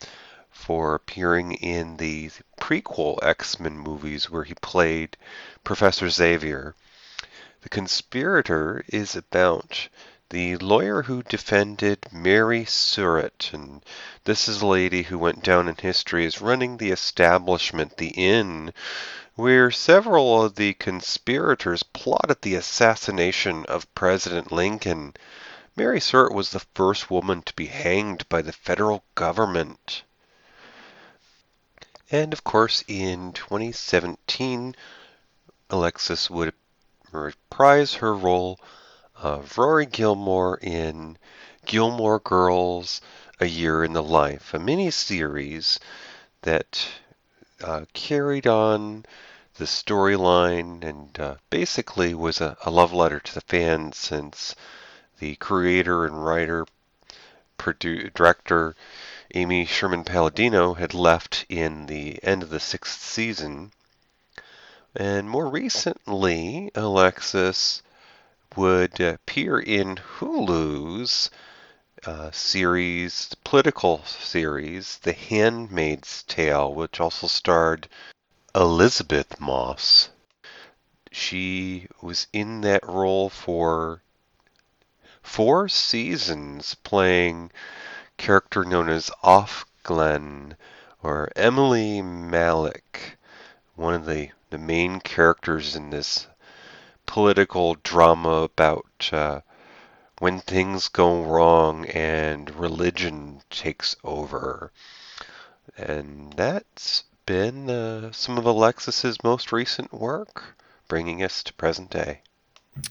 for 0.50 0.94
appearing 0.94 1.52
in 1.52 1.98
the 1.98 2.30
prequel 2.58 3.18
X 3.22 3.60
Men 3.60 3.76
movies 3.76 4.30
where 4.30 4.44
he 4.44 4.54
played 4.54 5.18
Professor 5.64 6.08
Xavier. 6.08 6.74
The 7.60 7.68
Conspirator 7.68 8.84
is 8.88 9.14
about 9.14 9.88
the 10.30 10.56
lawyer 10.56 11.02
who 11.02 11.22
defended 11.22 12.06
Mary 12.10 12.64
Surratt, 12.64 13.50
and 13.52 13.84
this 14.24 14.48
is 14.48 14.62
a 14.62 14.66
lady 14.66 15.02
who 15.02 15.18
went 15.18 15.44
down 15.44 15.68
in 15.68 15.76
history 15.76 16.24
as 16.24 16.40
running 16.40 16.78
the 16.78 16.90
establishment, 16.90 17.98
the 17.98 18.08
inn, 18.08 18.72
where 19.34 19.70
several 19.70 20.42
of 20.42 20.56
the 20.56 20.74
conspirators 20.74 21.82
plotted 21.82 22.42
the 22.42 22.54
assassination 22.54 23.64
of 23.66 23.94
President 23.94 24.52
Lincoln. 24.52 25.14
Mary 25.74 26.00
Surratt 26.00 26.34
was 26.34 26.50
the 26.50 26.66
first 26.74 27.10
woman 27.10 27.40
to 27.42 27.54
be 27.54 27.66
hanged 27.66 28.28
by 28.28 28.42
the 28.42 28.52
federal 28.52 29.02
government. 29.14 30.02
And 32.10 32.34
of 32.34 32.44
course, 32.44 32.84
in 32.86 33.32
2017, 33.32 34.76
Alexis 35.70 36.28
would 36.28 36.52
reprise 37.10 37.94
her 37.94 38.14
role 38.14 38.60
of 39.16 39.56
Rory 39.56 39.86
Gilmore 39.86 40.58
in 40.58 41.16
Gilmore 41.64 42.18
Girls 42.18 43.00
A 43.40 43.46
Year 43.46 43.82
in 43.82 43.94
the 43.94 44.02
Life, 44.02 44.52
a 44.52 44.58
mini 44.58 44.90
series 44.90 45.80
that 46.42 46.86
uh, 47.62 47.84
carried 47.92 48.46
on 48.46 49.04
the 49.56 49.64
storyline 49.64 50.82
and 50.84 51.18
uh, 51.20 51.36
basically 51.50 52.14
was 52.14 52.40
a, 52.40 52.56
a, 52.64 52.70
love 52.70 52.92
letter 52.92 53.20
to 53.20 53.34
the 53.34 53.40
fans 53.42 53.96
since 53.96 54.54
the 55.18 55.36
creator 55.36 56.06
and 56.06 56.24
writer, 56.24 56.66
produ- 57.58 58.12
director 58.14 58.74
Amy 59.34 59.64
Sherman 59.66 60.04
Palladino 60.04 60.74
had 60.74 60.94
left 60.94 61.46
in 61.48 61.86
the 61.86 62.22
end 62.22 62.42
of 62.42 62.50
the 62.50 62.60
sixth 62.60 63.00
season. 63.00 63.72
And 64.94 65.28
more 65.28 65.48
recently, 65.48 66.70
Alexis 66.74 67.82
would 68.56 69.00
appear 69.00 69.58
in 69.58 69.96
Hulu's 69.96 71.30
uh, 72.04 72.30
series, 72.32 73.34
political 73.44 74.02
series, 74.04 74.98
The 74.98 75.12
Handmaid's 75.12 76.24
Tale, 76.24 76.74
which 76.74 77.00
also 77.00 77.26
starred 77.26 77.88
Elisabeth 78.54 79.38
Moss. 79.38 80.08
She 81.12 81.86
was 82.00 82.26
in 82.32 82.62
that 82.62 82.86
role 82.86 83.28
for 83.28 84.02
four 85.22 85.68
seasons, 85.68 86.74
playing 86.82 87.52
a 88.18 88.22
character 88.22 88.64
known 88.64 88.88
as 88.88 89.10
Off 89.22 89.64
Glen 89.84 90.56
or 91.02 91.30
Emily 91.36 92.02
Malek, 92.02 93.16
one 93.76 93.94
of 93.94 94.06
the, 94.06 94.30
the 94.50 94.58
main 94.58 95.00
characters 95.00 95.76
in 95.76 95.90
this 95.90 96.26
political 97.06 97.76
drama 97.76 98.42
about 98.42 99.10
uh, 99.12 99.40
when 100.22 100.38
things 100.38 100.86
go 100.86 101.20
wrong 101.24 101.84
and 101.86 102.54
religion 102.54 103.42
takes 103.50 103.96
over. 104.04 104.70
And 105.76 106.32
that's 106.34 107.02
been 107.26 107.68
uh, 107.68 108.12
some 108.12 108.38
of 108.38 108.44
Alexis's 108.44 109.24
most 109.24 109.50
recent 109.50 109.92
work, 109.92 110.56
bringing 110.86 111.24
us 111.24 111.42
to 111.42 111.52
present 111.54 111.90
day. 111.90 112.20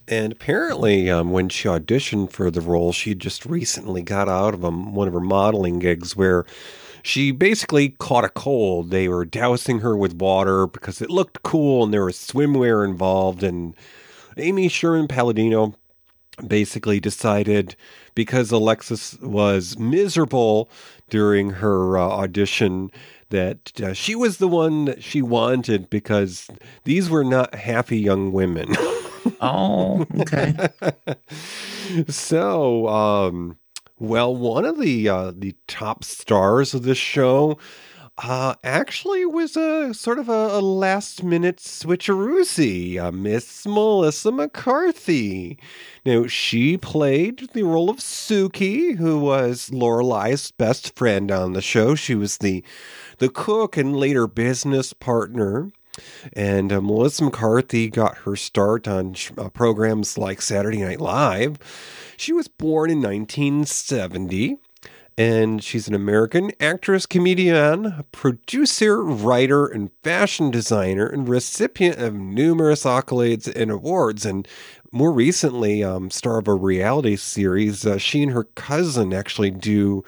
And 0.09 0.33
apparently, 0.33 1.09
um, 1.09 1.31
when 1.31 1.47
she 1.47 1.69
auditioned 1.69 2.31
for 2.33 2.51
the 2.51 2.59
role, 2.59 2.91
she 2.91 3.15
just 3.15 3.45
recently 3.45 4.01
got 4.01 4.27
out 4.27 4.53
of 4.53 4.65
um, 4.65 4.93
one 4.93 5.07
of 5.07 5.13
her 5.13 5.21
modeling 5.21 5.79
gigs 5.79 6.17
where 6.17 6.43
she 7.01 7.31
basically 7.31 7.95
caught 7.97 8.25
a 8.25 8.29
cold. 8.29 8.89
They 8.89 9.07
were 9.07 9.23
dousing 9.23 9.79
her 9.79 9.95
with 9.95 10.15
water 10.15 10.67
because 10.67 11.01
it 11.01 11.09
looked 11.09 11.43
cool 11.43 11.85
and 11.85 11.93
there 11.93 12.03
was 12.03 12.17
swimwear 12.17 12.83
involved. 12.83 13.41
And 13.41 13.73
Amy 14.35 14.67
Sherman 14.67 15.07
Palladino 15.07 15.75
basically 16.47 16.99
decided 16.99 17.75
because 18.15 18.51
Alexis 18.51 19.17
was 19.21 19.77
miserable 19.77 20.69
during 21.09 21.51
her 21.51 21.97
uh, 21.97 22.01
audition 22.01 22.91
that 23.29 23.79
uh, 23.81 23.93
she 23.93 24.15
was 24.15 24.37
the 24.37 24.47
one 24.47 24.85
that 24.85 25.03
she 25.03 25.21
wanted 25.21 25.89
because 25.89 26.49
these 26.83 27.09
were 27.09 27.23
not 27.23 27.55
happy 27.55 27.97
young 27.97 28.31
women. 28.31 28.67
oh, 29.41 30.05
okay. 30.19 30.69
so, 32.07 32.87
um, 32.87 33.57
well, 33.99 34.35
one 34.35 34.65
of 34.65 34.79
the 34.79 35.07
uh, 35.07 35.31
the 35.35 35.55
top 35.67 36.03
stars 36.03 36.73
of 36.73 36.83
this 36.83 36.97
show 36.97 37.57
uh, 38.21 38.55
actually 38.63 39.25
was 39.25 39.57
a 39.57 39.93
sort 39.93 40.19
of 40.19 40.29
a, 40.29 40.31
a 40.31 40.61
last 40.61 41.23
minute 41.23 41.57
switcheroozy, 41.57 42.97
uh, 42.99 43.11
Miss 43.11 43.65
Melissa 43.65 44.31
McCarthy. 44.31 45.57
Now, 46.05 46.27
she 46.27 46.77
played 46.77 47.49
the 47.53 47.63
role 47.63 47.89
of 47.89 47.97
Sookie, 47.97 48.97
who 48.97 49.19
was 49.19 49.71
Lorelai's 49.71 50.51
best 50.51 50.95
friend 50.95 51.31
on 51.31 51.53
the 51.53 51.61
show. 51.61 51.95
She 51.95 52.15
was 52.15 52.37
the 52.37 52.63
the 53.17 53.29
cook 53.29 53.75
and 53.75 53.95
later 53.95 54.27
business 54.27 54.93
partner. 54.93 55.71
And 56.33 56.71
uh, 56.71 56.79
Melissa 56.79 57.25
McCarthy 57.25 57.89
got 57.89 58.19
her 58.19 58.35
start 58.35 58.87
on 58.87 59.13
sh- 59.13 59.31
uh, 59.37 59.49
programs 59.49 60.17
like 60.17 60.41
Saturday 60.41 60.81
Night 60.81 61.01
Live. 61.01 61.57
She 62.17 62.31
was 62.31 62.47
born 62.47 62.89
in 62.89 63.01
1970 63.01 64.57
and 65.17 65.63
she's 65.63 65.87
an 65.87 65.93
American 65.93 66.51
actress, 66.59 67.05
comedian, 67.05 68.05
producer, 68.11 69.03
writer, 69.03 69.67
and 69.67 69.91
fashion 70.03 70.51
designer, 70.51 71.05
and 71.05 71.27
recipient 71.27 71.99
of 71.99 72.13
numerous 72.13 72.83
accolades 72.83 73.53
and 73.53 73.69
awards. 73.71 74.25
And 74.25 74.47
more 74.91 75.11
recently, 75.11 75.83
um, 75.83 76.09
star 76.09 76.39
of 76.39 76.47
a 76.47 76.55
reality 76.55 77.15
series. 77.15 77.85
Uh, 77.85 77.97
she 77.97 78.23
and 78.23 78.31
her 78.31 78.43
cousin 78.43 79.13
actually 79.13 79.51
do 79.51 80.03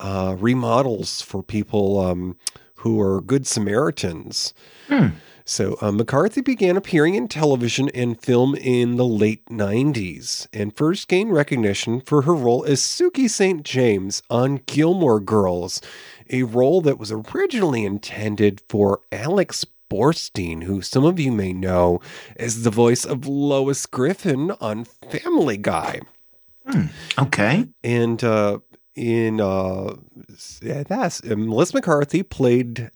uh, 0.00 0.36
remodels 0.38 1.22
for 1.22 1.42
people 1.42 1.98
um, 2.00 2.36
who 2.76 3.00
are 3.00 3.20
good 3.20 3.46
Samaritans. 3.46 4.54
Hmm. 4.88 5.08
So 5.48 5.78
uh, 5.80 5.92
McCarthy 5.92 6.42
began 6.42 6.76
appearing 6.76 7.14
in 7.14 7.26
television 7.26 7.88
and 7.94 8.20
film 8.20 8.54
in 8.54 8.96
the 8.96 9.06
late 9.06 9.46
90s 9.46 10.46
and 10.52 10.76
first 10.76 11.08
gained 11.08 11.32
recognition 11.32 12.02
for 12.02 12.22
her 12.22 12.34
role 12.34 12.66
as 12.66 12.82
Sookie 12.82 13.30
St. 13.30 13.62
James 13.62 14.22
on 14.28 14.60
Gilmore 14.66 15.20
Girls, 15.20 15.80
a 16.28 16.42
role 16.42 16.82
that 16.82 16.98
was 16.98 17.10
originally 17.10 17.86
intended 17.86 18.60
for 18.68 19.00
Alex 19.10 19.64
Borstein, 19.90 20.64
who 20.64 20.82
some 20.82 21.06
of 21.06 21.18
you 21.18 21.32
may 21.32 21.54
know 21.54 22.02
as 22.36 22.62
the 22.62 22.70
voice 22.70 23.06
of 23.06 23.26
Lois 23.26 23.86
Griffin 23.86 24.50
on 24.60 24.84
Family 24.84 25.56
Guy. 25.56 26.00
Okay. 27.18 27.66
And 27.82 28.22
uh, 28.22 28.58
in 28.98 29.40
uh, 29.40 29.94
that's 30.60 31.24
uh, 31.24 31.36
Melissa 31.36 31.76
McCarthy 31.76 32.22
played 32.22 32.90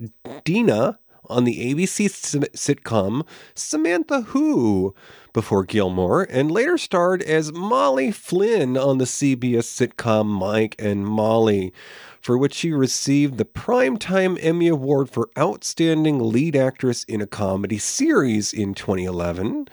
Dina 0.45 0.99
on 1.29 1.45
the 1.45 1.75
ABC 1.75 2.09
sitcom 2.53 3.27
Samantha 3.55 4.23
Who 4.23 4.95
before 5.33 5.65
Gilmore, 5.65 6.25
and 6.25 6.51
later 6.51 6.77
starred 6.77 7.23
as 7.23 7.53
Molly 7.53 8.11
Flynn 8.11 8.77
on 8.77 8.99
the 8.99 9.05
CBS 9.05 9.65
sitcom 9.65 10.27
Mike 10.27 10.77
and 10.79 11.07
Molly, 11.07 11.73
for 12.21 12.37
which 12.37 12.55
she 12.55 12.73
received 12.73 13.39
the 13.39 13.45
Primetime 13.45 14.39
Emmy 14.43 14.69
Award 14.69 15.11
for 15.11 15.31
Outstanding 15.39 16.19
Lead 16.19 16.55
Actress 16.55 17.05
in 17.05 17.21
a 17.21 17.27
Comedy 17.27 17.79
Series 17.79 18.53
in 18.53 18.75
2011. 18.75 19.69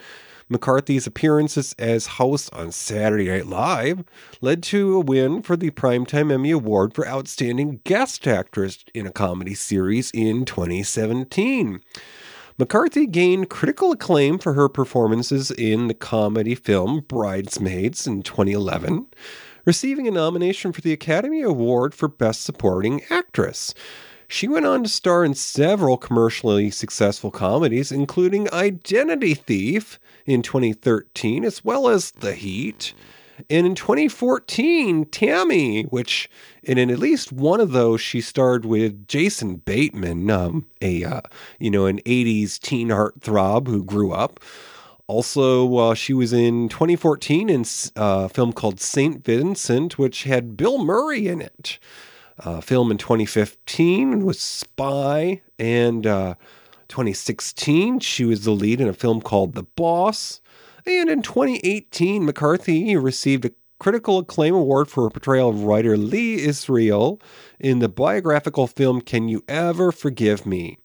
McCarthy's 0.49 1.05
appearances 1.05 1.75
as 1.77 2.07
host 2.07 2.51
on 2.53 2.71
Saturday 2.71 3.27
Night 3.27 3.45
Live 3.45 4.03
led 4.41 4.63
to 4.63 4.95
a 4.95 4.99
win 4.99 5.43
for 5.43 5.55
the 5.55 5.69
Primetime 5.69 6.31
Emmy 6.31 6.49
Award 6.49 6.95
for 6.95 7.07
Outstanding 7.07 7.81
Guest 7.83 8.27
Actress 8.27 8.83
in 8.95 9.05
a 9.05 9.11
Comedy 9.11 9.53
Series 9.53 10.09
in 10.09 10.45
2017. 10.45 11.81
McCarthy 12.57 13.05
gained 13.05 13.51
critical 13.51 13.91
acclaim 13.91 14.39
for 14.39 14.53
her 14.53 14.67
performances 14.67 15.51
in 15.51 15.87
the 15.87 15.93
comedy 15.93 16.55
film 16.55 17.01
Bridesmaids 17.07 18.07
in 18.07 18.23
2011, 18.23 19.05
receiving 19.65 20.07
a 20.07 20.11
nomination 20.11 20.73
for 20.73 20.81
the 20.81 20.91
Academy 20.91 21.43
Award 21.43 21.93
for 21.93 22.07
Best 22.07 22.41
Supporting 22.41 23.03
Actress. 23.11 23.75
She 24.31 24.47
went 24.47 24.67
on 24.67 24.83
to 24.83 24.89
star 24.89 25.25
in 25.25 25.33
several 25.33 25.97
commercially 25.97 26.69
successful 26.69 27.31
comedies, 27.31 27.91
including 27.91 28.47
Identity 28.53 29.33
Thief 29.33 29.99
in 30.23 30.43
2013, 30.43 31.43
as 31.43 31.65
well 31.65 31.89
as 31.89 32.11
The 32.11 32.35
Heat. 32.35 32.93
And 33.49 33.65
in 33.65 33.73
2014, 33.73 35.05
Tammy, 35.05 35.83
which 35.83 36.29
and 36.63 36.77
in 36.77 36.91
at 36.91 36.99
least 36.99 37.31
one 37.31 37.59
of 37.59 37.71
those, 37.71 38.01
she 38.01 38.21
starred 38.21 38.65
with 38.65 39.07
Jason 39.07 39.55
Bateman, 39.55 40.29
um, 40.29 40.67
a 40.79 41.03
uh, 41.03 41.21
you 41.57 41.71
know 41.71 41.87
an 41.87 41.99
80s 42.05 42.59
teen 42.59 42.89
heartthrob 42.89 43.67
who 43.67 43.83
grew 43.83 44.11
up. 44.11 44.39
Also, 45.07 45.75
uh, 45.75 45.95
she 45.95 46.13
was 46.13 46.33
in 46.33 46.69
2014 46.69 47.49
in 47.49 47.61
uh, 47.95 48.25
a 48.25 48.29
film 48.29 48.53
called 48.53 48.79
Saint 48.79 49.25
Vincent, 49.25 49.97
which 49.97 50.25
had 50.25 50.55
Bill 50.55 50.85
Murray 50.85 51.27
in 51.27 51.41
it. 51.41 51.79
Uh, 52.41 52.61
film 52.61 52.89
in 52.89 52.97
2015 52.97 54.25
was 54.25 54.39
Spy, 54.39 55.41
and 55.57 56.07
uh, 56.07 56.35
2016 56.87 57.99
she 57.99 58.25
was 58.25 58.45
the 58.45 58.51
lead 58.51 58.79
in 58.79 58.87
a 58.87 58.93
film 58.93 59.21
called 59.21 59.53
The 59.53 59.63
Boss. 59.63 60.41
And 60.85 61.09
in 61.09 61.21
2018, 61.21 62.25
McCarthy 62.25 62.95
received 62.95 63.45
a 63.45 63.51
critical 63.79 64.19
acclaim 64.19 64.55
award 64.55 64.89
for 64.89 65.03
her 65.03 65.09
portrayal 65.09 65.49
of 65.49 65.63
writer 65.63 65.97
Lee 65.97 66.41
Israel 66.41 67.21
in 67.59 67.79
the 67.79 67.89
biographical 67.89 68.67
film 68.67 69.01
Can 69.01 69.27
You 69.27 69.43
Ever 69.47 69.91
Forgive 69.91 70.45
Me? 70.45 70.79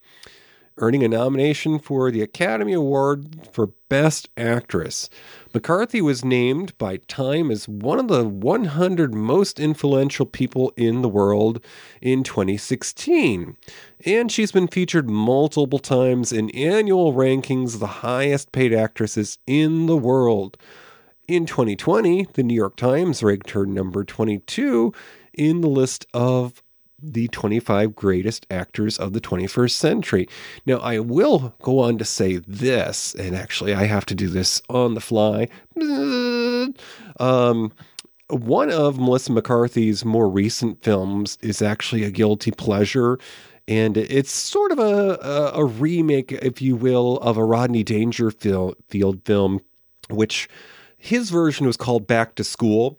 Earning 0.76 1.04
a 1.04 1.08
nomination 1.08 1.78
for 1.78 2.10
the 2.10 2.20
Academy 2.20 2.72
Award 2.72 3.48
for 3.52 3.68
Best 3.88 4.28
Actress. 4.36 5.08
McCarthy 5.52 6.00
was 6.00 6.24
named 6.24 6.76
by 6.78 6.96
Time 6.96 7.52
as 7.52 7.68
one 7.68 8.00
of 8.00 8.08
the 8.08 8.24
100 8.24 9.14
most 9.14 9.60
influential 9.60 10.26
people 10.26 10.72
in 10.76 11.00
the 11.00 11.08
world 11.08 11.64
in 12.02 12.24
2016. 12.24 13.56
And 14.04 14.32
she's 14.32 14.50
been 14.50 14.66
featured 14.66 15.08
multiple 15.08 15.78
times 15.78 16.32
in 16.32 16.50
annual 16.50 17.12
rankings 17.12 17.74
of 17.74 17.80
the 17.80 17.86
highest 17.86 18.50
paid 18.50 18.74
actresses 18.74 19.38
in 19.46 19.86
the 19.86 19.96
world. 19.96 20.56
In 21.28 21.46
2020, 21.46 22.26
the 22.32 22.42
New 22.42 22.54
York 22.54 22.74
Times 22.74 23.22
ranked 23.22 23.50
her 23.50 23.64
number 23.64 24.02
22 24.02 24.92
in 25.32 25.60
the 25.60 25.68
list 25.68 26.04
of 26.12 26.63
the 27.12 27.28
25 27.28 27.94
greatest 27.94 28.46
actors 28.50 28.98
of 28.98 29.12
the 29.12 29.20
21st 29.20 29.72
century. 29.72 30.28
Now, 30.66 30.78
I 30.78 30.98
will 30.98 31.54
go 31.62 31.80
on 31.80 31.98
to 31.98 32.04
say 32.04 32.36
this, 32.38 33.14
and 33.14 33.36
actually, 33.36 33.74
I 33.74 33.84
have 33.84 34.06
to 34.06 34.14
do 34.14 34.28
this 34.28 34.62
on 34.68 34.94
the 34.94 35.00
fly. 35.00 35.48
Um, 37.20 37.72
one 38.28 38.70
of 38.70 38.98
Melissa 38.98 39.32
McCarthy's 39.32 40.04
more 40.04 40.28
recent 40.28 40.82
films 40.82 41.38
is 41.42 41.62
actually 41.62 42.04
a 42.04 42.10
guilty 42.10 42.50
pleasure. 42.50 43.18
And 43.66 43.96
it's 43.96 44.32
sort 44.32 44.72
of 44.72 44.78
a, 44.78 45.18
a, 45.22 45.60
a 45.60 45.64
remake, 45.64 46.32
if 46.32 46.60
you 46.60 46.76
will, 46.76 47.18
of 47.18 47.36
a 47.36 47.44
Rodney 47.44 47.82
Dangerfield 47.84 49.22
film, 49.24 49.60
which 50.10 50.48
his 50.98 51.30
version 51.30 51.66
was 51.66 51.76
called 51.76 52.06
Back 52.06 52.34
to 52.36 52.44
School. 52.44 52.98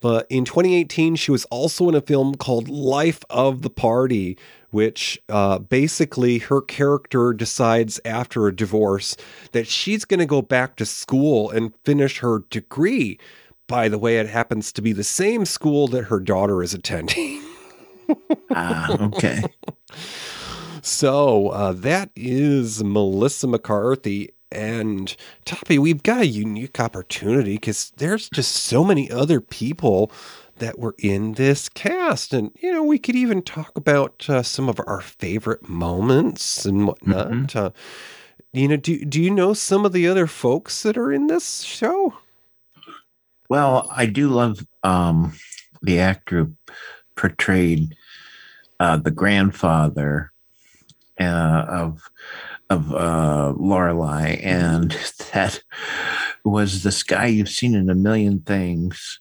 But 0.00 0.26
in 0.28 0.44
2018, 0.44 1.16
she 1.16 1.30
was 1.30 1.44
also 1.46 1.88
in 1.88 1.94
a 1.94 2.00
film 2.00 2.34
called 2.34 2.68
Life 2.68 3.22
of 3.30 3.62
the 3.62 3.70
Party, 3.70 4.36
which 4.70 5.18
uh, 5.28 5.58
basically 5.58 6.38
her 6.38 6.60
character 6.60 7.32
decides 7.32 8.00
after 8.04 8.46
a 8.46 8.54
divorce 8.54 9.16
that 9.52 9.66
she's 9.66 10.04
going 10.04 10.20
to 10.20 10.26
go 10.26 10.42
back 10.42 10.76
to 10.76 10.86
school 10.86 11.50
and 11.50 11.74
finish 11.84 12.18
her 12.18 12.40
degree. 12.50 13.18
By 13.68 13.88
the 13.88 13.98
way, 13.98 14.18
it 14.18 14.28
happens 14.28 14.70
to 14.72 14.82
be 14.82 14.92
the 14.92 15.02
same 15.02 15.44
school 15.44 15.88
that 15.88 16.04
her 16.04 16.20
daughter 16.20 16.62
is 16.62 16.74
attending. 16.74 17.42
Ah, 18.52 18.96
okay. 19.02 19.42
So 20.80 21.48
uh, 21.48 21.72
that 21.72 22.10
is 22.14 22.84
Melissa 22.84 23.48
McCarthy. 23.48 24.30
And 24.52 25.14
Toppy, 25.44 25.78
we've 25.78 26.02
got 26.02 26.20
a 26.20 26.26
unique 26.26 26.78
opportunity 26.78 27.54
because 27.54 27.92
there's 27.96 28.28
just 28.28 28.52
so 28.52 28.84
many 28.84 29.10
other 29.10 29.40
people 29.40 30.12
that 30.58 30.78
were 30.78 30.94
in 30.98 31.32
this 31.32 31.68
cast. 31.68 32.32
And, 32.32 32.50
you 32.60 32.72
know, 32.72 32.82
we 32.82 32.98
could 32.98 33.16
even 33.16 33.42
talk 33.42 33.76
about 33.76 34.28
uh, 34.28 34.42
some 34.42 34.68
of 34.68 34.80
our 34.86 35.00
favorite 35.00 35.68
moments 35.68 36.64
and 36.64 36.86
whatnot. 36.86 37.28
Mm-hmm. 37.28 37.58
Uh, 37.58 37.70
you 38.52 38.68
know, 38.68 38.76
do, 38.76 39.04
do 39.04 39.20
you 39.20 39.30
know 39.30 39.52
some 39.52 39.84
of 39.84 39.92
the 39.92 40.08
other 40.08 40.26
folks 40.26 40.82
that 40.82 40.96
are 40.96 41.12
in 41.12 41.26
this 41.26 41.62
show? 41.62 42.14
Well, 43.48 43.88
I 43.94 44.06
do 44.06 44.28
love 44.28 44.66
um, 44.82 45.34
the 45.82 46.00
actor 46.00 46.44
who 46.44 46.52
portrayed 47.16 47.94
uh, 48.80 48.96
the 48.96 49.10
grandfather 49.10 50.32
uh, 51.20 51.64
of 51.68 52.10
of 52.70 52.92
uh, 52.92 53.54
Lorelai, 53.56 54.44
and 54.44 54.90
that 55.32 55.62
was 56.44 56.82
this 56.82 57.02
guy 57.02 57.26
you've 57.26 57.48
seen 57.48 57.74
in 57.74 57.90
a 57.90 57.94
million 57.94 58.40
things, 58.40 59.20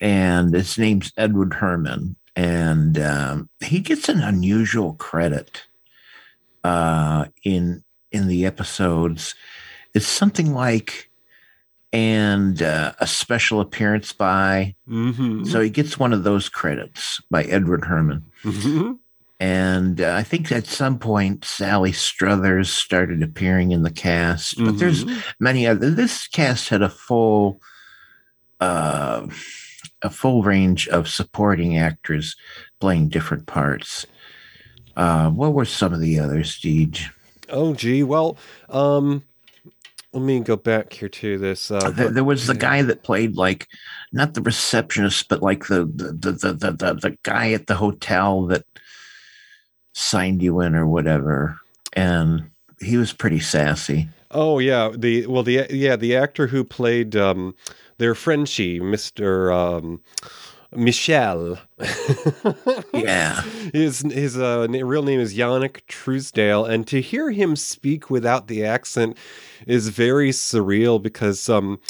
and 0.00 0.54
his 0.54 0.78
name's 0.78 1.12
Edward 1.16 1.54
Herrmann, 1.54 2.16
and 2.36 2.98
um, 2.98 3.50
he 3.60 3.80
gets 3.80 4.08
an 4.08 4.20
unusual 4.20 4.94
credit 4.94 5.64
uh, 6.64 7.26
in 7.44 7.84
in 8.10 8.28
the 8.28 8.46
episodes. 8.46 9.34
It's 9.94 10.06
something 10.06 10.54
like 10.54 11.10
and 11.92 12.62
uh, 12.62 12.92
a 13.00 13.06
special 13.06 13.60
appearance 13.60 14.12
by. 14.12 14.74
Mm-hmm. 14.88 15.44
So 15.44 15.60
he 15.60 15.70
gets 15.70 15.98
one 15.98 16.12
of 16.12 16.24
those 16.24 16.48
credits 16.48 17.20
by 17.30 17.44
Edward 17.44 17.84
Herrmann. 17.84 18.24
Mm-hmm. 18.44 18.92
And 19.42 20.00
uh, 20.00 20.14
I 20.14 20.22
think 20.22 20.52
at 20.52 20.66
some 20.66 21.00
point 21.00 21.44
Sally 21.44 21.90
Struthers 21.90 22.72
started 22.72 23.24
appearing 23.24 23.72
in 23.72 23.82
the 23.82 23.90
cast, 23.90 24.56
but 24.56 24.78
there's 24.78 25.04
Mm-hmm. 25.04 25.18
many 25.40 25.66
other. 25.66 25.90
This 25.90 26.28
cast 26.28 26.68
had 26.68 26.80
a 26.80 26.88
full, 26.88 27.60
uh, 28.60 29.26
a 30.00 30.10
full 30.10 30.44
range 30.44 30.86
of 30.86 31.08
supporting 31.08 31.76
actors 31.76 32.36
playing 32.78 33.08
different 33.08 33.46
parts. 33.48 34.06
Uh, 34.96 35.28
what 35.30 35.54
were 35.54 35.64
some 35.64 35.92
of 35.92 35.98
the 35.98 36.20
others, 36.20 36.60
Deej? 36.60 37.10
Oh, 37.48 37.74
gee. 37.74 38.04
Well, 38.04 38.36
um, 38.68 39.24
let 40.12 40.22
me 40.22 40.38
go 40.38 40.54
back 40.54 40.92
here 40.92 41.08
to 41.08 41.38
this. 41.38 41.68
Uh, 41.68 41.90
there, 41.90 42.10
there 42.10 42.22
was 42.24 42.46
the 42.46 42.54
guy 42.54 42.82
that 42.82 43.02
played 43.02 43.34
like 43.36 43.66
not 44.12 44.34
the 44.34 44.42
receptionist, 44.42 45.28
but 45.28 45.42
like 45.42 45.66
the 45.66 45.84
the 45.84 46.12
the, 46.30 46.52
the, 46.52 46.70
the, 46.70 46.94
the 46.94 47.18
guy 47.24 47.50
at 47.50 47.66
the 47.66 47.74
hotel 47.74 48.46
that 48.46 48.64
signed 49.92 50.42
you 50.42 50.60
in 50.60 50.74
or 50.74 50.86
whatever, 50.86 51.58
and 51.92 52.50
he 52.80 52.96
was 52.96 53.12
pretty 53.12 53.40
sassy. 53.40 54.08
Oh 54.30 54.58
yeah, 54.58 54.90
the 54.96 55.26
well 55.26 55.42
the 55.42 55.66
yeah 55.70 55.96
the 55.96 56.16
actor 56.16 56.46
who 56.46 56.64
played 56.64 57.16
um, 57.16 57.54
their 57.98 58.14
Frenchie, 58.14 58.80
Mister 58.80 59.52
um, 59.52 60.00
Michel. 60.74 61.58
Yeah. 62.94 63.42
his 63.72 64.00
his 64.00 64.38
uh, 64.38 64.66
real 64.68 65.02
name 65.02 65.18
is 65.18 65.34
Yanic 65.34 65.80
Truesdale, 65.88 66.64
and 66.64 66.86
to 66.86 67.00
hear 67.00 67.30
him 67.30 67.56
speak 67.56 68.10
without 68.10 68.46
the 68.46 68.64
accent 68.64 69.16
is 69.66 69.88
very 69.88 70.30
surreal 70.30 71.02
because, 71.02 71.48
um, 71.48 71.80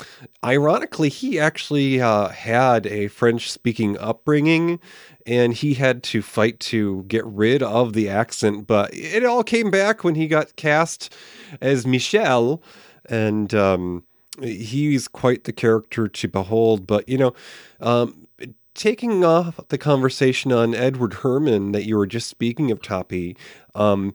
ironically, 0.45 1.09
he 1.09 1.39
actually 1.39 2.01
uh, 2.01 2.29
had 2.29 2.87
a 2.87 3.09
French-speaking 3.09 3.99
upbringing, 3.99 4.79
and 5.27 5.55
he 5.55 5.75
had 5.75 6.03
to 6.05 6.23
fight 6.23 6.61
to 6.61 7.05
get 7.09 7.25
rid 7.27 7.63
of 7.63 7.93
the 7.93 8.09
accent. 8.09 8.67
But 8.67 8.95
it 8.95 9.25
all 9.25 9.45
came 9.45 9.71
back 9.71 10.05
when 10.05 10.15
he 10.15 10.27
got 10.27 10.57
cast 10.57 11.15
as 11.61 11.87
Michel, 11.87 12.63
and 13.09 13.53
um, 13.55 14.05
he's 14.41 15.09
quite 15.09 15.45
the 15.45 15.53
character 15.53 16.09
to 16.09 16.29
behold. 16.29 16.87
But 16.87 17.09
you 17.09 17.19
know, 17.19 17.35
um, 17.81 18.27
taking 18.75 19.25
off 19.25 19.61
the 19.69 19.79
conversation 19.79 20.53
on 20.53 20.75
Edward 20.75 21.15
Herrmann 21.23 21.73
that 21.73 21.85
you 21.85 21.97
were 21.97 22.07
just 22.07 22.29
speaking 22.29 22.71
of, 22.71 22.81
Toppy. 22.83 23.37
Um, 23.75 24.15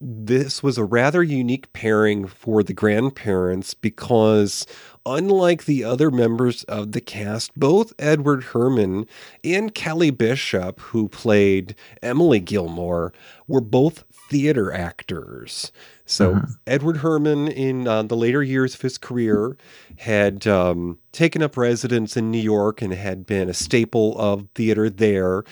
this 0.00 0.62
was 0.62 0.76
a 0.76 0.84
rather 0.84 1.22
unique 1.22 1.72
pairing 1.72 2.26
for 2.26 2.62
the 2.62 2.74
grandparents 2.74 3.72
because 3.74 4.66
unlike 5.06 5.64
the 5.64 5.84
other 5.84 6.10
members 6.10 6.64
of 6.64 6.92
the 6.92 7.00
cast, 7.00 7.58
both 7.58 7.94
Edward 7.98 8.44
Herrmann 8.52 9.06
and 9.42 9.74
Kelly 9.74 10.10
Bishop, 10.10 10.80
who 10.80 11.08
played 11.08 11.74
Emily 12.02 12.40
Gilmore, 12.40 13.12
were 13.46 13.60
both 13.60 14.04
theater 14.28 14.72
actors. 14.72 15.72
So 16.06 16.40
Edward 16.68 16.98
Herrmann, 16.98 17.48
in 17.48 17.88
uh, 17.88 18.04
the 18.04 18.16
later 18.16 18.40
years 18.40 18.76
of 18.76 18.80
his 18.80 18.96
career, 18.96 19.56
had 19.98 20.46
um, 20.46 20.98
taken 21.10 21.42
up 21.42 21.56
residence 21.56 22.16
in 22.16 22.30
New 22.30 22.40
York 22.40 22.80
and 22.80 22.92
had 22.92 23.26
been 23.26 23.48
a 23.48 23.54
staple 23.54 24.16
of 24.16 24.46
theater 24.54 24.88
there. 24.88 25.42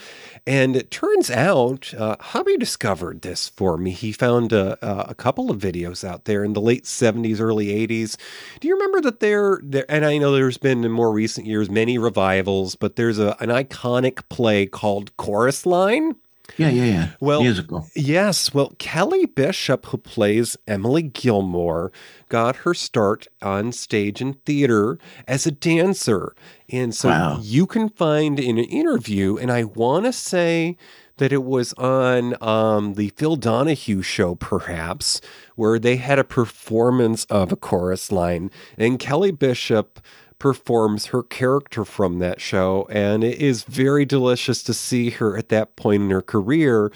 And 0.47 0.77
it 0.77 0.91
turns 0.91 1.29
out, 1.29 1.93
uh, 1.93 2.15
Hubby 2.21 2.55
discovered 2.55 3.21
this 3.21 3.49
for 3.49 3.77
me. 3.77 3.91
He 3.91 4.13
found 4.13 4.53
a, 4.53 4.77
a 5.09 5.13
couple 5.13 5.51
of 5.51 5.59
videos 5.59 6.07
out 6.07 6.23
there 6.23 6.45
in 6.45 6.53
the 6.53 6.61
late 6.61 6.85
70s, 6.85 7.41
early 7.41 7.67
80s. 7.67 8.15
Do 8.61 8.69
you 8.69 8.75
remember 8.75 9.01
that 9.01 9.19
there, 9.19 9.59
there 9.61 9.85
and 9.89 10.05
I 10.05 10.17
know 10.17 10.31
there's 10.31 10.57
been 10.57 10.85
in 10.85 10.91
more 10.91 11.11
recent 11.11 11.47
years 11.47 11.69
many 11.69 11.97
revivals, 11.97 12.75
but 12.75 12.95
there's 12.95 13.19
a, 13.19 13.35
an 13.41 13.49
iconic 13.49 14.29
play 14.29 14.67
called 14.67 15.17
Chorus 15.17 15.65
Line? 15.65 16.15
Yeah, 16.57 16.69
yeah, 16.69 16.83
yeah. 16.85 17.07
Well, 17.19 17.41
musical. 17.41 17.87
Yes. 17.95 18.53
Well, 18.53 18.73
Kelly 18.79 19.25
Bishop, 19.25 19.87
who 19.87 19.97
plays 19.97 20.55
Emily 20.67 21.01
Gilmore, 21.03 21.91
got 22.29 22.57
her 22.57 22.73
start 22.73 23.27
on 23.41 23.71
stage 23.71 24.21
and 24.21 24.43
theater 24.45 24.97
as 25.27 25.45
a 25.45 25.51
dancer. 25.51 26.33
And 26.69 26.95
so 26.95 27.09
Wow. 27.09 27.39
you 27.41 27.65
can 27.65 27.89
find 27.89 28.39
in 28.39 28.57
an 28.57 28.65
interview, 28.65 29.37
and 29.37 29.51
I 29.51 29.63
want 29.65 30.05
to 30.05 30.13
say 30.13 30.77
that 31.17 31.31
it 31.31 31.43
was 31.45 31.71
on 31.73 32.35
um, 32.43 32.95
the 32.95 33.09
Phil 33.15 33.37
Donahue 33.37 34.01
show, 34.01 34.35
perhaps, 34.35 35.21
where 35.55 35.79
they 35.79 35.95
had 35.95 36.19
a 36.19 36.25
performance 36.25 37.23
of 37.25 37.51
a 37.51 37.55
chorus 37.55 38.11
line. 38.11 38.51
And 38.77 38.99
Kelly 38.99 39.31
Bishop 39.31 39.99
performs 40.39 41.07
her 41.07 41.23
character 41.23 41.85
from 41.85 42.19
that 42.19 42.41
show. 42.41 42.87
And 42.89 43.23
it 43.23 43.39
is 43.39 43.63
very 43.63 44.05
delicious 44.05 44.63
to 44.63 44.73
see 44.73 45.11
her 45.11 45.37
at 45.37 45.49
that 45.49 45.75
point 45.75 46.03
in 46.03 46.09
her 46.09 46.21
career 46.21 46.91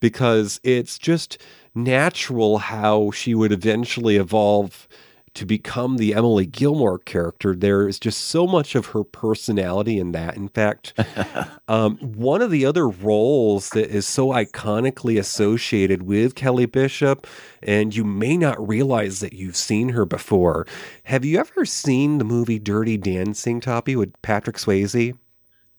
because 0.00 0.60
it's 0.62 0.98
just 0.98 1.38
natural 1.74 2.58
how 2.58 3.10
she 3.12 3.34
would 3.34 3.52
eventually 3.52 4.16
evolve 4.16 4.88
to 5.34 5.46
become 5.46 5.96
the 5.96 6.14
Emily 6.14 6.46
Gilmore 6.46 6.98
character. 6.98 7.54
There 7.54 7.88
is 7.88 7.98
just 7.98 8.20
so 8.20 8.46
much 8.46 8.74
of 8.74 8.86
her 8.86 9.04
personality 9.04 9.98
in 9.98 10.12
that. 10.12 10.36
In 10.36 10.48
fact, 10.48 10.92
um, 11.68 11.96
one 11.98 12.42
of 12.42 12.50
the 12.50 12.66
other 12.66 12.88
roles 12.88 13.70
that 13.70 13.90
is 13.90 14.06
so 14.06 14.28
iconically 14.28 15.18
associated 15.18 16.02
with 16.02 16.34
Kelly 16.34 16.66
Bishop, 16.66 17.26
and 17.62 17.94
you 17.94 18.04
may 18.04 18.36
not 18.36 18.66
realize 18.66 19.20
that 19.20 19.32
you've 19.32 19.56
seen 19.56 19.90
her 19.90 20.04
before. 20.04 20.66
Have 21.04 21.24
you 21.24 21.38
ever 21.38 21.64
seen 21.64 22.18
the 22.18 22.24
movie 22.24 22.58
Dirty 22.58 22.96
Dancing, 22.96 23.60
Toppy, 23.60 23.96
with 23.96 24.20
Patrick 24.22 24.56
Swayze? 24.56 25.16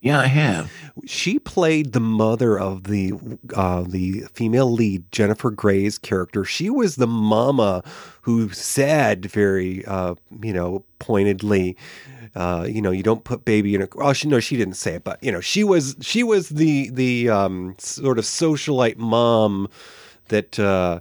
Yeah, 0.03 0.19
I 0.19 0.25
have. 0.25 0.69
She 1.05 1.39
played 1.39 1.93
the 1.93 2.01
mother 2.01 2.59
of 2.59 2.83
the 2.83 3.13
uh, 3.55 3.85
the 3.87 4.25
female 4.33 4.69
lead, 4.69 5.09
Jennifer 5.13 5.49
Grey's 5.49 5.97
character. 5.97 6.43
She 6.43 6.69
was 6.69 6.97
the 6.97 7.07
mama 7.07 7.85
who 8.23 8.49
said 8.49 9.25
very, 9.25 9.85
uh, 9.85 10.15
you 10.41 10.51
know, 10.51 10.83
pointedly, 10.99 11.77
uh, 12.35 12.67
you 12.69 12.81
know, 12.81 12.91
you 12.91 13.01
don't 13.01 13.23
put 13.23 13.45
baby 13.45 13.75
in 13.75 13.81
a. 13.81 13.87
Oh, 13.95 14.11
she 14.11 14.27
no, 14.27 14.41
she 14.41 14.57
didn't 14.57 14.73
say 14.73 14.95
it, 14.95 15.05
but 15.05 15.23
you 15.23 15.31
know, 15.31 15.39
she 15.39 15.63
was 15.63 15.95
she 16.01 16.21
was 16.21 16.49
the 16.49 16.89
the 16.89 17.29
um, 17.29 17.75
sort 17.77 18.19
of 18.19 18.25
socialite 18.25 18.97
mom 18.97 19.69
that 20.27 20.59
uh, 20.59 20.99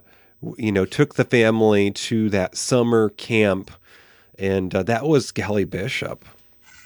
you 0.55 0.71
know 0.71 0.85
took 0.85 1.15
the 1.15 1.25
family 1.25 1.91
to 1.91 2.29
that 2.29 2.55
summer 2.55 3.09
camp, 3.09 3.69
and 4.39 4.73
uh, 4.73 4.81
that 4.83 5.05
was 5.05 5.33
Kelly 5.33 5.65
Bishop. 5.65 6.23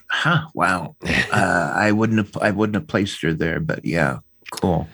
Huh. 0.10 0.48
Wow. 0.54 0.96
Uh, 1.30 1.74
I 1.76 1.92
wouldn't 1.92 2.18
have. 2.18 2.38
I 2.42 2.52
wouldn't 2.52 2.76
have 2.76 2.88
placed 2.88 3.22
her 3.22 3.34
there, 3.34 3.60
but 3.60 3.84
yeah, 3.84 4.20
cool. 4.50 4.88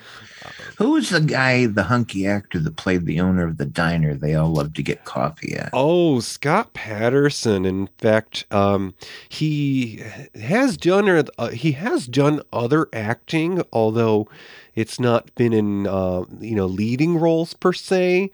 Who 0.77 0.91
was 0.91 1.09
the 1.09 1.21
guy, 1.21 1.67
the 1.67 1.83
hunky 1.83 2.25
actor 2.25 2.59
that 2.59 2.75
played 2.75 3.05
the 3.05 3.19
owner 3.19 3.45
of 3.45 3.57
the 3.57 3.65
diner 3.65 4.15
they 4.15 4.33
all 4.33 4.51
love 4.51 4.73
to 4.73 4.83
get 4.83 5.05
coffee 5.05 5.55
at? 5.55 5.69
Oh, 5.71 6.19
Scott 6.19 6.73
Patterson. 6.73 7.65
In 7.65 7.87
fact, 7.99 8.45
um, 8.51 8.95
he 9.29 10.03
has 10.35 10.75
done 10.75 11.27
uh, 11.37 11.49
he 11.49 11.73
has 11.73 12.07
done 12.07 12.41
other 12.51 12.87
acting, 12.91 13.61
although 13.71 14.27
it's 14.75 14.99
not 14.99 15.33
been 15.35 15.53
in 15.53 15.87
uh, 15.87 16.23
you 16.39 16.55
know 16.55 16.65
leading 16.65 17.17
roles 17.17 17.53
per 17.53 17.73
se. 17.73 18.31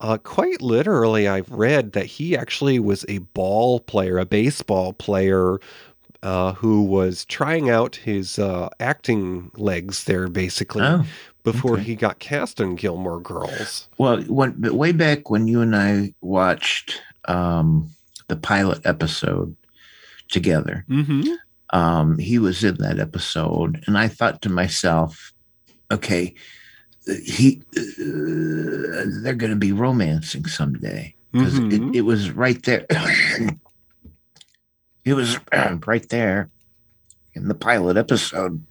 Uh, 0.00 0.18
quite 0.18 0.60
literally, 0.60 1.28
I've 1.28 1.50
read 1.50 1.92
that 1.92 2.06
he 2.06 2.36
actually 2.36 2.80
was 2.80 3.04
a 3.08 3.18
ball 3.18 3.78
player, 3.78 4.18
a 4.18 4.26
baseball 4.26 4.92
player. 4.92 5.58
Uh, 6.22 6.52
who 6.52 6.82
was 6.84 7.24
trying 7.24 7.68
out 7.68 7.96
his 7.96 8.38
uh, 8.38 8.68
acting 8.78 9.50
legs 9.56 10.04
there, 10.04 10.28
basically, 10.28 10.82
Oh, 10.82 11.04
before 11.42 11.74
okay. 11.74 11.82
he 11.82 11.96
got 11.96 12.20
cast 12.20 12.60
on 12.60 12.76
Gilmore 12.76 13.20
Girls. 13.20 13.88
Well, 13.98 14.22
when, 14.22 14.54
way 14.60 14.92
back 14.92 15.30
when 15.30 15.48
you 15.48 15.60
and 15.62 15.74
I 15.74 16.14
watched 16.20 17.02
um, 17.26 17.88
the 18.28 18.36
pilot 18.36 18.86
episode 18.86 19.56
together, 20.30 20.84
Mm-hmm. 20.88 21.32
um, 21.76 22.18
he 22.18 22.38
was 22.38 22.62
in 22.62 22.76
that 22.76 23.00
episode, 23.00 23.82
and 23.88 23.98
I 23.98 24.06
thought 24.06 24.42
to 24.42 24.48
myself, 24.48 25.32
okay, 25.90 26.34
he 27.24 27.60
uh, 27.76 27.82
they're 29.22 29.34
going 29.34 29.50
to 29.50 29.56
be 29.56 29.72
romancing 29.72 30.46
someday 30.46 31.16
because 31.32 31.58
Mhm. 31.58 31.90
it, 31.90 31.96
it 31.96 32.00
was 32.02 32.30
right 32.30 32.62
there. 32.62 32.86
It 35.04 35.14
was 35.14 35.38
right 35.86 36.08
there 36.08 36.50
in 37.34 37.48
the 37.48 37.54
pilot 37.54 37.96
episode, 37.96 38.64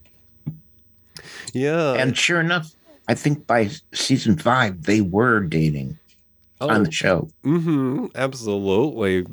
Yeah, 1.53 1.93
and 1.93 2.17
sure 2.17 2.39
enough, 2.39 2.73
I 3.07 3.15
think 3.15 3.47
by 3.47 3.69
season 3.93 4.37
five 4.37 4.83
they 4.83 5.01
were 5.01 5.41
dating 5.41 5.97
on 6.61 6.83
the 6.83 6.91
show. 6.91 7.27
Mm-hmm. 7.43 8.07
Absolutely. 8.15 9.25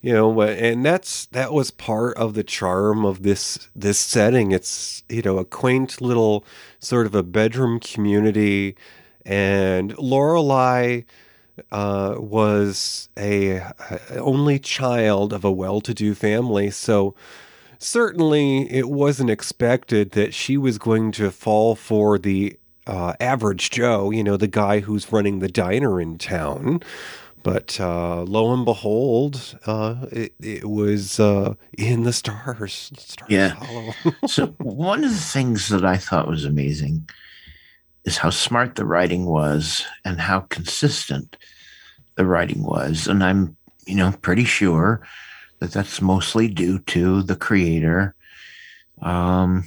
You 0.00 0.12
know, 0.12 0.42
and 0.42 0.84
that's 0.84 1.26
that 1.26 1.52
was 1.52 1.70
part 1.70 2.16
of 2.16 2.34
the 2.34 2.44
charm 2.44 3.04
of 3.04 3.22
this 3.22 3.68
this 3.74 3.98
setting. 3.98 4.52
It's 4.52 5.04
you 5.08 5.22
know 5.22 5.38
a 5.38 5.44
quaint 5.44 6.00
little 6.00 6.44
sort 6.80 7.06
of 7.06 7.14
a 7.14 7.22
bedroom 7.22 7.78
community, 7.80 8.76
and 9.24 9.94
Lorelai 9.96 11.04
uh, 11.70 12.16
was 12.18 13.08
a, 13.16 13.56
a 13.56 14.18
only 14.18 14.58
child 14.58 15.32
of 15.32 15.44
a 15.44 15.52
well-to-do 15.52 16.14
family, 16.14 16.70
so 16.70 17.14
certainly 17.78 18.70
it 18.72 18.88
wasn't 18.88 19.30
expected 19.30 20.12
that 20.12 20.34
she 20.34 20.56
was 20.56 20.78
going 20.78 21.12
to 21.12 21.30
fall 21.30 21.74
for 21.74 22.18
the 22.18 22.56
uh, 22.86 23.14
average 23.20 23.70
Joe, 23.70 24.10
you 24.10 24.24
know, 24.24 24.36
the 24.36 24.48
guy 24.48 24.80
who's 24.80 25.12
running 25.12 25.38
the 25.38 25.48
diner 25.48 26.00
in 26.00 26.18
town. 26.18 26.82
But 27.42 27.80
uh, 27.80 28.22
lo 28.22 28.52
and 28.52 28.64
behold, 28.64 29.58
uh, 29.66 30.06
it, 30.12 30.34
it 30.40 30.68
was 30.68 31.18
uh, 31.18 31.54
in 31.76 32.04
the 32.04 32.12
stars. 32.12 32.92
stars 32.96 33.28
Yeah. 33.28 33.54
so 34.26 34.48
one 34.58 35.02
of 35.02 35.10
the 35.10 35.16
things 35.16 35.68
that 35.68 35.84
I 35.84 35.96
thought 35.96 36.28
was 36.28 36.44
amazing 36.44 37.08
is 38.04 38.18
how 38.18 38.30
smart 38.30 38.76
the 38.76 38.84
writing 38.84 39.26
was 39.26 39.84
and 40.04 40.20
how 40.20 40.40
consistent 40.40 41.36
the 42.16 42.26
writing 42.26 42.62
was. 42.62 43.06
And 43.06 43.22
I'm, 43.22 43.56
you 43.86 43.96
know, 43.96 44.12
pretty 44.22 44.44
sure 44.44 45.06
that 45.58 45.72
that's 45.72 46.00
mostly 46.00 46.48
due 46.48 46.78
to 46.80 47.22
the 47.22 47.36
creator, 47.36 48.14
um, 49.00 49.64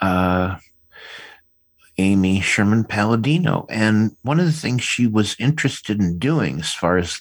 uh, 0.00 0.56
Amy 1.98 2.40
Sherman 2.40 2.84
Palladino. 2.84 3.66
And 3.68 4.16
one 4.22 4.40
of 4.40 4.46
the 4.46 4.52
things 4.52 4.82
she 4.82 5.06
was 5.06 5.36
interested 5.38 6.00
in 6.00 6.18
doing 6.18 6.60
as 6.60 6.72
far 6.72 6.96
as 6.96 7.20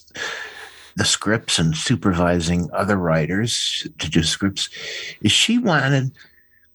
the 0.96 1.06
scripts 1.06 1.60
and 1.60 1.76
supervising 1.76 2.70
other 2.74 2.98
writers 2.98 3.88
to 4.00 4.10
do 4.10 4.24
scripts 4.24 4.70
is 5.22 5.32
she 5.32 5.58
wanted 5.58 6.12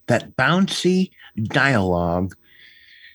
that 0.06 0.36
bouncy 0.36 1.10
dialogue 1.44 2.34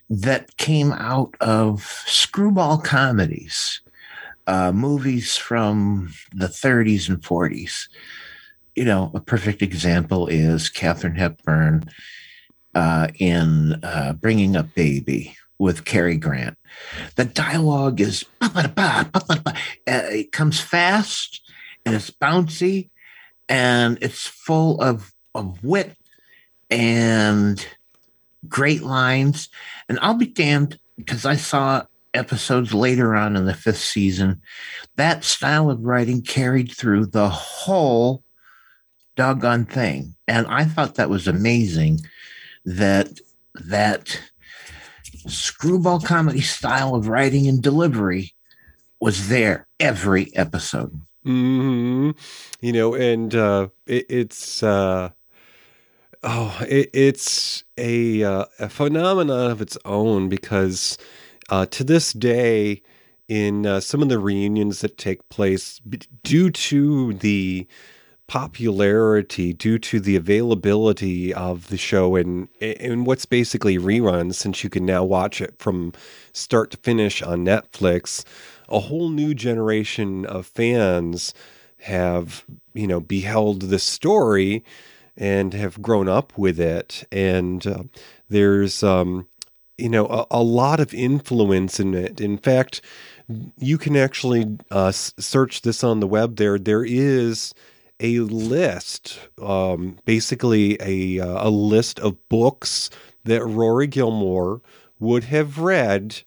that 0.10 0.58
came 0.58 0.92
out 0.94 1.36
of 1.40 1.84
screwball 2.06 2.80
comedies, 2.80 3.82
uh, 4.50 4.72
movies 4.72 5.38
from 5.38 6.12
the 6.34 6.48
30s 6.48 7.08
and 7.08 7.22
40s. 7.22 7.88
You 8.76 8.84
know, 8.84 9.12
a 9.14 9.20
perfect 9.20 9.62
example 9.62 10.26
is 10.28 10.70
Katharine 10.70 11.16
Hepburn 11.16 11.88
uh, 12.74 13.10
in 13.20 13.80
uh, 13.84 14.14
Bringing 14.14 14.56
Up 14.56 14.74
Baby 14.74 15.36
with 15.60 15.86
Cary 15.86 16.18
Grant. 16.18 16.58
The 17.16 17.26
dialogue 17.26 18.02
is. 18.02 18.26
Uh, 18.42 19.06
it 19.86 20.32
comes 20.32 20.60
fast 20.60 21.42
and 21.86 21.96
it's 21.96 22.12
bouncy 22.12 22.90
and 23.48 23.98
it's 24.02 24.28
full 24.28 24.80
of 24.82 25.12
of 25.34 25.64
wit 25.64 25.96
and 26.70 27.66
great 28.48 28.84
lines. 28.84 29.50
And 29.88 30.00
I'll 30.02 30.14
be 30.14 30.28
damned 30.28 30.80
because 30.96 31.26
I 31.26 31.36
saw 31.36 31.84
episodes 32.14 32.74
later 32.74 33.16
on 33.16 33.36
in 33.36 33.46
the 33.46 33.54
fifth 33.54 33.80
season. 33.80 34.42
That 34.96 35.24
style 35.24 35.70
of 35.70 35.82
writing 35.82 36.22
carried 36.22 36.72
through 36.72 37.08
the 37.08 37.30
whole 37.30 38.24
doggone 39.16 39.66
thing, 39.66 40.16
and 40.28 40.48
I 40.48 40.66
thought 40.66 40.96
that 40.96 41.10
was 41.10 41.28
amazing. 41.28 42.00
That 42.66 43.20
that 43.56 44.20
screwball 45.28 46.00
comedy 46.00 46.42
style 46.42 46.96
of 46.96 47.08
writing 47.08 47.48
and 47.48 47.62
delivery 47.62 48.34
was 49.00 49.30
there 49.30 49.68
every 49.80 50.36
episode. 50.36 51.00
hmm 51.24 52.12
You 52.62 52.74
know, 52.74 52.94
and 52.96 53.34
uh, 53.36 53.70
it, 53.86 54.06
it's 54.10 54.64
uh, 54.64 55.10
oh, 56.24 56.58
it, 56.68 56.90
it's 56.94 57.64
a 57.78 58.24
uh, 58.24 58.46
a 58.60 58.70
phenomenon 58.70 59.52
of 59.52 59.62
its 59.62 59.78
own 59.86 60.30
because 60.30 60.98
uh, 61.50 61.66
to 61.68 61.84
this 61.84 62.14
day, 62.14 62.82
in 63.28 63.66
uh, 63.66 63.80
some 63.80 64.02
of 64.02 64.10
the 64.10 64.18
reunions 64.18 64.82
that 64.82 64.98
take 64.98 65.28
place, 65.30 65.80
due 66.24 66.50
to 66.50 67.14
the 67.14 67.68
popularity, 68.30 69.54
due 69.54 69.80
to 69.80 70.00
the 70.00 70.16
availability 70.16 71.34
of 71.34 71.68
the 71.70 71.78
show 71.78 72.16
and 72.16 72.48
and 72.62 73.06
what's 73.06 73.26
basically 73.26 73.78
reruns, 73.78 74.36
since 74.36 74.64
you 74.64 74.70
can 74.70 74.86
now 74.86 75.04
watch 75.04 75.42
it 75.42 75.56
from 75.60 75.94
start 76.32 76.72
to 76.72 76.78
finish 76.78 77.22
on 77.22 77.44
Netflix, 77.44 78.24
a 78.70 78.80
whole 78.80 79.10
new 79.10 79.34
generation 79.34 80.26
of 80.26 80.46
fans 80.46 81.34
have 81.80 82.46
you 82.74 82.88
know 82.88 83.00
beheld 83.00 83.64
this 83.64 83.84
story 83.84 84.64
and 85.18 85.54
have 85.54 85.82
grown 85.82 86.08
up 86.08 86.38
with 86.38 86.60
it. 86.60 87.04
And 87.12 87.66
uh, 87.66 87.84
there's 88.30 88.84
um 88.84 89.28
you 89.80 89.90
know 89.90 90.08
a, 90.08 90.26
a 90.32 90.44
lot 90.44 90.80
of 90.80 90.94
influence 90.94 91.80
in 91.80 91.94
it. 91.94 92.20
In 92.22 92.38
fact 92.38 92.82
you 93.58 93.78
can 93.78 93.96
actually 93.96 94.58
uh, 94.72 94.92
search 94.92 95.62
this 95.62 95.84
on 95.84 96.00
the 96.00 96.08
web 96.08 96.38
there. 96.38 96.58
There 96.58 96.84
is 96.84 97.54
a 98.00 98.20
list 98.20 99.20
um, 99.42 99.98
basically 100.06 100.78
a, 100.82 101.20
uh, 101.20 101.48
a 101.48 101.50
list 101.50 102.00
of 102.00 102.18
books 102.30 102.90
that 103.26 103.46
rory 103.46 103.88
gilmore 103.88 104.62
would 105.00 105.26
have 105.26 105.60
read 105.60 106.22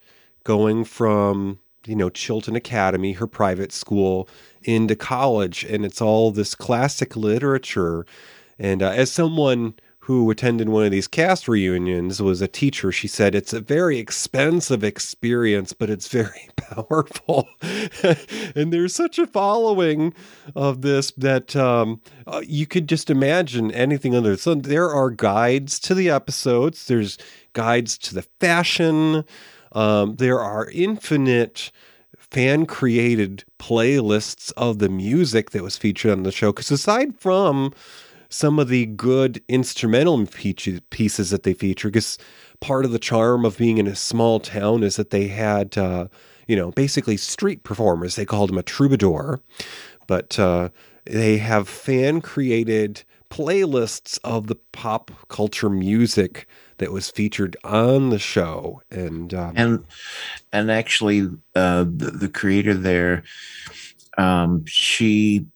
going 0.44 0.84
from 0.84 1.59
you 1.86 1.96
know 1.96 2.11
chilton 2.11 2.55
academy 2.55 3.12
her 3.12 3.26
private 3.26 3.72
school 3.72 4.28
into 4.62 4.94
college. 4.94 5.64
And 5.64 5.84
it's 5.84 6.00
all 6.00 6.30
this 6.30 6.55
classic 6.55 7.16
literature. 7.16 8.07
And 8.59 8.82
uh, 8.82 8.90
as 8.90 9.11
someone 9.11 9.74
who 10.07 10.28
attended 10.32 10.68
one 10.68 10.84
of 10.84 10.90
these 10.90 11.07
cast 11.07 11.46
reunions 11.46 12.20
was 12.20 12.42
a 12.42 12.48
teacher, 12.48 12.90
she 12.90 13.07
said 13.07 13.36
it's 13.36 13.53
a 13.53 13.61
very 13.61 13.98
expensive 13.98 14.82
experience, 14.82 15.72
but 15.72 15.88
it's 15.88 16.09
very 16.09 16.48
powerful. 16.57 17.48
and 18.57 18.72
there's 18.72 18.92
such 18.92 19.20
a 19.20 19.28
following 19.28 20.12
of 20.57 20.82
this 20.82 21.12
that 21.12 21.55
um, 21.55 22.00
uh, 22.26 22.42
you 22.44 22.66
could 22.66 22.88
just 22.88 23.11
imagine 23.11 23.70
anything 23.70 24.12
under 24.12 24.30
the 24.30 24.38
sun. 24.38 24.62
There 24.62 24.90
are 24.90 25.09
guides 25.09 25.78
to 25.80 25.94
the 25.94 26.11
episodes. 26.11 26.86
There's 26.86 27.16
guides 27.53 27.96
to 27.98 28.14
the 28.14 28.22
fashion. 28.40 29.24
Um, 29.70 30.16
there 30.16 30.40
are 30.40 30.68
infinite 30.70 31.70
fan 32.18 32.66
created 32.66 33.44
playlists 33.61 34.53
of 34.57 34.80
the 34.80 34.88
music 34.88 35.50
that 35.50 35.62
was 35.62 35.76
featured 35.76 36.11
on 36.11 36.24
the 36.24 36.32
show. 36.32 36.50
Because 36.50 36.72
aside 36.72 37.20
from 37.20 37.72
some 38.32 38.58
of 38.58 38.68
the 38.68 38.86
good 38.86 39.42
instrumental 39.48 40.26
pieces 40.26 41.30
that 41.30 41.42
they 41.42 41.54
feature, 41.54 41.88
because 41.88 42.18
part 42.60 42.84
of 42.84 42.92
the 42.92 42.98
charm 42.98 43.44
of 43.44 43.58
being 43.58 43.78
in 43.78 43.86
a 43.86 43.94
small 43.94 44.40
town 44.40 44.82
is 44.82 44.96
that 44.96 45.10
they 45.10 45.28
had, 45.28 45.76
uh, 45.76 46.08
you 46.48 46.56
know, 46.56 46.70
basically 46.72 47.16
street 47.16 47.62
performers. 47.62 48.16
They 48.16 48.24
called 48.24 48.50
them 48.50 48.58
a 48.58 48.62
troubadour, 48.62 49.40
but 50.06 50.38
uh, 50.38 50.70
they 51.04 51.38
have 51.38 51.68
fan 51.68 52.20
created 52.20 53.04
playlists 53.30 54.18
of 54.24 54.46
the 54.46 54.56
pop 54.72 55.10
culture 55.28 55.70
music 55.70 56.46
that 56.78 56.92
was 56.92 57.10
featured 57.10 57.56
on 57.64 58.10
the 58.10 58.18
show 58.18 58.82
and 58.90 59.32
um, 59.32 59.54
and 59.56 59.84
and 60.52 60.70
actually 60.70 61.26
uh 61.54 61.84
the, 61.84 62.10
the 62.10 62.28
creator 62.28 62.74
there 62.74 63.22
um 64.18 64.62
she 64.66 65.46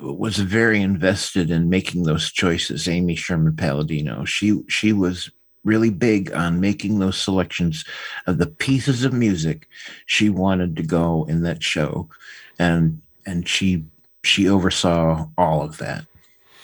was 0.00 0.36
very 0.38 0.80
invested 0.80 1.50
in 1.50 1.70
making 1.70 2.02
those 2.02 2.30
choices 2.30 2.88
amy 2.88 3.14
sherman 3.14 3.56
palladino. 3.56 4.24
She 4.24 4.60
she 4.68 4.92
was 4.92 5.30
really 5.64 5.90
big 5.90 6.32
on 6.32 6.60
making 6.60 6.98
those 6.98 7.20
selections 7.20 7.84
of 8.26 8.38
the 8.38 8.46
pieces 8.46 9.04
of 9.04 9.12
music 9.12 9.68
she 10.06 10.30
wanted 10.30 10.74
to 10.76 10.82
go 10.82 11.26
in 11.28 11.42
that 11.42 11.62
show 11.62 12.08
and 12.58 13.00
and 13.26 13.48
she 13.48 13.84
she 14.22 14.48
oversaw 14.48 15.26
all 15.36 15.62
of 15.62 15.78
that 15.78 16.04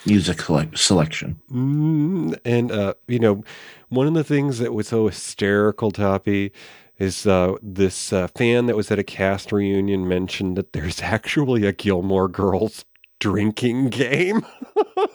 music 0.06 0.40
select, 0.40 0.78
selection. 0.78 1.38
Mm, 1.50 2.38
and 2.44 2.70
uh, 2.70 2.94
you 3.08 3.18
know, 3.18 3.44
one 3.88 4.06
of 4.06 4.14
the 4.14 4.24
things 4.24 4.58
that 4.58 4.72
was 4.72 4.88
so 4.88 5.06
hysterical, 5.06 5.90
Toppy, 5.90 6.52
is 6.98 7.26
uh, 7.26 7.54
this 7.62 8.12
uh, 8.12 8.28
fan 8.28 8.66
that 8.66 8.76
was 8.76 8.90
at 8.90 8.98
a 8.98 9.04
cast 9.04 9.52
reunion 9.52 10.08
mentioned 10.08 10.56
that 10.56 10.72
there's 10.72 11.00
actually 11.02 11.66
a 11.66 11.72
Gilmore 11.72 12.28
Girls 12.28 12.84
drinking 13.18 13.88
game. 13.88 14.44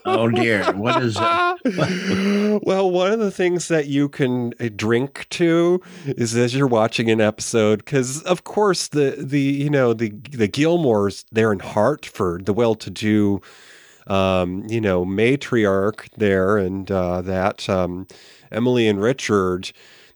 oh 0.06 0.28
dear 0.28 0.74
what 0.74 1.04
is 1.04 1.16
it 1.20 2.64
well, 2.66 2.90
one 2.90 3.12
of 3.12 3.20
the 3.20 3.30
things 3.30 3.68
that 3.68 3.86
you 3.86 4.10
can 4.10 4.54
uh, 4.60 4.70
drink 4.76 5.28
to 5.30 5.80
is 6.06 6.36
as 6.36 6.56
you're 6.56 6.66
watching 6.66 7.12
an 7.12 7.22
episode, 7.22 7.78
because 7.78 8.24
of 8.24 8.44
course 8.44 8.88
the 8.88 9.16
the 9.20 9.40
you 9.40 9.70
know 9.70 9.94
the 9.94 10.10
the 10.32 10.48
Gilmores 10.48 11.26
they're 11.32 11.54
in 11.54 11.60
Hartford, 11.60 12.48
the 12.48 12.54
well-to-do 12.54 13.42
um, 14.08 14.66
you 14.68 14.82
know, 14.82 15.06
matriarch 15.06 16.10
there 16.18 16.58
and 16.58 16.90
uh, 16.92 17.22
that 17.22 17.68
um, 17.70 18.08
Emily 18.52 18.88
and 18.88 19.02
Richard, 19.02 19.72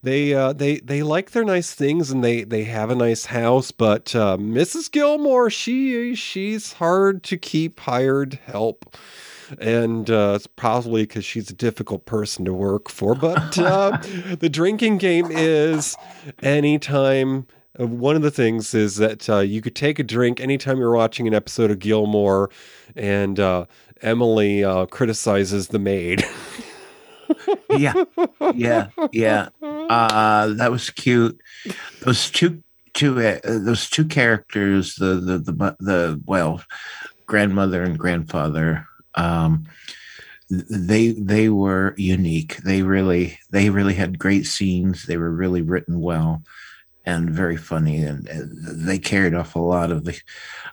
they 0.05 0.33
uh, 0.33 0.53
they 0.53 0.77
they 0.77 1.03
like 1.03 1.31
their 1.31 1.43
nice 1.43 1.73
things 1.73 2.11
and 2.11 2.23
they 2.23 2.43
they 2.43 2.63
have 2.63 2.89
a 2.89 2.95
nice 2.95 3.25
house, 3.25 3.71
but 3.71 4.15
uh, 4.15 4.37
Mrs. 4.37 4.89
Gilmore, 4.91 5.49
she 5.49 6.15
she's 6.15 6.73
hard 6.73 7.23
to 7.23 7.37
keep 7.37 7.79
hired 7.81 8.35
help. 8.45 8.95
And 9.59 10.09
uh, 10.09 10.33
it's 10.35 10.47
probably 10.47 11.03
because 11.03 11.23
she's 11.23 11.51
a 11.51 11.53
difficult 11.53 12.05
person 12.05 12.45
to 12.45 12.53
work 12.53 12.89
for. 12.89 13.13
But 13.13 13.57
uh, 13.59 13.97
the 14.39 14.49
drinking 14.49 14.97
game 14.97 15.27
is 15.29 15.95
anytime 16.41 17.45
uh, 17.79 17.85
one 17.85 18.15
of 18.15 18.21
the 18.21 18.31
things 18.31 18.73
is 18.73 18.95
that 18.97 19.29
uh, 19.29 19.39
you 19.39 19.61
could 19.61 19.75
take 19.75 19.99
a 19.99 20.03
drink 20.03 20.39
anytime 20.39 20.77
you're 20.77 20.95
watching 20.95 21.27
an 21.27 21.33
episode 21.33 21.71
of 21.71 21.79
Gilmore, 21.79 22.49
and 22.95 23.39
uh, 23.39 23.65
Emily 24.01 24.63
uh, 24.63 24.85
criticizes 24.87 25.67
the 25.67 25.79
maid. 25.79 26.23
yeah. 27.69 27.93
Yeah. 28.53 28.89
Yeah. 29.11 29.49
Uh 29.61 30.47
that 30.53 30.71
was 30.71 30.89
cute. 30.89 31.39
Those 32.01 32.29
two 32.31 32.63
two 32.93 33.19
uh, 33.19 33.39
those 33.43 33.89
two 33.89 34.05
characters 34.05 34.95
the 34.95 35.15
the 35.15 35.37
the, 35.39 35.75
the 35.79 36.21
well 36.25 36.61
grandmother 37.25 37.83
and 37.83 37.97
grandfather. 37.97 38.87
Um, 39.15 39.67
they 40.49 41.11
they 41.11 41.49
were 41.49 41.95
unique. 41.97 42.57
They 42.57 42.81
really 42.81 43.39
they 43.51 43.69
really 43.69 43.95
had 43.95 44.19
great 44.19 44.45
scenes. 44.45 45.05
They 45.05 45.17
were 45.17 45.31
really 45.31 45.61
written 45.61 46.01
well 46.01 46.43
and 47.05 47.29
very 47.29 47.57
funny 47.57 48.03
and 48.03 48.27
they 48.27 48.97
carried 48.97 49.35
off 49.35 49.55
a 49.55 49.59
lot 49.59 49.91
of 49.91 50.05
the 50.05 50.19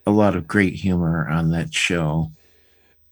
a 0.07 0.11
lot 0.11 0.35
of 0.35 0.49
great 0.49 0.75
humor 0.75 1.29
on 1.29 1.51
that 1.51 1.75
show. 1.75 2.31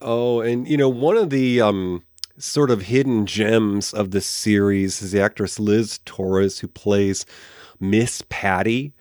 Oh, 0.00 0.40
and 0.40 0.66
you 0.66 0.76
know, 0.76 0.88
one 0.88 1.16
of 1.16 1.30
the 1.30 1.60
um, 1.60 2.02
sort 2.40 2.70
of 2.70 2.82
hidden 2.82 3.26
gems 3.26 3.92
of 3.92 4.10
the 4.10 4.20
series 4.20 5.02
is 5.02 5.12
the 5.12 5.20
actress 5.20 5.58
Liz 5.58 6.00
Torres, 6.04 6.60
who 6.60 6.68
plays 6.68 7.26
Miss 7.78 8.22
Patty, 8.28 8.92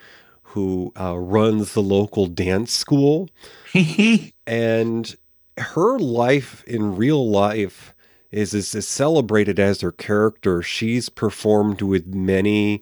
who 0.43 0.91
uh, 0.99 1.17
runs 1.17 1.73
the 1.73 1.81
local 1.81 2.25
dance 2.27 2.71
school. 2.71 3.29
and 4.47 5.15
her 5.57 5.99
life 5.99 6.63
in 6.65 6.95
real 6.95 7.29
life 7.29 7.93
is, 8.31 8.53
is 8.53 8.73
as 8.75 8.87
celebrated 8.87 9.59
as 9.59 9.81
her 9.81 9.91
character. 9.91 10.61
She's 10.61 11.09
performed 11.09 11.81
with 11.81 12.07
many 12.07 12.81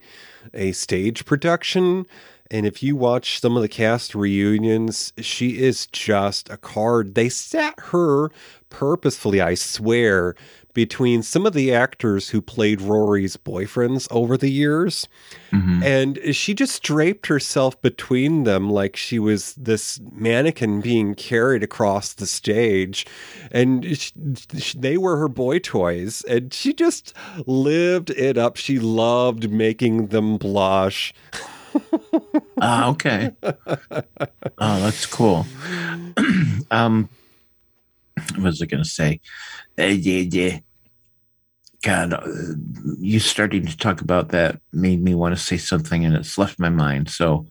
a 0.54 0.72
stage 0.72 1.26
production 1.26 2.06
And 2.50 2.66
if 2.66 2.82
you 2.82 2.96
watch 2.96 3.40
some 3.42 3.58
of 3.58 3.62
the 3.62 3.68
cast 3.68 4.16
reunions, 4.16 5.12
she 5.20 5.60
is 5.60 5.88
just 5.88 6.50
a 6.50 6.58
card. 6.58 7.16
They 7.16 7.30
sat 7.30 7.76
her 7.92 8.30
purposefully, 8.70 9.42
I 9.42 9.56
swear, 9.56 10.36
between 10.78 11.24
some 11.24 11.48
of 11.48 11.54
the 11.54 11.74
actors 11.74 12.30
who 12.30 12.40
played 12.40 12.80
Rory's 12.80 13.36
boyfriends 13.36 14.08
over 14.12 14.38
the 14.38 14.52
years. 14.52 15.08
And 15.84 16.36
she 16.36 16.54
just 16.54 16.84
draped 16.84 17.26
herself 17.26 17.82
between 17.82 18.44
them 18.44 18.70
like 18.70 18.96
she 18.96 19.18
was 19.18 19.56
this 19.56 20.00
mannequin 20.12 20.82
being 20.82 21.16
carried 21.16 21.64
across 21.64 22.14
the 22.14 22.28
stage. 22.28 23.08
And 23.52 23.98
sh 23.98 24.12
sh 24.56 24.76
they 24.78 24.98
were 24.98 25.18
her 25.18 25.28
boy 25.28 25.58
toys. 25.58 26.22
And 26.30 26.54
she 26.54 26.76
just 26.76 27.12
lived 27.48 28.12
it 28.12 28.38
up. 28.38 28.56
She 28.56 28.78
loved 28.78 29.50
making 29.50 30.08
them 30.08 30.38
blush. 30.38 31.12
Ah, 32.62 32.90
okay. 32.90 33.32
oh, 33.42 33.54
that's 34.60 35.06
cool. 35.06 35.46
um, 36.72 37.10
what 38.32 38.40
was 38.40 38.62
I 38.62 38.66
going 38.66 38.84
to 38.84 38.90
say? 38.90 39.20
Uh, 39.80 39.84
yeah, 39.84 40.24
yeah. 40.30 40.60
God, 41.84 42.14
uh, 42.14 42.22
you 43.00 43.20
starting 43.20 43.66
to 43.66 43.78
talk 43.78 44.02
about 44.02 44.30
that 44.30 44.60
made 44.74 45.02
me 45.02 45.14
want 45.14 45.36
to 45.36 45.42
say 45.42 45.58
something, 45.58 46.04
and 46.04 46.16
it's 46.16 46.38
left 46.38 46.60
my 46.60 46.70
mind. 46.70 47.10
So 47.10 47.46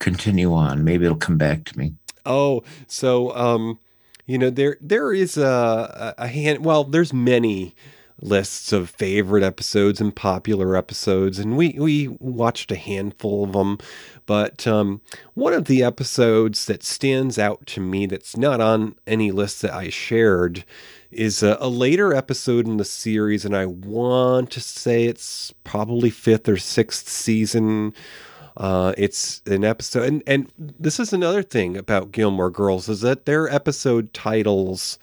continue 0.00 0.52
on. 0.52 0.84
Maybe 0.84 1.04
it'll 1.04 1.16
come 1.16 1.38
back 1.38 1.64
to 1.64 1.78
me. 1.78 1.94
Oh, 2.26 2.62
so 2.88 3.34
um, 3.36 3.78
you 4.26 4.38
know 4.38 4.50
there 4.50 4.76
there 4.80 5.12
is 5.12 5.36
a 5.36 6.14
a 6.18 6.26
hand. 6.26 6.64
Well, 6.64 6.84
there's 6.84 7.12
many 7.12 7.74
lists 8.22 8.72
of 8.72 8.90
favorite 8.90 9.42
episodes 9.42 10.00
and 10.00 10.14
popular 10.14 10.76
episodes, 10.76 11.38
and 11.38 11.56
we 11.56 11.76
we 11.78 12.08
watched 12.08 12.70
a 12.70 12.76
handful 12.76 13.44
of 13.44 13.52
them. 13.52 13.78
But 14.26 14.66
um, 14.66 15.00
one 15.34 15.52
of 15.52 15.64
the 15.64 15.82
episodes 15.82 16.66
that 16.66 16.82
stands 16.82 17.38
out 17.38 17.66
to 17.66 17.80
me 17.80 18.06
that's 18.06 18.36
not 18.36 18.60
on 18.60 18.96
any 19.06 19.30
list 19.30 19.62
that 19.62 19.72
I 19.72 19.88
shared 19.88 20.64
is 21.10 21.42
a, 21.42 21.56
a 21.60 21.68
later 21.68 22.14
episode 22.14 22.66
in 22.66 22.76
the 22.76 22.84
series, 22.84 23.44
and 23.44 23.56
I 23.56 23.66
want 23.66 24.50
to 24.52 24.60
say 24.60 25.04
it's 25.04 25.52
probably 25.64 26.10
fifth 26.10 26.48
or 26.48 26.56
sixth 26.56 27.08
season. 27.08 27.94
Uh, 28.56 28.92
it's 28.98 29.42
an 29.46 29.64
episode, 29.64 30.04
and, 30.04 30.22
and 30.26 30.52
this 30.58 31.00
is 31.00 31.12
another 31.12 31.42
thing 31.42 31.76
about 31.76 32.12
Gilmore 32.12 32.50
Girls 32.50 32.88
is 32.88 33.00
that 33.00 33.24
their 33.24 33.48
episode 33.48 34.12
titles 34.12 34.98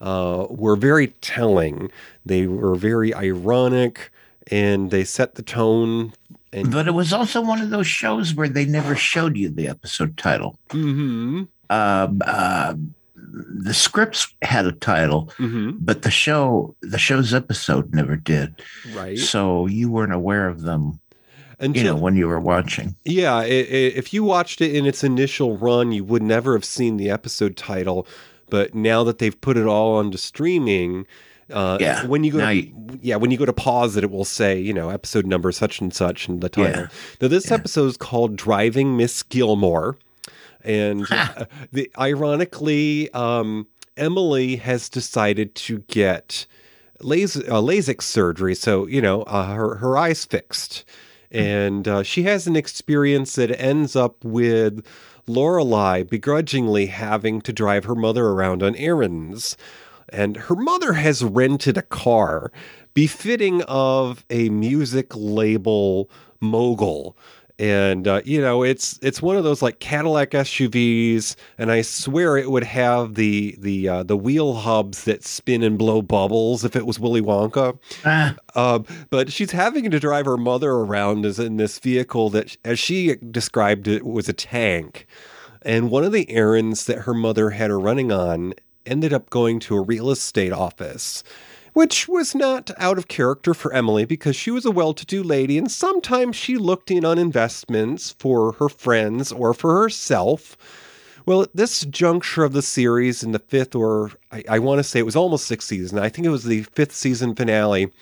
uh, 0.00 0.46
were 0.50 0.76
very 0.76 1.08
telling. 1.20 1.90
They 2.24 2.46
were 2.46 2.74
very 2.74 3.14
ironic, 3.14 4.10
and 4.50 4.90
they 4.90 5.04
set 5.04 5.34
the 5.36 5.42
tone. 5.42 6.12
And 6.52 6.70
But 6.70 6.88
it 6.88 6.92
was 6.94 7.12
also 7.12 7.40
one 7.40 7.60
of 7.60 7.70
those 7.70 7.86
shows 7.86 8.34
where 8.34 8.48
they 8.48 8.64
never 8.64 8.94
showed 8.96 9.36
you 9.36 9.48
the 9.50 9.68
episode 9.68 10.16
title. 10.16 10.58
hmm 10.70 11.44
Um, 11.70 12.22
uh, 12.26 12.74
the 13.14 13.74
scripts 13.74 14.32
had 14.42 14.66
a 14.66 14.72
title, 14.72 15.30
hmm 15.38 15.70
but 15.78 16.02
the 16.02 16.10
show, 16.10 16.74
the 16.80 16.98
show's 16.98 17.34
episode 17.34 17.94
never 17.94 18.16
did. 18.16 18.54
right. 18.94 19.18
So 19.18 19.66
you 19.66 19.90
weren't 19.90 20.12
aware 20.12 20.48
of 20.48 20.62
them, 20.62 21.00
Until, 21.58 21.82
you 21.82 21.90
know, 21.90 21.96
when 21.96 22.16
you 22.16 22.28
were 22.28 22.40
watching. 22.40 22.96
Yeah, 23.04 23.34
i 23.34 23.42
i 23.44 23.46
if 24.00 24.12
you 24.14 24.24
watched 24.24 24.60
it 24.60 24.74
in 24.74 24.86
its 24.86 25.02
initial 25.04 25.56
run, 25.56 25.92
you 25.92 26.04
would 26.04 26.22
never 26.22 26.54
have 26.54 26.64
seen 26.64 26.96
the 26.96 27.10
episode 27.10 27.56
title. 27.56 28.06
But 28.50 28.74
now 28.74 29.04
that 29.04 29.18
they've 29.18 29.38
put 29.40 29.56
it 29.56 29.66
all 29.66 29.96
onto 29.96 30.18
streaming, 30.18 31.06
uh, 31.52 31.78
Yeah, 31.80 32.06
when 32.06 32.24
you 32.24 32.32
go, 32.32 32.38
to, 32.38 32.54
you- 32.54 32.74
yeah, 33.02 33.16
when 33.16 33.30
you 33.30 33.36
go 33.38 33.44
to 33.44 33.52
pause 33.52 33.96
it, 33.96 34.04
it 34.04 34.10
will 34.10 34.24
say, 34.24 34.58
you 34.58 34.72
know, 34.72 34.90
episode 34.90 35.26
number 35.26 35.52
such 35.52 35.80
and 35.80 35.92
such 35.94 36.28
and 36.28 36.40
the 36.40 36.48
title. 36.48 36.82
Yeah, 36.82 36.88
Now, 37.20 37.28
this 37.28 37.48
yeah. 37.48 37.54
episode 37.54 37.86
is 37.86 37.96
called 37.96 38.36
"Driving 38.36 38.96
Miss 38.96 39.22
Gilmore," 39.22 39.96
and 40.64 41.06
uh, 41.10 41.46
the 41.72 41.90
ironically, 41.98 43.10
um, 43.12 43.66
Emily 43.96 44.56
has 44.56 44.88
decided 44.88 45.54
to 45.54 45.78
get 45.88 46.46
las- 47.00 47.36
uh, 47.36 47.60
LASIK 47.62 48.02
surgery, 48.02 48.54
so 48.54 48.86
you 48.86 49.00
know 49.00 49.22
uh, 49.22 49.54
her 49.54 49.76
her 49.76 49.96
eyes 49.96 50.24
fixed, 50.24 50.84
and 51.30 51.86
uh, 51.86 52.02
she 52.02 52.24
has 52.24 52.46
an 52.46 52.56
experience 52.56 53.34
that 53.36 53.58
ends 53.60 53.94
up 53.96 54.24
with 54.24 54.84
Lorelai 55.28 56.08
begrudgingly 56.08 56.86
having 56.86 57.40
to 57.42 57.52
drive 57.52 57.84
her 57.84 57.94
mother 57.94 58.26
around 58.26 58.62
on 58.62 58.76
errands, 58.76 59.56
and 60.08 60.36
her 60.36 60.56
mother 60.56 60.94
has 60.94 61.24
rented 61.24 61.76
a 61.76 61.82
car 61.82 62.52
befitting 62.94 63.62
of 63.62 64.24
a 64.30 64.48
music 64.48 65.08
label 65.14 66.08
mogul 66.40 67.16
and 67.58 68.06
uh, 68.06 68.20
you 68.24 68.40
know 68.40 68.62
it's 68.62 68.98
it's 69.02 69.22
one 69.22 69.36
of 69.36 69.44
those 69.44 69.62
like 69.62 69.78
Cadillac 69.78 70.30
SUVs, 70.30 71.36
and 71.58 71.70
I 71.70 71.82
swear 71.82 72.36
it 72.36 72.50
would 72.50 72.64
have 72.64 73.14
the 73.14 73.56
the 73.58 73.88
uh, 73.88 74.02
the 74.02 74.16
wheel 74.16 74.54
hubs 74.54 75.04
that 75.04 75.24
spin 75.24 75.62
and 75.62 75.78
blow 75.78 76.02
bubbles 76.02 76.64
if 76.64 76.76
it 76.76 76.86
was 76.86 77.00
Willy 77.00 77.22
Wonka. 77.22 77.78
Ah, 78.04 78.36
Um, 78.54 78.84
but 79.10 79.32
she's 79.32 79.52
having 79.52 79.90
to 79.90 80.00
drive 80.00 80.26
her 80.26 80.36
mother 80.36 80.70
around 80.70 81.24
as 81.24 81.38
in 81.38 81.56
this 81.56 81.78
vehicle 81.78 82.30
that, 82.30 82.56
as 82.64 82.78
she 82.78 83.16
described 83.16 83.88
it, 83.88 84.04
was 84.04 84.28
a 84.28 84.32
tank. 84.32 85.06
And 85.62 85.90
one 85.90 86.04
of 86.04 86.12
the 86.12 86.30
errands 86.30 86.84
that 86.86 87.00
her 87.00 87.14
mother 87.14 87.50
had 87.50 87.70
her 87.70 87.80
running 87.80 88.12
on 88.12 88.54
ended 88.84 89.12
up 89.12 89.30
going 89.30 89.58
to 89.60 89.76
a 89.76 89.82
real 89.82 90.10
estate 90.10 90.52
office, 90.52 91.24
which 91.76 92.08
was 92.08 92.34
not 92.34 92.70
out 92.78 92.96
of 92.96 93.06
character 93.06 93.52
for 93.52 93.70
Emily 93.74 94.06
because 94.06 94.34
she 94.34 94.50
was 94.50 94.64
a 94.64 94.70
well 94.70 94.94
to 94.94 95.04
do 95.04 95.22
lady 95.22 95.58
and 95.58 95.70
sometimes 95.70 96.34
she 96.34 96.56
looked 96.56 96.90
in 96.90 97.04
on 97.04 97.18
investments 97.18 98.16
for 98.18 98.52
her 98.52 98.70
friends 98.70 99.30
or 99.30 99.52
for 99.52 99.82
herself. 99.82 100.56
Well, 101.26 101.42
at 101.42 101.54
this 101.54 101.82
juncture 101.84 102.44
of 102.44 102.54
the 102.54 102.62
series 102.62 103.22
in 103.22 103.32
the 103.32 103.40
fifth, 103.40 103.74
or 103.74 104.12
I, 104.32 104.42
I 104.48 104.58
want 104.58 104.78
to 104.78 104.84
say 104.84 105.00
it 105.00 105.04
was 105.04 105.16
almost 105.16 105.46
sixth 105.46 105.68
season, 105.68 105.98
I 105.98 106.08
think 106.08 106.26
it 106.26 106.30
was 106.30 106.44
the 106.44 106.62
fifth 106.62 106.94
season 106.94 107.34
finale, 107.34 107.92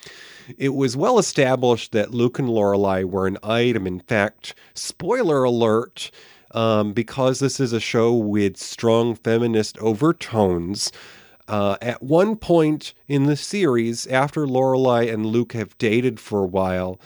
it 0.57 0.73
was 0.73 0.95
well 0.95 1.19
established 1.19 1.91
that 1.91 2.13
Luke 2.13 2.39
and 2.39 2.47
Lorelai 2.47 3.03
were 3.03 3.27
an 3.27 3.37
item. 3.43 3.85
In 3.85 3.99
fact, 3.99 4.55
spoiler 4.73 5.43
alert, 5.43 6.11
um, 6.51 6.93
because 6.93 7.39
this 7.39 7.59
is 7.59 7.73
a 7.73 7.81
show 7.81 8.13
with 8.13 8.55
strong 8.55 9.15
feminist 9.15 9.77
overtones. 9.79 10.93
Uh, 11.47 11.77
at 11.81 12.01
one 12.01 12.35
point 12.35 12.93
in 13.07 13.25
the 13.25 13.35
series, 13.35 14.07
after 14.07 14.47
Lorelai 14.47 15.11
and 15.11 15.25
Luke 15.25 15.53
have 15.53 15.77
dated 15.77 16.19
for 16.19 16.39
a 16.39 16.47
while, 16.47 16.99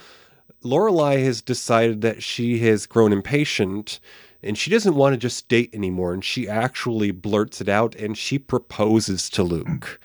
Lorelai 0.64 1.24
has 1.24 1.42
decided 1.42 2.02
that 2.02 2.24
she 2.24 2.60
has 2.60 2.86
grown 2.86 3.12
impatient 3.14 4.00
and 4.42 4.58
she 4.58 4.72
doesn't 4.72 4.96
want 4.96 5.14
to 5.14 5.18
just 5.18 5.48
date 5.50 5.70
anymore. 5.74 6.14
And 6.14 6.24
she 6.24 6.48
actually 6.48 7.12
blurts 7.12 7.60
it 7.60 7.68
out 7.68 7.96
and 7.96 8.18
she 8.18 8.40
proposes 8.40 9.30
to 9.32 9.44
Luke. 9.44 10.00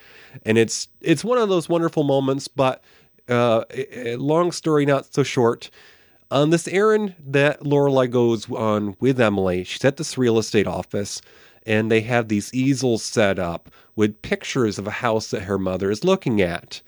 And 0.44 0.58
it's 0.58 0.88
it's 1.00 1.24
one 1.24 1.38
of 1.38 1.48
those 1.48 1.68
wonderful 1.68 2.02
moments. 2.02 2.48
But 2.48 2.82
uh, 3.28 3.64
long 4.18 4.50
story 4.52 4.84
not 4.84 5.12
so 5.12 5.22
short. 5.22 5.70
On 6.30 6.50
this 6.50 6.66
errand 6.66 7.14
that 7.24 7.60
Lorelai 7.60 8.10
goes 8.10 8.50
on 8.50 8.96
with 8.98 9.20
Emily, 9.20 9.62
she's 9.62 9.84
at 9.84 9.98
this 9.98 10.18
real 10.18 10.38
estate 10.38 10.66
office, 10.66 11.22
and 11.66 11.90
they 11.90 12.02
have 12.02 12.28
these 12.28 12.52
easels 12.52 13.02
set 13.02 13.38
up 13.38 13.70
with 13.96 14.22
pictures 14.22 14.78
of 14.78 14.86
a 14.86 14.92
house 14.92 15.30
that 15.30 15.42
her 15.42 15.58
mother 15.58 15.90
is 15.90 16.04
looking 16.04 16.40
at. 16.40 16.82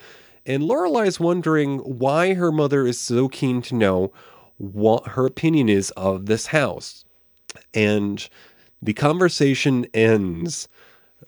And 0.45 0.63
Lorelai 0.63 1.07
is 1.07 1.19
wondering 1.19 1.79
why 1.79 2.35
her 2.35 2.53
mother 2.53 2.87
is 2.87 3.01
so 3.01 3.29
keen 3.29 3.63
to 3.63 3.75
know 3.75 4.13
what 4.59 5.09
her 5.09 5.27
opinion 5.27 5.69
is 5.69 5.91
of 5.93 6.27
this 6.27 6.47
house. 6.47 7.05
And 7.75 8.29
the 8.83 8.93
conversation 8.93 9.87
ends 9.95 10.69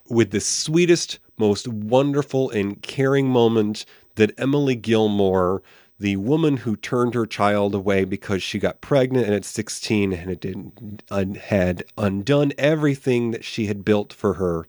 with 0.08 0.30
the 0.30 0.40
sweetest, 0.40 1.18
most 1.36 1.66
wonderful, 1.66 2.50
and 2.50 2.80
caring 2.82 3.28
moment 3.28 3.84
that 4.16 4.38
Emily 4.38 4.74
Gilmore, 4.74 5.62
the 6.00 6.16
woman 6.16 6.58
who 6.58 6.76
turned 6.76 7.14
her 7.14 7.26
child 7.26 7.74
away 7.74 8.04
because 8.04 8.42
she 8.42 8.58
got 8.58 8.80
pregnant 8.80 9.26
and 9.26 9.34
at 9.34 9.44
16 9.44 10.12
and 10.12 10.30
it 10.30 10.40
didn't, 10.40 11.02
un, 11.10 11.34
had 11.34 11.84
undone 11.96 12.52
everything 12.56 13.32
that 13.32 13.44
she 13.44 13.66
had 13.66 13.84
built 13.84 14.12
for 14.12 14.34
her, 14.34 14.66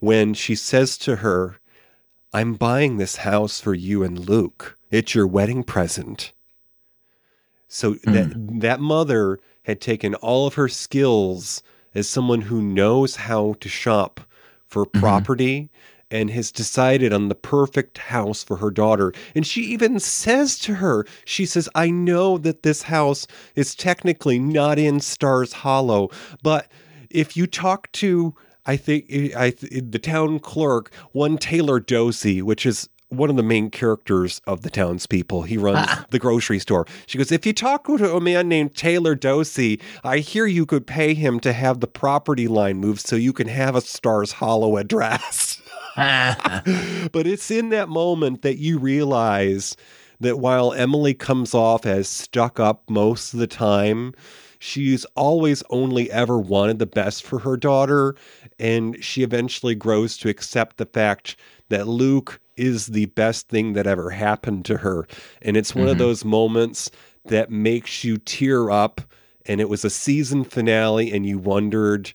when 0.00 0.34
she 0.34 0.54
says 0.54 0.98
to 0.98 1.16
her, 1.16 1.60
I'm 2.32 2.54
buying 2.54 2.96
this 2.96 3.16
house 3.16 3.60
for 3.60 3.74
you 3.74 4.02
and 4.02 4.28
Luke. 4.28 4.78
It's 4.90 5.14
your 5.14 5.26
wedding 5.26 5.62
present. 5.62 6.32
So 7.68 7.94
hmm. 7.94 8.12
that 8.12 8.60
that 8.60 8.80
mother 8.80 9.38
had 9.62 9.80
taken 9.80 10.14
all 10.16 10.46
of 10.46 10.54
her 10.54 10.68
skills 10.68 11.62
as 11.94 12.08
someone 12.08 12.42
who 12.42 12.60
knows 12.60 13.16
how 13.16 13.54
to 13.60 13.68
shop 13.68 14.20
for 14.66 14.86
mm-hmm. 14.86 15.00
property 15.00 15.70
and 16.10 16.30
has 16.30 16.52
decided 16.52 17.12
on 17.12 17.28
the 17.28 17.34
perfect 17.34 17.98
house 17.98 18.42
for 18.42 18.56
her 18.56 18.70
daughter. 18.70 19.12
And 19.34 19.46
she 19.46 19.62
even 19.62 20.00
says 20.00 20.58
to 20.60 20.76
her, 20.76 21.06
she 21.24 21.46
says, 21.46 21.68
I 21.74 21.90
know 21.90 22.38
that 22.38 22.62
this 22.62 22.82
house 22.82 23.26
is 23.54 23.74
technically 23.74 24.38
not 24.38 24.78
in 24.78 25.00
Stars 25.00 25.52
Hollow, 25.52 26.10
but 26.42 26.70
if 27.10 27.36
you 27.36 27.46
talk 27.46 27.90
to 27.92 28.34
I 28.66 28.76
think 28.76 29.06
eh, 29.08 29.30
I 29.36 29.48
eh, 29.72 29.80
the 29.82 29.98
town 29.98 30.38
clerk, 30.38 30.92
one 31.12 31.38
Taylor 31.38 31.80
Dosey, 31.80 32.42
which 32.42 32.66
is 32.66 32.88
one 33.10 33.28
of 33.28 33.36
the 33.36 33.42
main 33.42 33.70
characters 33.70 34.40
of 34.46 34.62
the 34.62 34.70
townspeople. 34.70 35.42
He 35.42 35.56
runs 35.56 35.88
the 36.10 36.18
grocery 36.18 36.58
store. 36.60 36.86
She 37.06 37.18
goes, 37.18 37.32
If 37.32 37.44
you 37.44 37.52
talk 37.52 37.84
to 37.86 38.16
a 38.16 38.20
man 38.20 38.48
named 38.48 38.74
Taylor 38.74 39.16
Dosey, 39.16 39.80
I 40.04 40.18
hear 40.18 40.46
you 40.46 40.64
could 40.64 40.86
pay 40.86 41.14
him 41.14 41.40
to 41.40 41.52
have 41.52 41.80
the 41.80 41.86
property 41.88 42.48
line 42.48 42.78
moved 42.78 43.00
so 43.00 43.16
you 43.16 43.32
can 43.32 43.48
have 43.48 43.74
a 43.74 43.80
Stars 43.80 44.32
Hollow 44.32 44.76
address. 44.76 45.49
but 47.12 47.26
it's 47.26 47.50
in 47.50 47.70
that 47.70 47.88
moment 47.88 48.42
that 48.42 48.58
you 48.58 48.78
realize 48.78 49.76
that 50.20 50.38
while 50.38 50.72
Emily 50.72 51.14
comes 51.14 51.54
off 51.54 51.86
as 51.86 52.08
stuck 52.08 52.60
up 52.60 52.88
most 52.88 53.32
of 53.32 53.40
the 53.40 53.46
time, 53.46 54.14
she's 54.58 55.04
always 55.16 55.62
only 55.70 56.10
ever 56.10 56.38
wanted 56.38 56.78
the 56.78 56.86
best 56.86 57.24
for 57.24 57.40
her 57.40 57.56
daughter. 57.56 58.14
And 58.58 59.02
she 59.02 59.22
eventually 59.22 59.74
grows 59.74 60.16
to 60.18 60.28
accept 60.28 60.76
the 60.76 60.86
fact 60.86 61.36
that 61.70 61.88
Luke 61.88 62.40
is 62.56 62.88
the 62.88 63.06
best 63.06 63.48
thing 63.48 63.72
that 63.72 63.86
ever 63.86 64.10
happened 64.10 64.66
to 64.66 64.76
her. 64.78 65.08
And 65.40 65.56
it's 65.56 65.74
one 65.74 65.86
of 65.86 65.92
mm-hmm. 65.92 66.00
those 66.00 66.24
moments 66.24 66.90
that 67.24 67.50
makes 67.50 68.04
you 68.04 68.18
tear 68.18 68.70
up. 68.70 69.00
And 69.46 69.60
it 69.60 69.70
was 69.70 69.84
a 69.84 69.90
season 69.90 70.44
finale, 70.44 71.10
and 71.10 71.24
you 71.24 71.38
wondered, 71.38 72.12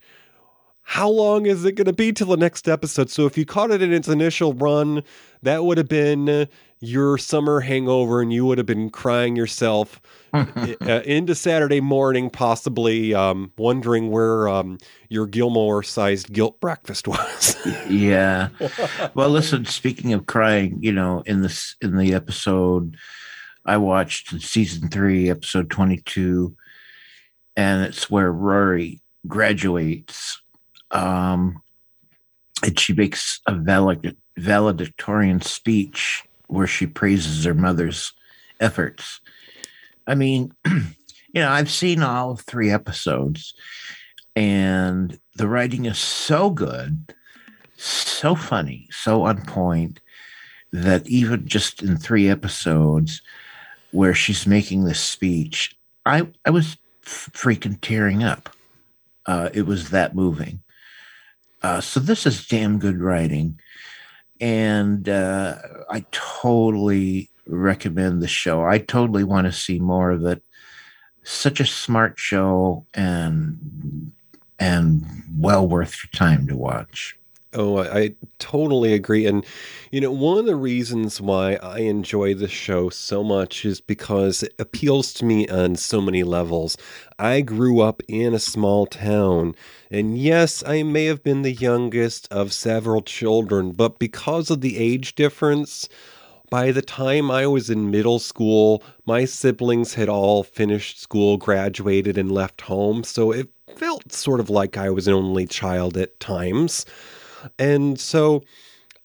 how 0.87 1.09
long 1.09 1.47
is 1.47 1.65
it 1.65 1.73
going 1.73 1.85
to 1.85 1.93
be 1.93 2.13
till 2.13 2.27
the 2.27 2.37
next 2.37 2.69
episode? 2.69 3.09
So 3.09 3.25
if 3.25 3.37
you 3.37 3.45
caught 3.45 3.71
it 3.71 3.81
in 3.81 3.91
its 3.91 4.07
initial 4.07 4.53
run, 4.53 5.03
that 5.41 5.65
would 5.65 5.79
have 5.79 5.89
been 5.89 6.47
your 6.79 7.17
summer 7.17 7.59
hangover, 7.61 8.21
and 8.21 8.31
you 8.31 8.45
would 8.45 8.59
have 8.59 8.67
been 8.67 8.91
crying 8.91 9.35
yourself 9.35 9.99
uh, 10.31 10.45
into 11.05 11.33
Saturday 11.33 11.81
morning, 11.81 12.29
possibly 12.29 13.15
um, 13.15 13.51
wondering 13.57 14.11
where 14.11 14.47
um, 14.47 14.77
your 15.09 15.25
Gilmore-sized 15.25 16.31
guilt 16.31 16.59
breakfast 16.61 17.07
was. 17.07 17.57
yeah. 17.89 18.49
Well, 19.15 19.29
listen. 19.29 19.65
Speaking 19.65 20.13
of 20.13 20.27
crying, 20.27 20.77
you 20.81 20.91
know, 20.91 21.23
in 21.25 21.41
this 21.41 21.75
in 21.81 21.97
the 21.97 22.13
episode 22.13 22.97
I 23.65 23.77
watched 23.77 24.41
season 24.41 24.89
three, 24.89 25.29
episode 25.29 25.69
twenty-two, 25.69 26.55
and 27.55 27.85
it's 27.85 28.09
where 28.09 28.31
Rory 28.31 29.01
graduates, 29.27 30.41
um, 30.95 31.61
and 32.63 32.79
she 32.79 32.93
makes 32.93 33.41
a 33.47 33.55
valedictorian 34.37 35.41
speech 35.41 36.23
where 36.47 36.67
she 36.67 36.87
praises 36.87 37.43
her 37.43 37.53
mother's 37.53 38.13
efforts. 38.59 39.19
I 40.07 40.15
mean, 40.15 40.53
you 40.65 40.81
know, 41.35 41.49
I've 41.49 41.71
seen 41.71 42.01
all 42.01 42.35
three 42.35 42.71
episodes, 42.71 43.53
and 44.35 45.19
the 45.35 45.47
writing 45.47 45.85
is 45.85 45.97
so 45.97 46.49
good 46.49 47.13
so 47.77 48.35
funny, 48.35 48.87
so 48.91 49.23
on 49.23 49.43
point 49.43 49.99
that 50.71 51.07
even 51.07 51.47
just 51.47 51.81
in 51.81 51.97
three 51.97 52.29
episodes 52.29 53.21
where 53.91 54.13
she's 54.13 54.47
making 54.47 54.85
this 54.85 54.99
speech, 54.99 55.75
I, 56.05 56.27
I 56.45 56.49
was 56.49 56.77
freaking 57.03 57.79
tearing 57.81 58.23
up. 58.23 58.49
Uh, 59.25 59.49
it 59.53 59.63
was 59.63 59.89
that 59.89 60.15
moving. 60.15 60.61
Uh, 61.65 61.81
so 61.81 61.99
this 61.99 62.27
is 62.27 62.45
damn 62.45 62.77
good 62.77 62.99
writing. 62.99 63.59
And 64.39 65.09
uh, 65.09 65.55
I 65.89 66.05
totally 66.11 67.31
recommend 67.47 68.21
the 68.21 68.27
show. 68.27 68.63
I 68.63 68.77
totally 68.77 69.23
want 69.23 69.47
to 69.47 69.51
see 69.51 69.79
more 69.79 70.11
of 70.11 70.23
it. 70.25 70.43
Such 71.23 71.59
a 71.59 71.65
smart 71.65 72.19
show 72.19 72.85
and 72.93 74.11
and 74.59 75.23
well 75.35 75.67
worth 75.67 75.97
your 76.03 76.11
time 76.13 76.45
to 76.49 76.55
watch. 76.55 77.17
Oh, 77.55 77.77
I, 77.77 77.99
I 77.99 78.15
totally 78.37 78.93
agree. 78.93 79.25
And, 79.25 79.45
you 79.89 80.01
know, 80.01 80.11
one 80.11 80.37
of 80.37 80.45
the 80.45 80.57
reasons 80.57 81.21
why 81.21 81.55
I 81.55 81.79
enjoy 81.79 82.33
the 82.33 82.49
show 82.49 82.89
so 82.89 83.23
much 83.23 83.63
is 83.63 83.79
because 83.79 84.43
it 84.43 84.53
appeals 84.59 85.13
to 85.15 85.25
me 85.25 85.47
on 85.47 85.77
so 85.77 86.01
many 86.01 86.23
levels. 86.23 86.77
I 87.17 87.39
grew 87.41 87.79
up 87.79 88.03
in 88.09 88.33
a 88.33 88.39
small 88.39 88.85
town, 88.85 89.55
and 89.89 90.17
yes, 90.17 90.63
I 90.67 90.83
may 90.83 91.05
have 91.05 91.23
been 91.23 91.43
the 91.43 91.53
youngest 91.53 92.27
of 92.29 92.51
several 92.51 93.01
children, 93.01 93.71
but 93.71 93.99
because 93.99 94.51
of 94.51 94.59
the 94.59 94.77
age 94.77 95.15
difference, 95.15 95.87
by 96.49 96.71
the 96.71 96.81
time 96.81 97.31
I 97.31 97.47
was 97.47 97.69
in 97.69 97.89
middle 97.89 98.19
school, 98.19 98.83
my 99.05 99.23
siblings 99.25 99.93
had 99.93 100.09
all 100.09 100.43
finished 100.43 100.99
school, 100.99 101.37
graduated, 101.37 102.17
and 102.17 102.31
left 102.31 102.61
home. 102.61 103.03
So 103.03 103.31
it 103.31 103.49
felt 103.77 104.11
sort 104.11 104.39
of 104.39 104.49
like 104.49 104.77
I 104.77 104.89
was 104.89 105.07
an 105.07 105.13
only 105.13 105.47
child 105.47 105.97
at 105.97 106.19
times. 106.19 106.85
And 107.59 107.99
so 107.99 108.43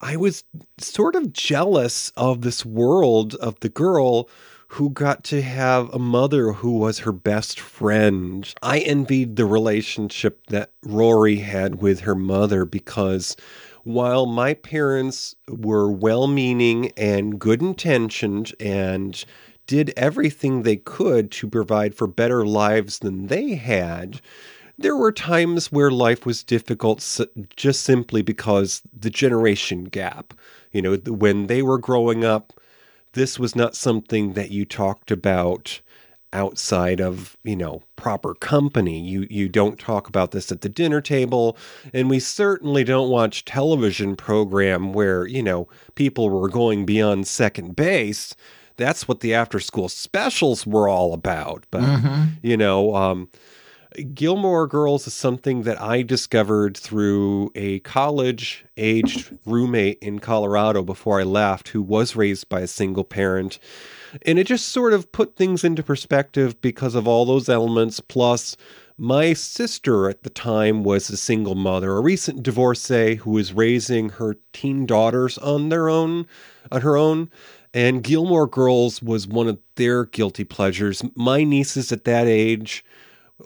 I 0.00 0.16
was 0.16 0.44
sort 0.78 1.14
of 1.14 1.32
jealous 1.32 2.10
of 2.16 2.40
this 2.40 2.64
world 2.64 3.34
of 3.36 3.60
the 3.60 3.68
girl 3.68 4.28
who 4.74 4.88
got 4.90 5.24
to 5.24 5.42
have 5.42 5.92
a 5.92 5.98
mother 5.98 6.52
who 6.52 6.78
was 6.78 7.00
her 7.00 7.12
best 7.12 7.58
friend. 7.58 8.54
I 8.62 8.78
envied 8.78 9.34
the 9.34 9.44
relationship 9.44 10.46
that 10.46 10.70
Rory 10.84 11.36
had 11.36 11.82
with 11.82 12.00
her 12.00 12.14
mother 12.14 12.64
because 12.64 13.36
while 13.82 14.26
my 14.26 14.54
parents 14.54 15.34
were 15.48 15.90
well 15.90 16.28
meaning 16.28 16.92
and 16.96 17.38
good 17.38 17.60
intentioned 17.60 18.54
and 18.60 19.24
did 19.66 19.92
everything 19.96 20.62
they 20.62 20.76
could 20.76 21.30
to 21.32 21.48
provide 21.48 21.94
for 21.94 22.06
better 22.06 22.46
lives 22.46 23.00
than 23.00 23.26
they 23.26 23.54
had, 23.54 24.20
there 24.80 24.96
were 24.96 25.12
times 25.12 25.70
where 25.70 25.90
life 25.90 26.24
was 26.24 26.42
difficult 26.42 27.18
just 27.54 27.82
simply 27.82 28.22
because 28.22 28.82
the 28.98 29.10
generation 29.10 29.84
gap. 29.84 30.34
You 30.72 30.82
know, 30.82 30.96
when 30.96 31.46
they 31.46 31.62
were 31.62 31.78
growing 31.78 32.24
up, 32.24 32.54
this 33.12 33.38
was 33.38 33.54
not 33.54 33.76
something 33.76 34.32
that 34.32 34.50
you 34.50 34.64
talked 34.64 35.10
about 35.10 35.80
outside 36.32 37.00
of, 37.00 37.36
you 37.42 37.56
know, 37.56 37.82
proper 37.96 38.34
company. 38.34 39.00
You 39.00 39.26
you 39.28 39.48
don't 39.48 39.78
talk 39.78 40.08
about 40.08 40.30
this 40.30 40.50
at 40.50 40.62
the 40.62 40.68
dinner 40.68 41.00
table, 41.00 41.56
and 41.92 42.08
we 42.08 42.18
certainly 42.20 42.84
don't 42.84 43.10
watch 43.10 43.44
television 43.44 44.16
program 44.16 44.92
where, 44.92 45.26
you 45.26 45.42
know, 45.42 45.68
people 45.94 46.30
were 46.30 46.48
going 46.48 46.86
beyond 46.86 47.26
second 47.26 47.76
base. 47.76 48.34
That's 48.76 49.06
what 49.06 49.20
the 49.20 49.34
after 49.34 49.60
school 49.60 49.88
specials 49.90 50.66
were 50.66 50.88
all 50.88 51.12
about. 51.12 51.64
But, 51.70 52.00
you 52.42 52.56
know, 52.56 52.94
um 52.94 53.28
Gilmore 54.14 54.68
Girls 54.68 55.06
is 55.06 55.14
something 55.14 55.62
that 55.62 55.80
I 55.80 56.02
discovered 56.02 56.76
through 56.76 57.50
a 57.56 57.80
college 57.80 58.64
aged 58.76 59.36
roommate 59.44 59.98
in 60.00 60.20
Colorado 60.20 60.82
before 60.82 61.20
I 61.20 61.24
left, 61.24 61.70
who 61.70 61.82
was 61.82 62.14
raised 62.14 62.48
by 62.48 62.60
a 62.60 62.68
single 62.68 63.02
parent. 63.02 63.58
And 64.24 64.38
it 64.38 64.46
just 64.46 64.68
sort 64.68 64.92
of 64.92 65.10
put 65.10 65.34
things 65.34 65.64
into 65.64 65.82
perspective 65.82 66.60
because 66.60 66.94
of 66.94 67.08
all 67.08 67.24
those 67.24 67.48
elements. 67.48 67.98
Plus, 67.98 68.56
my 68.96 69.32
sister 69.32 70.08
at 70.08 70.22
the 70.22 70.30
time 70.30 70.84
was 70.84 71.10
a 71.10 71.16
single 71.16 71.56
mother, 71.56 71.96
a 71.96 72.00
recent 72.00 72.44
divorcee 72.44 73.16
who 73.16 73.30
was 73.30 73.52
raising 73.52 74.10
her 74.10 74.36
teen 74.52 74.86
daughters 74.86 75.36
on 75.38 75.68
their 75.68 75.88
own, 75.88 76.26
on 76.70 76.82
her 76.82 76.96
own. 76.96 77.28
And 77.74 78.04
Gilmore 78.04 78.46
Girls 78.46 79.02
was 79.02 79.26
one 79.26 79.48
of 79.48 79.58
their 79.74 80.04
guilty 80.04 80.44
pleasures. 80.44 81.02
My 81.16 81.42
nieces 81.42 81.90
at 81.90 82.04
that 82.04 82.28
age 82.28 82.84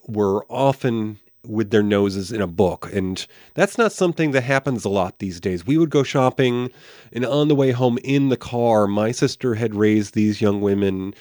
were 0.06 0.44
often 0.48 1.18
with 1.46 1.70
their 1.70 1.82
noses 1.82 2.32
in 2.32 2.40
a 2.40 2.46
book. 2.46 2.90
And 2.92 3.26
that's 3.54 3.76
not 3.76 3.92
something 3.92 4.30
that 4.30 4.42
happens 4.42 4.84
a 4.84 4.88
lot 4.88 5.18
these 5.18 5.40
days. 5.40 5.66
We 5.66 5.76
would 5.78 5.90
go 5.90 6.02
shopping, 6.02 6.70
and 7.12 7.24
on 7.24 7.48
the 7.48 7.54
way 7.54 7.70
home 7.70 7.98
in 8.02 8.28
the 8.28 8.36
car, 8.36 8.86
my 8.86 9.12
sister 9.12 9.54
had 9.54 9.74
raised 9.74 10.14
these 10.14 10.40
young 10.40 10.60
women 10.60 11.14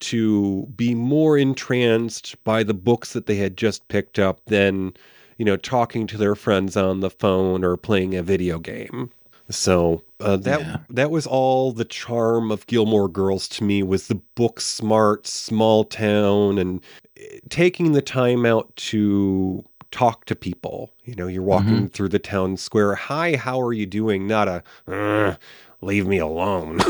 to 0.00 0.66
be 0.76 0.94
more 0.94 1.36
entranced 1.36 2.42
by 2.44 2.62
the 2.62 2.74
books 2.74 3.12
that 3.12 3.26
they 3.26 3.36
had 3.36 3.56
just 3.56 3.86
picked 3.88 4.18
up 4.18 4.40
than, 4.46 4.94
you 5.38 5.44
know, 5.44 5.56
talking 5.56 6.06
to 6.06 6.16
their 6.16 6.34
friends 6.34 6.76
on 6.76 7.00
the 7.00 7.10
phone 7.10 7.64
or 7.64 7.76
playing 7.76 8.14
a 8.14 8.22
video 8.22 8.58
game. 8.58 9.10
So 9.50 10.02
uh, 10.20 10.36
that 10.38 10.60
Yeah. 10.60 10.76
that 10.90 11.10
was 11.10 11.26
all 11.26 11.72
the 11.72 11.84
charm 11.84 12.50
of 12.50 12.66
Gilmore 12.66 13.08
Girls 13.08 13.48
to 13.48 13.64
me 13.64 13.82
was 13.82 14.08
the 14.08 14.16
book 14.34 14.60
smart 14.60 15.26
small 15.26 15.84
town 15.84 16.58
and 16.58 16.80
eh, 17.16 17.38
taking 17.48 17.92
the 17.92 18.02
time 18.02 18.44
out 18.44 18.74
to 18.76 19.64
talk 19.90 20.26
to 20.26 20.34
people. 20.36 20.90
You 21.04 21.14
know, 21.14 21.26
you're 21.28 21.42
walking 21.42 21.88
through 21.88 22.10
the 22.10 22.18
town 22.18 22.58
square. 22.58 22.94
Hi, 22.94 23.36
how 23.36 23.58
are 23.60 23.72
you 23.72 23.86
doing? 23.86 24.26
Not 24.26 24.48
a 24.48 25.38
leave 25.80 26.06
me 26.06 26.18
alone. 26.18 26.80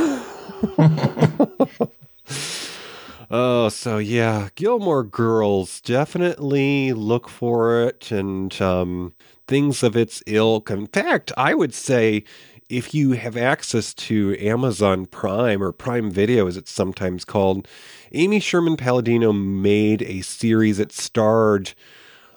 Oh, 3.30 3.68
so 3.68 3.98
yeah, 3.98 4.48
Gilmore 4.54 5.04
Girls, 5.04 5.82
definitely 5.82 6.94
look 6.94 7.28
for 7.28 7.82
it 7.84 8.10
and 8.10 8.58
um, 8.62 9.12
things 9.48 9.82
of 9.82 9.96
its 9.96 10.22
ilk. 10.26 10.70
In 10.70 10.86
fact, 10.86 11.32
I 11.36 11.54
would 11.54 11.74
say 11.74 12.24
if 12.68 12.94
you 12.94 13.12
have 13.12 13.36
access 13.36 13.94
to 13.94 14.36
Amazon 14.38 15.06
Prime 15.06 15.62
or 15.62 15.72
Prime 15.72 16.10
Video, 16.10 16.46
as 16.46 16.56
it's 16.56 16.70
sometimes 16.70 17.24
called, 17.24 17.66
Amy 18.12 18.40
Sherman 18.40 18.76
Palladino 18.76 19.32
made 19.32 20.02
a 20.02 20.20
series 20.20 20.76
that 20.76 20.92
starred 20.92 21.72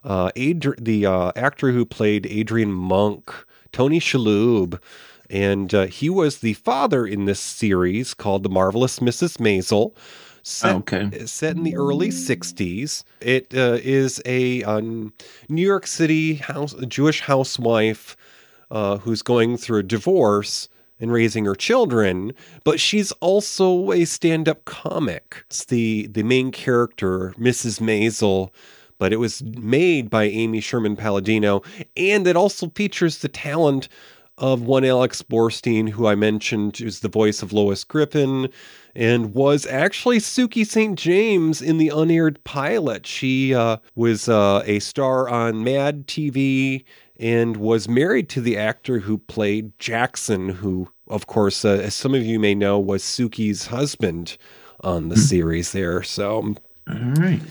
uh, 0.03 0.31
Adri- 0.35 0.83
the 0.83 1.05
uh, 1.05 1.31
actor 1.35 1.71
who 1.71 1.85
played 1.85 2.25
Adrian 2.27 2.71
Monk, 2.71 3.31
Tony 3.71 3.99
Shalhoub, 3.99 4.79
And 5.29 5.73
uh, 5.73 5.85
he 5.87 6.09
was 6.09 6.39
the 6.39 6.53
father 6.53 7.05
in 7.05 7.25
this 7.25 7.39
series 7.39 8.13
called 8.13 8.43
The 8.43 8.49
Marvelous 8.49 8.99
Mrs. 8.99 9.37
Maisel. 9.37 9.93
Set, 10.43 10.75
Okay. 10.75 11.25
set 11.25 11.55
in 11.55 11.63
the 11.63 11.75
early 11.75 12.09
60s. 12.09 13.03
It 13.21 13.53
uh, 13.53 13.77
is 13.81 14.21
a 14.25 14.63
um, 14.63 15.13
New 15.49 15.61
York 15.65 15.85
City 15.87 16.35
house, 16.35 16.73
a 16.73 16.85
Jewish 16.85 17.21
housewife 17.21 18.15
uh, 18.71 18.97
who's 18.97 19.21
going 19.21 19.57
through 19.57 19.79
a 19.79 19.83
divorce 19.83 20.67
and 20.99 21.11
raising 21.11 21.45
her 21.45 21.55
children, 21.55 22.31
but 22.63 22.79
she's 22.79 23.11
also 23.13 23.91
a 23.91 24.05
stand-up 24.05 24.65
comic. 24.65 25.43
It's 25.47 25.65
the 25.65 26.07
the 26.07 26.23
main 26.23 26.51
character, 26.51 27.33
Mrs. 27.39 27.79
Maisel, 27.81 28.51
but 28.99 29.11
it 29.11 29.17
was 29.17 29.41
made 29.43 30.09
by 30.11 30.25
Amy 30.25 30.61
Sherman 30.61 30.95
Palladino, 30.95 31.63
and 31.97 32.27
it 32.27 32.35
also 32.35 32.69
features 32.69 33.17
the 33.17 33.27
talent 33.29 33.89
of 34.37 34.61
one 34.61 34.85
Alex 34.85 35.21
Borstein, 35.23 35.89
who 35.89 36.05
I 36.07 36.13
mentioned 36.15 36.79
is 36.81 36.99
the 36.99 37.09
voice 37.09 37.41
of 37.41 37.51
Lois 37.51 37.83
Griffin, 37.83 38.47
and 38.95 39.33
was 39.33 39.65
actually 39.65 40.17
Sookie 40.17 40.65
St. 40.65 40.97
James 40.97 41.61
in 41.61 41.77
the 41.77 41.89
unaired 41.89 42.43
pilot. 42.43 43.05
She 43.05 43.53
uh, 43.53 43.77
was 43.95 44.27
uh, 44.27 44.63
a 44.65 44.79
star 44.79 45.29
on 45.29 45.63
Mad 45.63 46.07
TV 46.07 46.83
and 47.19 47.57
was 47.57 47.87
married 47.87 48.29
to 48.29 48.41
the 48.41 48.57
actor 48.57 48.99
who 48.99 49.17
played 49.17 49.77
Jackson, 49.79 50.49
who, 50.49 50.89
of 51.07 51.27
course, 51.27 51.63
uh, 51.63 51.69
as 51.69 51.93
some 51.93 52.15
of 52.15 52.25
you 52.25 52.39
may 52.39 52.55
know, 52.55 52.79
was 52.79 53.03
Sookie's 53.03 53.67
husband 53.67 54.37
on 54.81 55.09
the 55.09 55.17
series 55.17 55.71
there. 55.71 56.01
So, 56.03 56.55
All 56.89 56.95
right. 57.15 57.41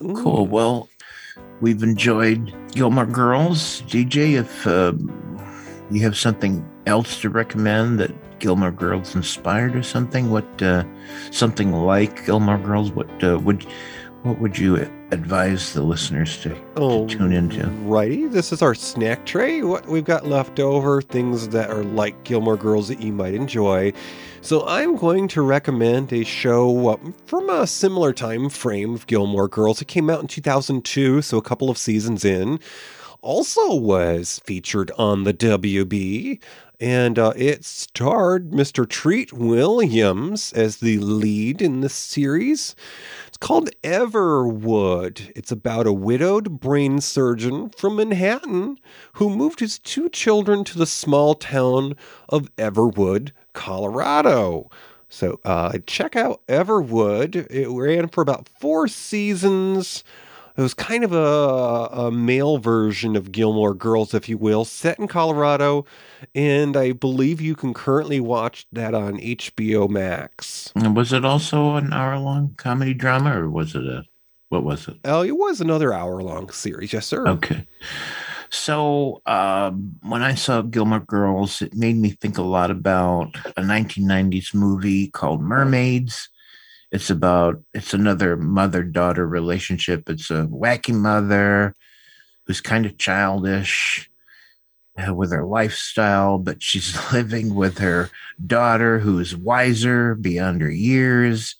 Cool. 0.00 0.46
Well, 0.46 0.88
we've 1.60 1.82
enjoyed 1.82 2.52
Gilmore 2.72 3.06
Girls. 3.06 3.82
DJ, 3.82 4.32
if 4.32 4.66
um, 4.66 5.08
you 5.90 6.02
have 6.02 6.16
something 6.16 6.68
else 6.86 7.20
to 7.20 7.30
recommend 7.30 8.00
that 8.00 8.12
Gilmore 8.38 8.70
Girls 8.70 9.14
inspired 9.14 9.76
or 9.76 9.82
something, 9.82 10.30
what 10.30 10.62
uh, 10.62 10.84
something 11.30 11.72
like 11.72 12.24
Gilmore 12.26 12.58
Girls, 12.58 12.90
what 12.90 13.08
uh, 13.24 13.38
would 13.38 13.66
what 14.22 14.40
would 14.40 14.58
you 14.58 14.76
advise 15.12 15.72
the 15.72 15.82
listeners 15.82 16.38
to, 16.42 16.56
oh, 16.74 17.06
to 17.06 17.16
tune 17.16 17.32
into? 17.32 17.64
righty, 17.84 18.26
this 18.26 18.52
is 18.52 18.60
our 18.60 18.74
snack 18.74 19.24
tray. 19.24 19.62
What 19.62 19.86
we've 19.86 20.04
got 20.04 20.26
left 20.26 20.58
over, 20.58 21.00
things 21.00 21.48
that 21.50 21.70
are 21.70 21.84
like 21.84 22.24
Gilmore 22.24 22.56
Girls 22.56 22.88
that 22.88 23.00
you 23.00 23.12
might 23.12 23.34
enjoy. 23.34 23.92
So 24.40 24.66
I'm 24.66 24.96
going 24.96 25.28
to 25.28 25.42
recommend 25.42 26.12
a 26.12 26.24
show 26.24 26.88
uh, 26.88 26.96
from 27.26 27.48
a 27.48 27.66
similar 27.66 28.12
time 28.12 28.48
frame 28.48 28.94
of 28.94 29.06
Gilmore 29.06 29.48
Girls. 29.48 29.80
It 29.80 29.88
came 29.88 30.10
out 30.10 30.20
in 30.20 30.26
2002, 30.26 31.22
so 31.22 31.38
a 31.38 31.42
couple 31.42 31.70
of 31.70 31.78
seasons 31.78 32.24
in. 32.24 32.58
Also 33.22 33.74
was 33.74 34.40
featured 34.44 34.92
on 34.98 35.24
the 35.24 35.34
WB, 35.34 36.40
and 36.80 37.18
uh, 37.18 37.32
it 37.36 37.64
starred 37.64 38.50
Mr. 38.50 38.88
Treat 38.88 39.32
Williams 39.32 40.52
as 40.52 40.78
the 40.78 40.98
lead 40.98 41.62
in 41.62 41.80
the 41.80 41.88
series. 41.88 42.74
It's 43.26 43.36
called 43.36 43.70
Everwood. 43.82 45.32
It's 45.34 45.52
about 45.52 45.86
a 45.86 45.92
widowed 45.92 46.60
brain 46.60 47.00
surgeon 47.00 47.70
from 47.70 47.96
Manhattan 47.96 48.78
who 49.14 49.30
moved 49.30 49.60
his 49.60 49.78
two 49.78 50.08
children 50.08 50.64
to 50.64 50.78
the 50.78 50.86
small 50.86 51.34
town 51.34 51.94
of 52.28 52.54
Everwood, 52.56 53.32
Colorado. 53.52 54.70
So 55.08 55.40
uh, 55.44 55.78
check 55.86 56.16
out 56.16 56.46
Everwood. 56.46 57.36
It 57.50 57.68
ran 57.68 58.08
for 58.08 58.20
about 58.20 58.48
four 58.60 58.88
seasons. 58.88 60.04
It 60.56 60.62
was 60.62 60.74
kind 60.74 61.04
of 61.04 61.12
a, 61.12 62.06
a 62.06 62.10
male 62.10 62.58
version 62.58 63.14
of 63.14 63.30
Gilmore 63.30 63.74
Girls, 63.74 64.14
if 64.14 64.28
you 64.28 64.38
will, 64.38 64.64
set 64.64 64.98
in 64.98 65.06
Colorado. 65.06 65.84
And 66.34 66.76
I 66.76 66.92
believe 66.92 67.40
you 67.40 67.54
can 67.54 67.74
currently 67.74 68.20
watch 68.20 68.66
that 68.72 68.94
on 68.94 69.18
HBO 69.18 69.88
Max. 69.88 70.72
And 70.74 70.96
was 70.96 71.12
it 71.12 71.24
also 71.24 71.74
an 71.74 71.92
hour 71.92 72.18
long 72.18 72.54
comedy 72.56 72.94
drama 72.94 73.38
or 73.38 73.50
was 73.50 73.74
it 73.74 73.84
a 73.84 74.04
what 74.48 74.64
was 74.64 74.86
it? 74.88 74.96
Oh, 75.04 75.22
it 75.22 75.36
was 75.36 75.60
another 75.60 75.92
hour 75.92 76.22
long 76.22 76.50
series. 76.50 76.92
Yes, 76.92 77.06
sir. 77.06 77.26
Okay. 77.26 77.66
So 78.50 79.20
um, 79.26 79.96
when 80.02 80.22
I 80.22 80.34
saw 80.34 80.62
Gilmore 80.62 81.00
Girls, 81.00 81.60
it 81.62 81.74
made 81.74 81.96
me 81.96 82.10
think 82.10 82.38
a 82.38 82.42
lot 82.42 82.70
about 82.70 83.34
a 83.56 83.62
1990s 83.62 84.54
movie 84.54 85.08
called 85.08 85.42
Mermaids. 85.42 86.28
It's 86.92 87.10
about 87.10 87.62
it's 87.74 87.94
another 87.94 88.36
mother 88.36 88.82
daughter 88.82 89.26
relationship. 89.26 90.08
It's 90.08 90.30
a 90.30 90.46
wacky 90.46 90.94
mother 90.94 91.74
who's 92.46 92.60
kind 92.60 92.86
of 92.86 92.98
childish 92.98 94.08
uh, 94.96 95.12
with 95.14 95.32
her 95.32 95.44
lifestyle, 95.44 96.38
but 96.38 96.62
she's 96.62 96.96
living 97.12 97.54
with 97.54 97.78
her 97.78 98.10
daughter 98.44 98.98
who 98.98 99.18
is 99.18 99.36
wiser 99.36 100.14
beyond 100.14 100.62
her 100.62 100.70
years. 100.70 101.56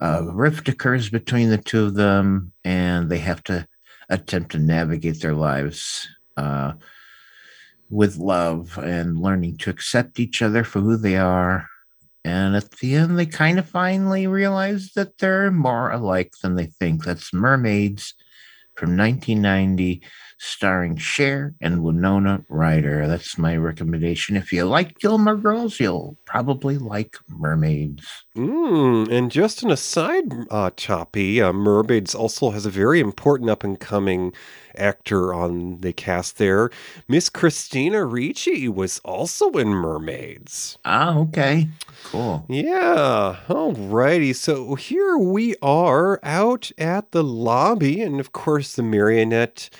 Uh, 0.00 0.22
rift 0.32 0.68
occurs 0.68 1.10
between 1.10 1.48
the 1.48 1.58
two 1.58 1.84
of 1.84 1.94
them, 1.94 2.52
and 2.64 3.08
they 3.08 3.18
have 3.18 3.42
to 3.44 3.66
attempt 4.08 4.52
to 4.52 4.58
navigate 4.58 5.20
their 5.20 5.34
lives 5.34 6.08
uh, 6.36 6.72
with 7.88 8.16
love 8.16 8.78
and 8.78 9.20
learning 9.20 9.56
to 9.58 9.70
accept 9.70 10.18
each 10.18 10.42
other 10.42 10.64
for 10.64 10.80
who 10.80 10.96
they 10.96 11.16
are. 11.16 11.68
And 12.24 12.54
at 12.54 12.70
the 12.72 12.94
end, 12.94 13.18
they 13.18 13.26
kind 13.26 13.58
of 13.58 13.68
finally 13.68 14.26
realize 14.26 14.92
that 14.92 15.18
they're 15.18 15.50
more 15.50 15.90
alike 15.90 16.32
than 16.42 16.54
they 16.54 16.66
think. 16.66 17.04
That's 17.04 17.34
Mermaids 17.34 18.14
from 18.76 18.96
1990, 18.96 20.02
starring 20.42 20.96
Cher 20.96 21.54
and 21.60 21.84
Winona 21.84 22.44
Ryder. 22.48 23.06
That's 23.06 23.38
my 23.38 23.56
recommendation. 23.56 24.36
If 24.36 24.52
you 24.52 24.64
like 24.64 24.98
Gilmore 24.98 25.36
Girls, 25.36 25.78
you'll 25.78 26.16
probably 26.24 26.78
like 26.78 27.16
Mermaids. 27.28 28.04
Mm, 28.36 29.08
and 29.10 29.30
just 29.30 29.62
an 29.62 29.70
aside, 29.70 30.24
uh, 30.50 30.70
Choppy, 30.76 31.40
uh, 31.40 31.52
Mermaids 31.52 32.12
also 32.12 32.50
has 32.50 32.66
a 32.66 32.70
very 32.70 32.98
important 32.98 33.50
up 33.50 33.62
and 33.62 33.78
coming 33.78 34.32
actor 34.76 35.32
on 35.32 35.80
the 35.80 35.92
cast 35.92 36.38
there. 36.38 36.70
Miss 37.06 37.28
Christina 37.28 38.04
Ricci 38.04 38.68
was 38.68 38.98
also 39.04 39.52
in 39.52 39.68
Mermaids. 39.68 40.76
Ah, 40.84 41.18
okay. 41.18 41.68
Cool. 42.04 42.44
Yeah, 42.48 43.36
All 43.48 43.74
righty. 43.74 44.32
So 44.32 44.74
here 44.74 45.16
we 45.16 45.54
are 45.62 46.18
out 46.24 46.72
at 46.78 47.12
the 47.12 47.22
lobby, 47.22 48.00
and 48.00 48.18
of 48.18 48.32
course, 48.32 48.74
the 48.74 48.82
Marionette 48.82 49.70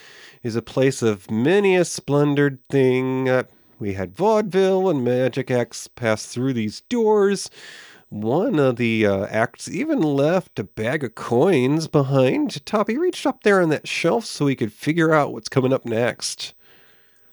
is 0.42 0.56
a 0.56 0.62
place 0.62 1.02
of 1.02 1.30
many 1.30 1.76
a 1.76 1.84
splendid 1.84 2.58
thing. 2.68 3.28
Uh, 3.28 3.44
we 3.78 3.94
had 3.94 4.16
vaudeville 4.16 4.88
and 4.88 5.04
Magic 5.04 5.50
Acts 5.50 5.88
pass 5.88 6.26
through 6.26 6.52
these 6.52 6.82
doors. 6.82 7.50
One 8.08 8.58
of 8.58 8.76
the 8.76 9.06
uh, 9.06 9.26
acts 9.26 9.70
even 9.70 10.00
left 10.00 10.58
a 10.58 10.64
bag 10.64 11.02
of 11.02 11.14
coins 11.14 11.88
behind. 11.88 12.64
Toppy 12.66 12.98
reached 12.98 13.26
up 13.26 13.42
there 13.42 13.62
on 13.62 13.70
that 13.70 13.88
shelf 13.88 14.26
so 14.26 14.46
he 14.46 14.54
could 14.54 14.72
figure 14.72 15.14
out 15.14 15.32
what's 15.32 15.48
coming 15.48 15.72
up 15.72 15.86
next. 15.86 16.52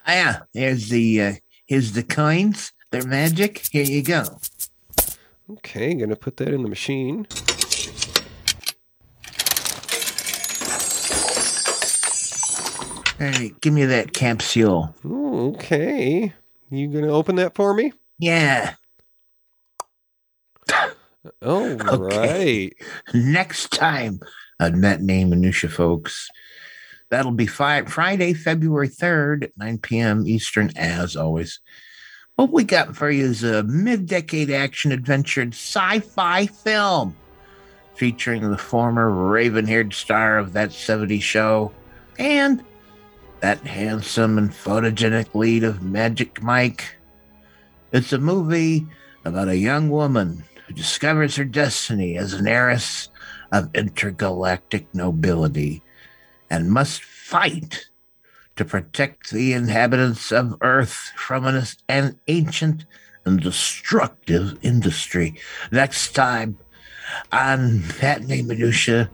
Ah, 0.07 0.13
yeah. 0.13 0.39
Here's 0.53 0.89
the 0.89 1.21
uh, 1.21 1.33
here's 1.65 1.91
the 1.91 2.03
coins. 2.03 2.71
They're 2.91 3.05
magic. 3.05 3.65
Here 3.71 3.83
you 3.83 4.01
go. 4.01 4.23
Okay, 5.51 5.93
gonna 5.95 6.15
put 6.15 6.37
that 6.37 6.53
in 6.53 6.63
the 6.63 6.69
machine. 6.69 7.27
Hey, 13.19 13.53
give 13.59 13.73
me 13.73 13.83
that 13.83 14.13
capsule. 14.13 14.95
Ooh, 15.03 15.49
okay, 15.49 16.33
you 16.71 16.87
gonna 16.87 17.11
open 17.11 17.35
that 17.35 17.53
for 17.53 17.73
me? 17.73 17.91
Yeah. 18.17 18.75
All 21.45 21.75
right. 21.75 22.71
Next 23.13 23.73
time 23.73 24.21
on 24.61 24.79
name, 24.79 25.31
Minutia, 25.31 25.69
folks. 25.69 26.29
That'll 27.11 27.33
be 27.33 27.45
fi- 27.45 27.83
Friday, 27.83 28.31
February 28.33 28.87
3rd 28.87 29.51
9 29.57 29.77
p.m. 29.79 30.25
Eastern, 30.25 30.71
as 30.77 31.17
always. 31.17 31.59
What 32.37 32.51
we 32.51 32.63
got 32.63 32.95
for 32.95 33.11
you 33.11 33.25
is 33.25 33.43
a 33.43 33.63
mid 33.63 34.05
decade 34.05 34.49
action 34.49 34.93
adventure 34.93 35.45
sci 35.47 35.99
fi 35.99 36.45
film 36.45 37.17
featuring 37.95 38.49
the 38.49 38.57
former 38.57 39.09
raven 39.09 39.67
haired 39.67 39.93
star 39.93 40.37
of 40.37 40.53
that 40.53 40.69
70s 40.69 41.21
show 41.21 41.73
and 42.17 42.63
that 43.41 43.59
handsome 43.59 44.37
and 44.37 44.51
photogenic 44.51 45.33
lead 45.33 45.63
of 45.63 45.81
Magic 45.81 46.41
Mike. 46.41 46.95
It's 47.91 48.13
a 48.13 48.17
movie 48.17 48.85
about 49.25 49.47
a 49.47 49.57
young 49.57 49.89
woman 49.89 50.43
who 50.67 50.73
discovers 50.73 51.35
her 51.35 51.45
destiny 51.45 52.17
as 52.17 52.33
an 52.33 52.47
heiress 52.47 53.09
of 53.51 53.73
intergalactic 53.73 54.93
nobility 54.93 55.81
and 56.49 56.71
must 56.71 57.03
fight 57.03 57.89
to 58.55 58.65
protect 58.65 59.31
the 59.31 59.53
inhabitants 59.53 60.31
of 60.31 60.57
Earth 60.61 61.11
from 61.15 61.45
an, 61.45 61.63
an 61.87 62.19
ancient 62.27 62.85
and 63.25 63.41
destructive 63.41 64.57
industry. 64.61 65.39
Next 65.71 66.13
time 66.13 66.57
on 67.31 67.83
Matinee 68.01 68.41
Minutia, 68.41 69.09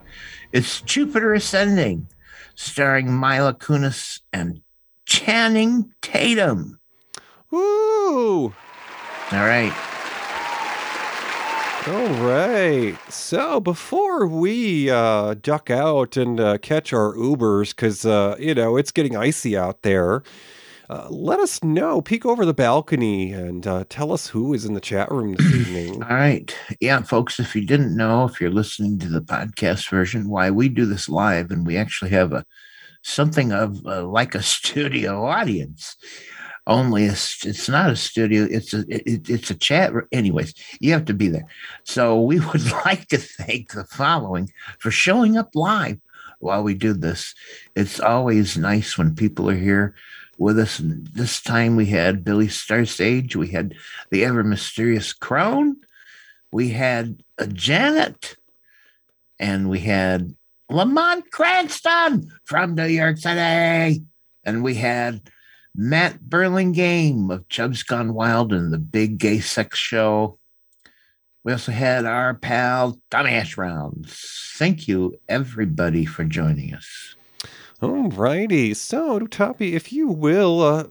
it's 0.51 0.81
Jupiter 0.81 1.33
Ascending, 1.33 2.07
starring 2.55 3.07
Mila 3.19 3.53
Kunis 3.53 4.21
and 4.33 4.61
Channing 5.05 5.91
Tatum. 6.01 6.79
Woo! 7.51 8.45
All 8.45 8.53
right. 9.31 9.73
All 11.87 12.07
right. 12.25 12.97
So 13.09 13.59
before 13.59 14.25
we 14.25 14.89
uh, 14.89 15.35
duck 15.35 15.69
out 15.69 16.17
and 16.17 16.39
uh, 16.39 16.57
catch 16.57 16.91
our 16.93 17.13
Ubers, 17.13 17.75
because, 17.75 18.05
uh, 18.05 18.35
you 18.39 18.55
know, 18.55 18.75
it's 18.75 18.91
getting 18.91 19.15
icy 19.15 19.55
out 19.55 19.83
there, 19.83 20.23
uh, 20.89 21.07
let 21.09 21.39
us 21.39 21.63
know. 21.63 22.01
Peek 22.01 22.25
over 22.25 22.45
the 22.45 22.53
balcony 22.53 23.31
and 23.31 23.65
uh, 23.65 23.85
tell 23.89 24.11
us 24.11 24.27
who 24.27 24.53
is 24.53 24.65
in 24.65 24.73
the 24.73 24.81
chat 24.81 25.09
room 25.11 25.35
this 25.35 25.45
evening. 25.55 26.03
All 26.03 26.09
right. 26.09 26.55
Yeah, 26.79 27.01
folks, 27.01 27.39
if 27.39 27.55
you 27.55 27.65
didn't 27.65 27.95
know, 27.95 28.25
if 28.25 28.39
you're 28.39 28.51
listening 28.51 28.99
to 28.99 29.09
the 29.09 29.21
podcast 29.21 29.89
version, 29.89 30.29
why 30.29 30.51
we 30.51 30.69
do 30.69 30.85
this 30.85 31.09
live 31.09 31.51
and 31.51 31.65
we 31.65 31.77
actually 31.77 32.11
have 32.11 32.33
a 32.33 32.45
something 33.01 33.51
of 33.51 33.85
uh, 33.85 34.03
like 34.03 34.35
a 34.35 34.41
studio 34.43 35.25
audience. 35.25 35.95
Only 36.67 37.05
it's, 37.05 37.45
it's 37.45 37.69
not 37.69 37.91
a 37.91 37.95
studio, 37.95 38.47
it's 38.49 38.73
a 38.73 38.85
it, 38.89 39.29
it's 39.29 39.51
a 39.51 39.55
chat. 39.55 39.93
Anyways, 40.11 40.53
you 40.79 40.91
have 40.93 41.05
to 41.05 41.13
be 41.13 41.27
there. 41.27 41.45
So 41.83 42.19
we 42.21 42.39
would 42.47 42.71
like 42.85 43.07
to 43.09 43.17
thank 43.17 43.71
the 43.71 43.85
following 43.85 44.51
for 44.79 44.91
showing 44.91 45.37
up 45.37 45.55
live 45.55 45.99
while 46.39 46.63
we 46.63 46.73
do 46.73 46.93
this. 46.93 47.33
It's 47.75 47.99
always 47.99 48.57
nice 48.57 48.97
when 48.97 49.15
people 49.15 49.49
are 49.49 49.55
here 49.55 49.95
with 50.37 50.59
us. 50.59 50.79
And 50.79 51.07
this 51.07 51.41
time 51.41 51.75
we 51.75 51.87
had 51.87 52.23
Billy 52.23 52.47
Starstage, 52.47 53.35
we 53.35 53.49
had 53.49 53.75
the 54.11 54.25
ever 54.25 54.43
mysterious 54.43 55.13
Crone, 55.13 55.77
we 56.51 56.69
had 56.69 57.21
a 57.37 57.47
Janet, 57.47 58.37
and 59.39 59.69
we 59.69 59.79
had 59.79 60.35
Lamont 60.69 61.29
Cranston 61.31 62.31
from 62.45 62.75
New 62.75 62.87
York 62.87 63.17
City, 63.17 64.03
and 64.43 64.63
we 64.63 64.75
had 64.75 65.21
Matt 65.75 66.21
Burlingame 66.21 67.29
of 67.29 67.47
Chubb's 67.49 67.83
Gone 67.83 68.13
Wild 68.13 68.53
and 68.53 68.71
the 68.71 68.77
Big 68.77 69.17
Gay 69.17 69.41
Sex 69.41 69.77
Show. 69.77 70.39
We 71.43 71.51
also 71.51 71.71
had 71.71 72.05
our 72.05 72.33
pal 72.33 72.99
Tommy 73.11 73.31
Ash 73.31 73.57
Rounds. 73.57 74.53
Thank 74.55 74.87
you, 74.87 75.19
everybody, 75.27 76.05
for 76.05 76.23
joining 76.23 76.73
us. 76.73 77.14
All 77.81 78.09
righty. 78.09 78.73
So, 78.73 79.19
Toppy, 79.27 79.75
if 79.75 79.91
you 79.91 80.07
will, 80.07 80.61
uh, 80.61 80.85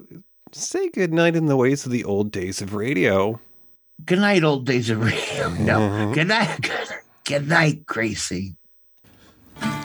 say 0.53 0.89
goodnight 0.91 1.35
in 1.37 1.47
the 1.47 1.57
ways 1.57 1.87
of 1.87 1.93
the 1.93 2.05
old 2.05 2.31
days 2.31 2.61
of 2.63 2.75
radio. 2.75 3.41
Good 4.05 4.19
night, 4.19 4.45
old 4.45 4.67
days 4.67 4.91
of 4.91 5.03
radio. 5.03 5.49
No, 5.61 5.79
Mhm. 5.81 6.15
good 6.15 6.29
night. 6.29 6.71
Good 7.25 7.49
night, 7.49 7.87
Gracie. 7.87 8.57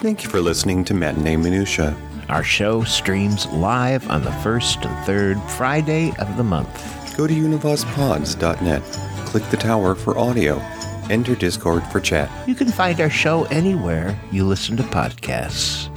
Thank 0.00 0.24
you 0.24 0.30
for 0.30 0.40
listening 0.40 0.84
to 0.86 0.94
Matinee 0.94 1.36
Minutia. 1.36 1.96
Our 2.28 2.44
show 2.44 2.84
streams 2.84 3.46
live 3.46 4.08
on 4.10 4.22
the 4.22 4.32
first 4.44 4.84
and 4.84 5.06
third 5.06 5.40
Friday 5.56 6.12
of 6.18 6.36
the 6.36 6.44
month. 6.44 6.68
Go 7.16 7.26
to 7.26 7.32
univospods.net, 7.34 8.82
click 9.26 9.42
the 9.50 9.56
tower 9.56 9.94
for 9.94 10.16
audio, 10.18 10.56
enter 11.10 11.34
Discord 11.34 11.82
for 11.84 11.98
chat. 12.00 12.30
You 12.46 12.54
can 12.54 12.68
find 12.70 13.00
our 13.00 13.10
show 13.10 13.44
anywhere 13.44 14.18
you 14.30 14.44
listen 14.46 14.76
to 14.76 14.82
podcasts. 14.84 15.88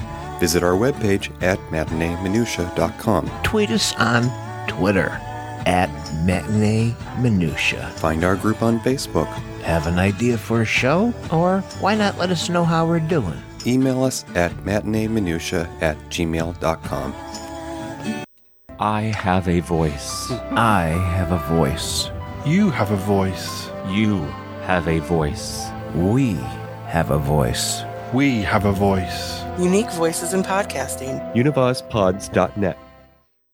Visit 0.43 0.61
our 0.61 0.73
webpage 0.73 1.31
at 1.41 1.57
matineeminutia.com. 1.71 3.31
Tweet 3.43 3.69
us 3.69 3.95
on 3.95 4.29
Twitter 4.67 5.07
at 5.65 5.89
Matinee 6.25 6.93
Minutia. 7.19 7.87
Find 7.95 8.25
our 8.25 8.35
group 8.35 8.61
on 8.61 8.81
Facebook. 8.81 9.27
Have 9.61 9.87
an 9.87 9.99
idea 9.99 10.37
for 10.37 10.63
a 10.63 10.65
show? 10.65 11.13
Or 11.31 11.61
why 11.79 11.95
not 11.95 12.17
let 12.17 12.29
us 12.29 12.49
know 12.49 12.65
how 12.65 12.85
we're 12.85 12.99
doing? 12.99 13.41
Email 13.65 14.03
us 14.03 14.25
at 14.35 14.51
matineeminutia 14.65 15.81
at 15.81 15.95
gmail.com. 16.09 17.13
I 18.81 19.01
have 19.01 19.47
a 19.47 19.61
voice. 19.61 20.29
I 20.51 20.87
have 21.15 21.31
a 21.31 21.37
voice. 21.55 22.11
You 22.45 22.69
have 22.69 22.91
a 22.91 22.97
voice. 22.97 23.69
You 23.87 24.23
have 24.63 24.89
a 24.89 24.99
voice. 24.99 25.69
We 25.95 26.33
have 26.87 27.11
a 27.11 27.17
voice. 27.17 27.83
We 28.11 28.41
have 28.41 28.65
a 28.65 28.73
voice. 28.73 29.42
Unique 29.59 29.91
voices 29.91 30.33
in 30.33 30.41
podcasting. 30.41 31.21
Univospods.net. 31.35 32.77